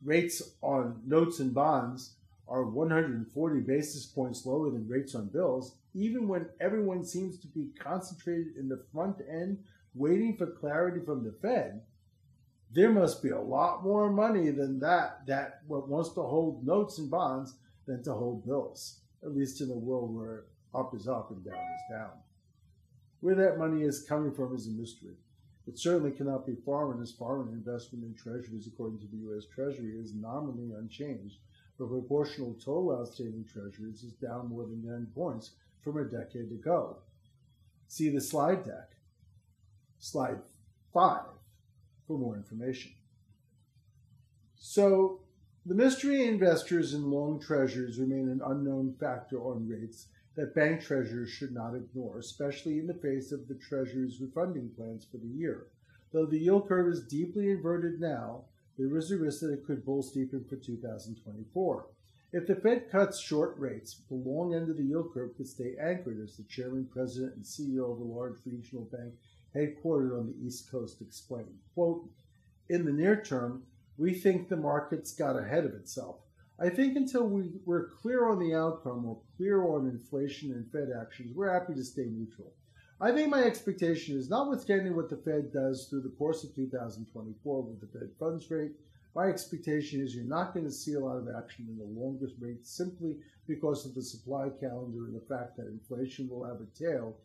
rates 0.03 0.41
on 0.62 1.01
notes 1.05 1.39
and 1.39 1.53
bonds 1.53 2.14
are 2.47 2.64
140 2.64 3.60
basis 3.62 4.05
points 4.05 4.45
lower 4.45 4.72
than 4.72 4.88
rates 4.88 5.16
on 5.16 5.28
bills, 5.28 5.76
even 5.93 6.28
when 6.28 6.47
everyone 6.60 7.03
seems 7.03 7.38
to 7.39 7.47
be 7.47 7.70
concentrated 7.80 8.55
in 8.57 8.70
the 8.70 8.84
front 8.93 9.18
end 9.30 9.57
waiting 9.95 10.36
for 10.38 10.47
clarity 10.47 10.99
from 11.03 11.24
the 11.24 11.32
Fed, 11.41 11.82
there 12.72 12.91
must 12.91 13.24
be 13.24 13.30
a 13.30 13.39
lot 13.39 13.84
more 13.84 14.11
money 14.11 14.51
than 14.51 14.80
that 14.80 15.26
that 15.26 15.61
wants 15.67 16.09
to 16.09 16.22
hold 16.22 16.65
notes 16.65 16.99
and 16.99 17.09
bonds 17.09 17.55
than 17.88 18.03
to 18.03 18.13
hold 18.13 18.45
bills, 18.45 18.99
at 19.24 19.36
least 19.36 19.61
in 19.61 19.72
a 19.72 19.74
world 19.74 20.15
where 20.15 20.45
up 20.76 20.93
is 20.93 21.07
up 21.07 21.32
and 21.32 21.43
down 21.43 21.55
is 21.55 21.95
down. 21.95 22.11
Where 23.22 23.36
that 23.36 23.57
money 23.57 23.82
is 23.82 24.03
coming 24.03 24.32
from 24.32 24.55
is 24.55 24.67
a 24.67 24.72
mystery. 24.72 25.15
It 25.67 25.78
certainly 25.78 26.11
cannot 26.11 26.45
be 26.45 26.55
foreign, 26.55 27.01
as 27.01 27.11
foreign 27.11 27.49
investment 27.49 28.05
in 28.05 28.13
treasuries, 28.15 28.67
according 28.67 28.99
to 28.99 29.07
the 29.07 29.17
U.S. 29.17 29.45
Treasury, 29.53 29.91
is 29.91 30.13
nominally 30.13 30.72
unchanged, 30.78 31.38
but 31.78 31.89
proportional 31.89 32.53
total 32.53 32.97
outstanding 32.99 33.45
treasuries 33.45 34.03
is 34.03 34.13
down 34.13 34.49
more 34.49 34.63
than 34.63 34.84
10 34.84 35.07
points 35.13 35.51
from 35.84 35.97
a 35.97 36.03
decade 36.03 36.51
ago. 36.51 36.97
See 37.88 38.09
the 38.09 38.22
slide 38.22 38.63
deck, 38.63 38.91
slide 39.99 40.39
5, 40.93 41.22
for 42.10 42.18
more 42.18 42.36
information. 42.36 42.91
So, 44.55 45.20
the 45.64 45.76
mystery 45.76 46.28
investors 46.28 46.95
in 46.95 47.12
long 47.12 47.39
treasuries 47.39 47.99
remain 47.99 48.30
an 48.30 48.41
unknown 48.43 48.95
factor 48.99 49.38
on 49.38 49.70
rates 49.70 50.07
that 50.36 50.55
bank 50.55 50.82
treasurers 50.82 51.30
should 51.30 51.53
not 51.53 51.76
ignore, 51.76 52.18
especially 52.18 52.80
in 52.80 52.88
the 52.88 52.95
face 52.95 53.32
of 53.32 53.47
the 53.47 53.53
Treasury's 53.53 54.20
refunding 54.20 54.72
plans 54.76 55.05
for 55.05 55.18
the 55.18 55.28
year. 55.28 55.68
Though 56.12 56.26
the 56.26 56.39
yield 56.39 56.68
curve 56.68 56.91
is 56.91 57.03
deeply 57.03 57.51
inverted 57.51 58.01
now, 58.01 58.45
there 58.76 58.97
is 58.97 59.12
a 59.12 59.18
risk 59.18 59.41
that 59.41 59.53
it 59.53 59.66
could 59.68 59.86
bull 59.86 60.01
steepen 60.01 60.49
for 60.49 60.55
2024. 60.55 61.86
If 62.32 62.47
the 62.47 62.55
Fed 62.55 62.89
cuts 62.89 63.20
short 63.20 63.55
rates, 63.60 64.01
the 64.07 64.16
long 64.16 64.55
end 64.55 64.70
of 64.70 64.78
the 64.78 64.84
yield 64.84 65.14
curve 65.14 65.36
could 65.38 65.47
stay 65.47 65.76
anchored, 65.80 66.20
as 66.24 66.38
the 66.38 66.43
chairman, 66.43 66.88
president, 66.91 67.36
and 67.36 67.45
CEO 67.45 67.91
of 67.91 67.99
a 67.99 68.03
large 68.03 68.38
regional 68.45 68.86
bank 68.86 69.14
headquartered 69.56 70.18
on 70.18 70.28
the 70.28 70.45
East 70.45 70.72
Coast 70.72 71.02
explained. 71.02 71.58
Quote, 71.74 72.10
in 72.70 72.86
the 72.86 72.91
near 72.91 73.22
term, 73.22 73.64
we 73.97 74.14
think 74.14 74.47
the 74.47 74.56
market's 74.56 75.14
got 75.14 75.38
ahead 75.38 75.66
of 75.66 75.74
itself. 75.74 76.18
I 76.60 76.70
think 76.70 76.97
until 76.97 77.26
we, 77.26 77.52
we're 77.66 77.89
clear 77.89 78.28
on 78.28 78.39
the 78.39 78.54
outcome 78.54 79.06
or 79.06 79.20
clear 79.38 79.64
on 79.64 79.88
inflation 79.88 80.52
and 80.52 80.70
Fed 80.72 80.89
actions, 81.00 81.36
we're 81.36 81.52
happy 81.52 81.74
to 81.74 81.84
stay 81.84 82.06
neutral. 82.06 82.54
I 83.02 83.14
think 83.14 83.30
my 83.30 83.43
expectation 83.43 84.18
is, 84.18 84.30
notwithstanding 84.30 84.93
what 84.93 85.10
the 85.10 85.16
Fed 85.16 85.54
does 85.54 85.88
through 85.88 86.02
the 86.02 86.16
course 86.18 86.43
of 86.43 86.54
2024 86.54 87.62
with 87.62 87.80
the 87.80 87.88
Fed 87.88 88.10
funds 88.20 88.52
rate, 88.52 88.74
my 89.16 89.28
expectation 89.28 90.02
is 90.02 90.14
you're 90.14 90.26
not 90.26 90.54
going 90.54 90.66
to 90.66 90.72
see 90.72 90.93
a 90.93 91.00
lot 91.00 91.18
of 91.18 91.28
action 91.36 91.66
in 91.70 91.78
the 91.78 92.00
longest 92.00 92.36
rate 92.39 92.66
simply 92.66 93.16
because 93.47 93.86
of 93.86 93.95
the 93.95 94.04
supply 94.04 94.50
calendar 94.60 95.06
and 95.06 95.16
the 95.16 95.26
fact 95.34 95.58
that 95.58 95.68
inflation 95.68 96.30
will 96.30 96.43
have 96.43 96.60
a 96.62 96.78
tail. 96.78 97.16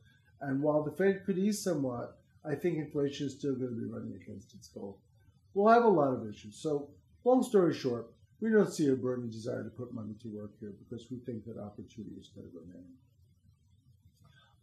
And 0.46 0.62
while 0.62 0.82
the 0.82 0.90
Fed 0.90 1.24
could 1.24 1.38
ease 1.38 1.62
somewhat, 1.62 2.18
I 2.44 2.54
think 2.54 2.76
inflation 2.76 3.26
is 3.26 3.32
still 3.32 3.54
going 3.54 3.70
to 3.70 3.80
be 3.80 3.86
running 3.86 4.14
against 4.14 4.54
its 4.54 4.68
goal. 4.68 4.98
We'll 5.54 5.72
have 5.72 5.84
a 5.84 5.88
lot 5.88 6.12
of 6.12 6.28
issues. 6.28 6.56
So, 6.56 6.90
long 7.24 7.42
story 7.42 7.72
short, 7.72 8.12
we 8.40 8.50
don't 8.50 8.72
see 8.72 8.88
a 8.88 8.94
burning 8.94 9.30
desire 9.30 9.64
to 9.64 9.70
put 9.70 9.94
money 9.94 10.14
to 10.20 10.28
work 10.28 10.50
here 10.60 10.74
because 10.78 11.10
we 11.10 11.18
think 11.18 11.44
that 11.44 11.58
opportunity 11.58 12.16
is 12.20 12.28
going 12.28 12.50
to 12.50 12.58
remain. 12.58 12.84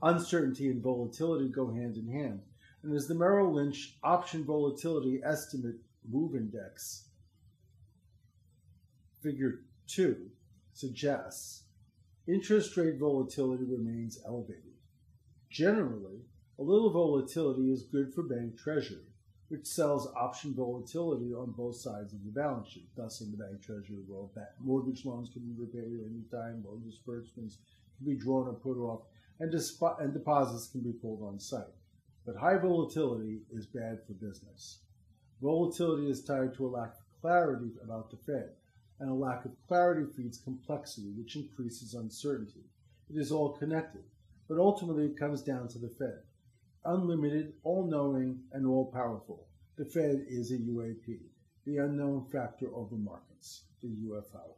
Uncertainty 0.04 0.70
and 0.70 0.84
volatility 0.84 1.50
go 1.50 1.74
hand 1.74 1.98
in 1.98 2.08
hand. 2.08 2.42
And 2.84 2.96
as 2.96 3.08
the 3.08 3.16
Merrill 3.16 3.54
Lynch 3.54 3.98
Option 4.04 4.44
Volatility 4.44 5.22
Estimate 5.24 5.76
Move 6.10 6.36
Index 6.36 7.06
Figure 9.22 9.62
2 9.88 10.30
suggests 10.74 11.64
interest 12.28 12.76
rate 12.78 12.98
volatility 13.00 13.64
remains 13.64 14.20
elevated. 14.26 14.71
Generally, 15.52 16.22
a 16.60 16.64
little 16.64 16.90
volatility 16.92 17.74
is 17.74 17.84
good 17.84 18.14
for 18.14 18.24
bank 18.24 18.58
treasury, 18.58 19.04
which 19.50 19.66
sells 19.68 20.08
option 20.16 20.54
volatility 20.54 21.34
on 21.34 21.52
both 21.52 21.76
sides 21.76 22.14
of 22.14 22.24
the 22.24 22.32
balance 22.32 22.70
sheet. 22.70 22.88
Thus, 22.96 23.20
in 23.20 23.32
the 23.32 23.38
bank 23.38 23.62
treasury 23.62 24.00
world, 24.08 24.32
mortgage 24.62 25.04
loans 25.04 25.30
can 25.30 25.42
be 25.42 25.52
repaid 25.52 26.00
at 26.00 26.06
any 26.06 26.24
time, 26.32 26.64
loan 26.66 26.82
disbursements 26.86 27.58
can 27.98 28.06
be 28.06 28.16
drawn 28.16 28.48
or 28.48 28.54
put 28.54 28.78
off, 28.78 29.02
and, 29.42 29.54
and 30.00 30.14
deposits 30.14 30.72
can 30.72 30.80
be 30.80 30.94
pulled 30.94 31.22
on 31.22 31.38
site. 31.38 31.66
But 32.26 32.38
high 32.38 32.58
volatility 32.58 33.42
is 33.52 33.66
bad 33.66 34.00
for 34.08 34.14
business. 34.14 34.80
Volatility 35.42 36.10
is 36.10 36.24
tied 36.24 36.54
to 36.54 36.66
a 36.66 36.70
lack 36.70 36.94
of 36.94 37.22
clarity 37.22 37.72
about 37.84 38.10
the 38.10 38.16
Fed 38.16 38.52
and 39.02 39.10
a 39.10 39.14
lack 39.14 39.44
of 39.44 39.52
clarity 39.68 40.06
feeds 40.16 40.38
complexity, 40.38 41.12
which 41.18 41.36
increases 41.36 41.94
uncertainty. 41.94 42.64
It 43.10 43.18
is 43.18 43.34
all 43.34 43.50
connected, 43.50 44.04
but 44.52 44.60
ultimately 44.60 45.06
it 45.06 45.18
comes 45.18 45.42
down 45.42 45.66
to 45.70 45.80
the 45.80 45.88
Fed. 45.88 46.20
Unlimited, 46.84 47.54
all 47.64 47.88
knowing, 47.88 48.38
and 48.52 48.68
all 48.68 48.92
powerful. 48.92 49.48
The 49.78 49.86
Fed 49.86 50.26
is 50.28 50.52
a 50.52 50.58
UAP, 50.58 51.22
the 51.66 51.78
unknown 51.78 52.26
factor 52.34 52.68
of 52.76 52.90
the 52.90 52.98
markets, 52.98 53.62
the 53.82 53.88
UFO. 53.88 54.56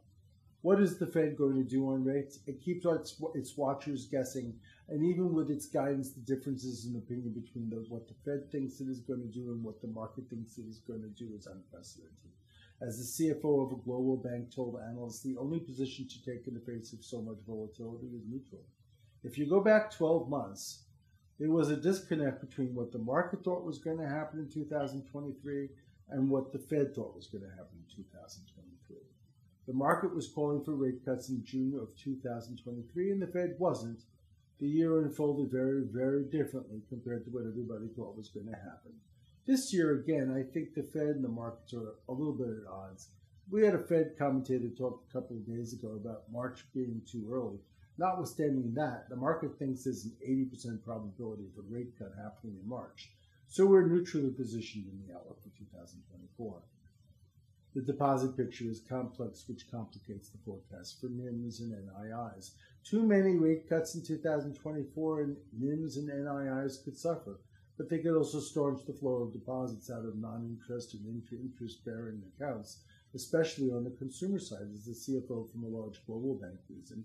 What 0.62 0.80
is 0.80 0.98
the 0.98 1.06
Fed 1.06 1.36
going 1.36 1.54
to 1.54 1.62
do 1.62 1.88
on 1.90 2.02
rates? 2.02 2.40
It 2.48 2.60
keeps 2.60 2.84
its, 2.84 3.56
watchers 3.56 4.06
guessing, 4.06 4.58
and 4.88 5.04
even 5.04 5.32
with 5.32 5.48
its 5.48 5.66
guidance, 5.66 6.10
the 6.10 6.22
differences 6.22 6.86
in 6.86 6.96
opinion 6.96 7.32
between 7.32 7.70
the, 7.70 7.86
what 7.88 8.08
the 8.08 8.14
Fed 8.24 8.50
thinks 8.50 8.80
it 8.80 8.88
is 8.88 8.98
going 8.98 9.20
to 9.20 9.28
do 9.28 9.52
and 9.52 9.62
what 9.62 9.80
the 9.80 9.86
market 9.86 10.24
thinks 10.28 10.58
it 10.58 10.66
is 10.66 10.80
going 10.80 11.02
to 11.02 11.24
do 11.24 11.36
is 11.36 11.46
unprecedented. 11.46 12.32
As 12.80 12.98
the 12.98 13.28
CFO 13.32 13.64
of 13.64 13.78
a 13.78 13.82
global 13.84 14.16
bank 14.16 14.52
told 14.52 14.76
analysts, 14.90 15.22
the 15.22 15.36
only 15.36 15.60
position 15.60 16.08
to 16.08 16.24
take 16.24 16.48
in 16.48 16.54
the 16.54 16.72
face 16.72 16.92
of 16.92 17.04
so 17.04 17.22
much 17.22 17.38
volatility 17.46 18.08
is 18.08 18.24
neutral. 18.26 18.64
If 19.24 19.38
you 19.38 19.46
go 19.46 19.60
back 19.60 19.90
12 19.90 20.28
months, 20.28 20.80
there 21.40 21.50
was 21.50 21.70
a 21.70 21.76
disconnect 21.76 22.46
between 22.46 22.74
what 22.74 22.92
the 22.92 22.98
market 22.98 23.42
thought 23.42 23.64
was 23.64 23.78
going 23.78 23.96
to 23.96 24.06
happen 24.06 24.38
in 24.38 24.50
2023 24.50 25.68
and 26.10 26.28
what 26.28 26.52
the 26.52 26.58
Fed 26.58 26.94
thought 26.94 27.16
was 27.16 27.26
going 27.26 27.42
to 27.42 27.50
happen 27.50 27.78
in 27.88 27.96
2023. 27.96 28.98
The 29.66 29.72
market 29.72 30.14
was 30.14 30.28
calling 30.28 30.62
for 30.62 30.74
rate 30.74 31.06
cuts 31.06 31.30
in 31.30 31.42
June 31.42 31.74
of 31.80 31.96
2023, 31.96 33.10
and 33.10 33.22
the 33.22 33.26
Fed 33.26 33.56
wasn't. 33.58 34.02
The 34.60 34.68
year 34.68 35.00
unfolded 35.00 35.50
very, 35.50 35.84
very 35.90 36.24
differently 36.24 36.82
compared 36.90 37.24
to 37.24 37.30
what 37.30 37.46
everybody 37.46 37.88
thought 37.96 38.16
was 38.16 38.28
going 38.28 38.46
to 38.46 38.52
happen. 38.52 38.92
This 39.46 39.72
year, 39.72 40.00
again, 40.00 40.30
I 40.36 40.42
think 40.52 40.74
the 40.74 40.82
Fed 40.82 41.16
and 41.16 41.24
the 41.24 41.28
markets 41.28 41.72
are 41.72 41.94
a 42.08 42.12
little 42.12 42.34
bit 42.34 42.48
at 42.48 42.70
odds. 42.70 43.08
We 43.50 43.64
had 43.64 43.74
a 43.74 43.78
Fed 43.78 44.16
commentator 44.18 44.68
talk 44.68 45.02
a 45.08 45.12
couple 45.12 45.36
of 45.36 45.46
days 45.46 45.72
ago 45.72 45.98
about 46.00 46.30
March 46.30 46.64
being 46.74 47.00
too 47.10 47.26
early. 47.32 47.58
Notwithstanding 47.96 48.74
that, 48.74 49.08
the 49.08 49.14
market 49.14 49.56
thinks 49.56 49.84
there's 49.84 50.04
an 50.04 50.16
80% 50.28 50.82
probability 50.82 51.44
of 51.44 51.64
a 51.64 51.68
rate 51.72 51.96
cut 51.96 52.12
happening 52.16 52.58
in 52.60 52.68
March. 52.68 53.12
So 53.46 53.66
we're 53.66 53.86
neutrally 53.86 54.30
positioned 54.30 54.86
in 54.86 55.06
the 55.06 55.14
outlook 55.14 55.40
for 55.40 55.50
2024. 55.56 56.60
The 57.76 57.82
deposit 57.82 58.36
picture 58.36 58.64
is 58.64 58.80
complex, 58.80 59.44
which 59.48 59.70
complicates 59.70 60.28
the 60.28 60.38
forecast 60.38 61.00
for 61.00 61.08
NIMs 61.08 61.60
and 61.60 61.72
NIIs. 61.72 62.52
Too 62.82 63.02
many 63.04 63.36
rate 63.36 63.68
cuts 63.68 63.94
in 63.94 64.02
2024 64.02 65.20
and 65.20 65.36
NIMs 65.60 65.96
and 65.96 66.08
NIIs 66.08 66.82
could 66.84 66.96
suffer, 66.96 67.38
but 67.76 67.88
they 67.88 67.98
could 67.98 68.16
also 68.16 68.40
staunch 68.40 68.84
the 68.84 68.92
flow 68.92 69.22
of 69.22 69.32
deposits 69.32 69.88
out 69.88 70.04
of 70.04 70.16
non-interest 70.16 70.94
and 70.94 71.22
interest 71.30 71.84
bearing 71.84 72.22
accounts, 72.34 72.82
especially 73.14 73.70
on 73.70 73.84
the 73.84 73.90
consumer 73.90 74.40
side, 74.40 74.68
as 74.74 74.84
the 74.84 74.92
CFO 74.92 75.50
from 75.50 75.62
a 75.62 75.68
large 75.68 76.04
global 76.06 76.34
bank 76.34 76.58
reason 76.68 77.04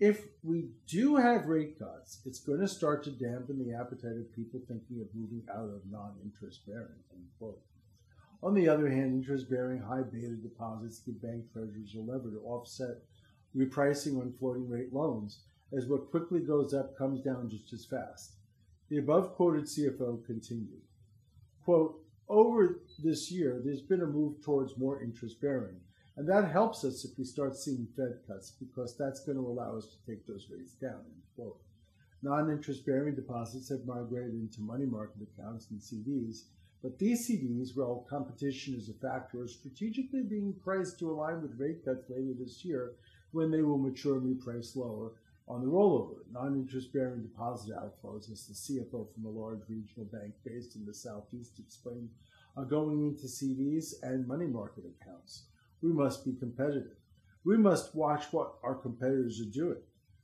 if 0.00 0.26
we 0.42 0.68
do 0.86 1.16
have 1.16 1.46
rate 1.46 1.78
cuts, 1.78 2.20
it's 2.26 2.40
going 2.40 2.60
to 2.60 2.68
start 2.68 3.04
to 3.04 3.10
dampen 3.10 3.58
the 3.58 3.74
appetite 3.74 4.16
of 4.16 4.34
people 4.34 4.60
thinking 4.66 5.00
of 5.00 5.14
moving 5.14 5.42
out 5.50 5.70
of 5.70 5.82
non-interest 5.90 6.66
bearing. 6.66 7.02
Unquote. 7.12 7.60
On 8.42 8.54
the 8.54 8.68
other 8.68 8.90
hand, 8.90 9.14
interest 9.14 9.48
bearing 9.48 9.80
high 9.80 10.02
beta 10.02 10.34
deposits 10.34 10.98
give 10.98 11.22
bank 11.22 11.44
treasurers 11.52 11.94
a 11.94 12.00
lever 12.00 12.30
to 12.30 12.42
offset 12.44 12.98
repricing 13.56 14.20
on 14.20 14.34
floating 14.38 14.68
rate 14.68 14.92
loans, 14.92 15.40
as 15.76 15.86
what 15.86 16.10
quickly 16.10 16.40
goes 16.40 16.74
up 16.74 16.96
comes 16.98 17.20
down 17.20 17.48
just 17.48 17.72
as 17.72 17.84
fast. 17.84 18.34
The 18.90 18.98
above 18.98 19.34
quoted 19.34 19.64
CFO 19.64 20.26
continued, 20.26 20.82
quote, 21.64 22.00
over 22.28 22.80
this 23.02 23.30
year, 23.30 23.60
there's 23.64 23.82
been 23.82 24.00
a 24.00 24.06
move 24.06 24.42
towards 24.42 24.76
more 24.76 25.02
interest 25.02 25.40
bearing, 25.40 25.80
and 26.16 26.28
that 26.28 26.50
helps 26.50 26.84
us 26.84 27.04
if 27.04 27.18
we 27.18 27.24
start 27.24 27.56
seeing 27.56 27.88
Fed 27.96 28.20
cuts 28.26 28.52
because 28.52 28.96
that's 28.96 29.24
going 29.24 29.36
to 29.36 29.46
allow 29.46 29.76
us 29.76 29.86
to 29.86 30.06
take 30.06 30.26
those 30.26 30.48
rates 30.50 30.74
down. 30.74 31.02
Non 32.22 32.50
interest 32.50 32.86
bearing 32.86 33.14
deposits 33.14 33.68
have 33.68 33.84
migrated 33.84 34.32
into 34.32 34.62
money 34.62 34.86
market 34.86 35.28
accounts 35.36 35.70
and 35.70 35.78
CDs, 35.78 36.44
but 36.82 36.98
these 36.98 37.28
CDs, 37.28 37.76
while 37.76 38.06
competition 38.08 38.74
is 38.74 38.88
a 38.88 38.94
factor, 38.94 39.42
are 39.42 39.48
strategically 39.48 40.22
being 40.22 40.54
priced 40.64 40.98
to 41.00 41.10
align 41.10 41.42
with 41.42 41.58
rate 41.58 41.84
cuts 41.84 42.08
later 42.08 42.32
this 42.38 42.64
year 42.64 42.92
when 43.32 43.50
they 43.50 43.60
will 43.60 43.76
mature 43.76 44.16
and 44.16 44.40
reprice 44.40 44.74
lower 44.74 45.12
on 45.48 45.60
the 45.60 45.66
rollover. 45.66 46.18
Non 46.32 46.54
interest 46.54 46.94
bearing 46.94 47.22
deposit 47.22 47.74
outflows, 47.76 48.32
as 48.32 48.46
the 48.46 48.54
CFO 48.54 49.12
from 49.12 49.26
a 49.26 49.28
large 49.28 49.60
regional 49.68 50.06
bank 50.06 50.32
based 50.46 50.76
in 50.76 50.86
the 50.86 50.94
Southeast 50.94 51.58
explained, 51.58 52.08
are 52.56 52.64
going 52.64 53.02
into 53.02 53.26
CDs 53.26 53.94
and 54.02 54.26
money 54.26 54.46
market 54.46 54.84
accounts 54.86 55.42
we 55.84 55.92
must 55.92 56.24
be 56.24 56.32
competitive. 56.32 56.96
We 57.44 57.58
must 57.58 57.94
watch 57.94 58.24
what 58.32 58.54
our 58.62 58.74
competitors 58.74 59.38
are 59.40 59.52
doing. 59.52 59.82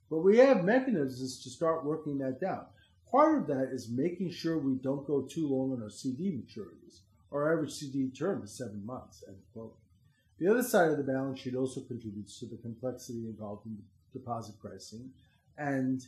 But 0.09 0.21
we 0.21 0.39
have 0.39 0.65
mechanisms 0.65 1.43
to 1.43 1.51
start 1.51 1.85
working 1.85 2.17
that 2.19 2.41
down. 2.41 2.65
Part 3.11 3.39
of 3.39 3.47
that 3.49 3.69
is 3.71 3.91
making 3.91 4.31
sure 4.31 4.59
we 4.59 4.77
don't 4.77 5.07
go 5.07 5.23
too 5.23 5.47
long 5.47 5.73
on 5.73 5.83
our 5.83 5.91
CD 5.91 6.31
maturities. 6.33 7.01
Our 7.31 7.53
average 7.53 7.73
CD 7.73 8.09
term 8.09 8.43
is 8.43 8.57
seven 8.57 8.85
months. 8.87 9.23
End 9.29 9.37
quote. 9.53 9.77
The 10.39 10.49
other 10.49 10.63
side 10.63 10.91
of 10.93 10.97
the 10.97 11.03
balance 11.03 11.41
sheet 11.41 11.55
also 11.55 11.83
contributes 11.83 12.41
to 12.41 12.47
the 12.47 12.57
complexity 12.57 13.27
involved 13.27 13.67
in 13.67 13.77
deposit 14.15 14.59
pricing 14.59 15.11
and, 15.59 16.03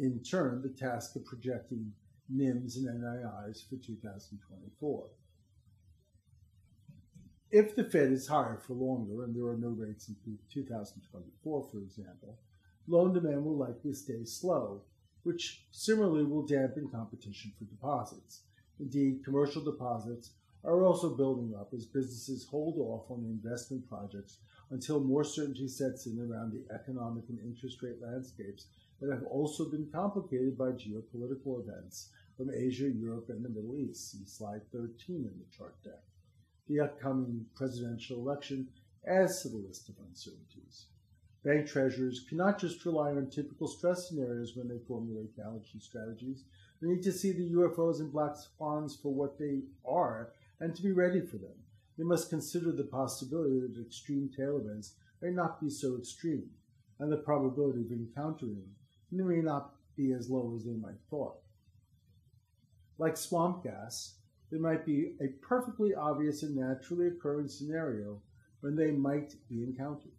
in 0.00 0.20
turn, 0.24 0.62
the 0.62 0.70
task 0.70 1.14
of 1.14 1.24
projecting 1.24 1.92
NIMs 2.34 2.76
and 2.76 2.88
NIIs 2.88 3.68
for 3.68 3.76
2024 3.76 5.06
if 7.50 7.76
the 7.76 7.84
Fed 7.84 8.10
is 8.10 8.26
higher 8.26 8.58
for 8.58 8.74
longer 8.74 9.22
and 9.22 9.34
there 9.34 9.46
are 9.46 9.56
no 9.56 9.68
rates 9.68 10.08
in 10.08 10.16
2024, 10.52 11.68
for 11.70 11.78
example, 11.78 12.38
loan 12.88 13.12
demand 13.12 13.44
will 13.44 13.56
likely 13.56 13.92
stay 13.92 14.24
slow, 14.24 14.82
which 15.22 15.64
similarly 15.70 16.24
will 16.24 16.46
dampen 16.46 16.88
competition 16.88 17.52
for 17.56 17.64
deposits. 17.64 18.40
Indeed, 18.80 19.24
commercial 19.24 19.62
deposits 19.62 20.30
are 20.64 20.82
also 20.82 21.16
building 21.16 21.54
up 21.54 21.72
as 21.72 21.86
businesses 21.86 22.46
hold 22.46 22.78
off 22.78 23.10
on 23.10 23.24
investment 23.24 23.88
projects 23.88 24.38
until 24.70 24.98
more 24.98 25.22
certainty 25.22 25.68
sets 25.68 26.06
in 26.06 26.18
around 26.18 26.52
the 26.52 26.74
economic 26.74 27.24
and 27.28 27.38
interest 27.38 27.80
rate 27.82 28.02
landscapes 28.02 28.66
that 29.00 29.12
have 29.12 29.22
also 29.24 29.70
been 29.70 29.88
complicated 29.92 30.58
by 30.58 30.70
geopolitical 30.70 31.60
events 31.62 32.10
from 32.36 32.50
Asia, 32.50 32.88
Europe, 32.88 33.26
and 33.28 33.44
the 33.44 33.48
Middle 33.48 33.78
East. 33.78 34.10
See 34.10 34.24
slide 34.26 34.62
13 34.72 34.94
in 35.08 35.22
the 35.22 35.56
chart 35.56 35.76
deck 35.84 36.02
the 36.68 36.80
upcoming 36.80 37.46
presidential 37.54 38.18
election 38.18 38.68
adds 39.06 39.42
to 39.42 39.48
the 39.48 39.56
list 39.56 39.88
of 39.88 39.94
uncertainties. 40.08 40.86
Bank 41.44 41.68
treasurers 41.68 42.24
cannot 42.28 42.58
just 42.58 42.84
rely 42.84 43.10
on 43.10 43.30
typical 43.30 43.68
stress 43.68 44.08
scenarios 44.08 44.56
when 44.56 44.66
they 44.66 44.80
formulate 44.88 45.36
balance 45.36 45.68
sheet 45.68 45.82
strategies. 45.82 46.42
They 46.82 46.88
need 46.88 47.04
to 47.04 47.12
see 47.12 47.30
the 47.30 47.52
UFOs 47.52 48.00
and 48.00 48.12
black 48.12 48.32
swans 48.36 48.96
for 48.96 49.14
what 49.14 49.38
they 49.38 49.60
are 49.88 50.32
and 50.58 50.74
to 50.74 50.82
be 50.82 50.90
ready 50.90 51.20
for 51.20 51.36
them. 51.36 51.54
They 51.96 52.04
must 52.04 52.30
consider 52.30 52.72
the 52.72 52.84
possibility 52.84 53.60
that 53.60 53.80
extreme 53.80 54.28
tail 54.36 54.58
events 54.58 54.94
may 55.22 55.30
not 55.30 55.60
be 55.60 55.70
so 55.70 55.96
extreme, 55.96 56.50
and 56.98 57.10
the 57.10 57.16
probability 57.16 57.82
of 57.82 57.92
encountering 57.92 58.56
them 59.10 59.26
may 59.26 59.40
not 59.40 59.74
be 59.96 60.12
as 60.12 60.28
low 60.28 60.52
as 60.56 60.64
they 60.64 60.74
might 60.74 61.00
thought. 61.08 61.36
Like 62.98 63.16
swamp 63.16 63.62
gas, 63.62 64.14
there 64.50 64.60
might 64.60 64.86
be 64.86 65.16
a 65.20 65.28
perfectly 65.44 65.94
obvious 65.94 66.42
and 66.44 66.54
naturally 66.54 67.08
occurring 67.08 67.48
scenario 67.48 68.22
when 68.60 68.76
they 68.76 68.92
might 68.92 69.34
be 69.48 69.64
encountered. 69.64 70.12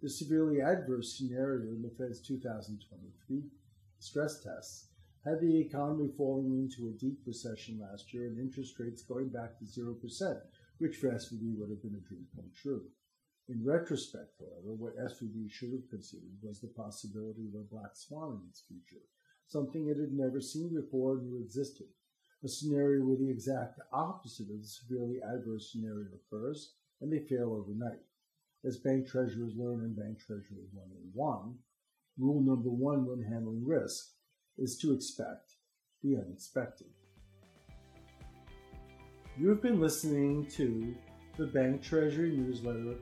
The 0.00 0.08
severely 0.08 0.62
adverse 0.62 1.16
scenario 1.16 1.68
in 1.72 1.82
the 1.82 1.90
Fed's 1.90 2.20
2023 2.20 3.42
stress 3.98 4.42
tests 4.42 4.88
had 5.24 5.40
the 5.40 5.58
economy 5.58 6.08
falling 6.16 6.52
into 6.52 6.88
a 6.88 6.98
deep 6.98 7.18
recession 7.26 7.78
last 7.80 8.14
year 8.14 8.26
and 8.26 8.38
interest 8.38 8.78
rates 8.78 9.02
going 9.02 9.28
back 9.28 9.58
to 9.58 9.64
0%, 9.64 10.40
which 10.78 10.96
for 10.96 11.10
SVB 11.10 11.58
would 11.58 11.70
have 11.70 11.82
been 11.82 11.96
a 11.96 12.08
dream 12.08 12.26
come 12.34 12.50
true. 12.54 12.84
In 13.48 13.64
retrospect, 13.64 14.40
however, 14.40 14.74
what 14.74 14.96
SVB 14.96 15.50
should 15.50 15.72
have 15.72 15.88
considered 15.90 16.36
was 16.42 16.60
the 16.60 16.68
possibility 16.68 17.46
of 17.48 17.60
a 17.60 17.64
black 17.64 17.94
swan 17.94 18.40
in 18.40 18.48
its 18.48 18.62
future, 18.66 19.02
something 19.48 19.88
it 19.88 19.98
had 19.98 20.12
never 20.12 20.40
seen 20.40 20.74
before 20.74 21.18
and 21.18 21.26
knew 21.26 21.42
existed 21.42 21.86
a 22.46 22.48
scenario 22.48 23.04
where 23.04 23.16
the 23.16 23.28
exact 23.28 23.80
opposite 23.92 24.48
of 24.48 24.62
the 24.62 24.68
severely 24.68 25.18
adverse 25.20 25.72
scenario 25.72 26.06
occurs 26.14 26.74
and 27.00 27.12
they 27.12 27.18
fail 27.18 27.52
overnight. 27.52 27.98
As 28.64 28.78
bank 28.78 29.08
treasurers 29.08 29.54
learn 29.56 29.80
in 29.80 29.94
Bank 29.94 30.20
Treasury 30.24 30.62
101, 30.72 31.54
rule 32.16 32.40
number 32.40 32.70
one 32.70 33.04
when 33.04 33.20
handling 33.20 33.66
risk 33.66 34.12
is 34.58 34.78
to 34.78 34.94
expect 34.94 35.54
the 36.04 36.16
unexpected. 36.18 36.86
You've 39.36 39.60
been 39.60 39.80
listening 39.80 40.46
to 40.50 40.94
the 41.36 41.46
Bank 41.46 41.82
Treasury 41.82 42.30
newsletter, 42.30 42.94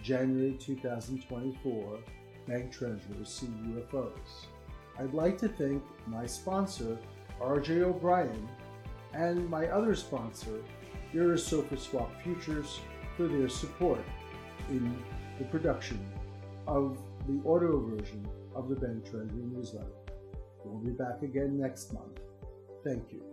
January 0.00 0.56
2024, 0.60 1.98
Bank 2.46 2.70
Treasurers 2.70 3.28
See 3.28 3.48
UFOs. 3.48 4.46
I'd 4.96 5.12
like 5.12 5.38
to 5.38 5.48
thank 5.48 5.82
my 6.06 6.24
sponsor, 6.24 6.96
RJ 7.40 7.82
O'Brien, 7.82 8.48
and 9.14 9.48
my 9.48 9.66
other 9.66 9.94
sponsor, 9.94 10.62
Eris 11.14 11.48
SOFR 11.48 11.78
Swap 11.78 12.10
Futures, 12.22 12.80
for 13.16 13.28
their 13.28 13.48
support 13.48 14.04
in 14.70 14.96
the 15.38 15.44
production 15.44 16.00
of 16.66 16.98
the 17.26 17.38
audio 17.48 17.78
version 17.80 18.26
of 18.54 18.68
the 18.68 18.76
Bank 18.76 19.04
Treasury 19.04 19.44
newsletter. 19.52 19.86
We'll 20.64 20.82
be 20.82 20.90
back 20.90 21.22
again 21.22 21.58
next 21.58 21.92
month. 21.92 22.20
Thank 22.84 23.12
you. 23.12 23.31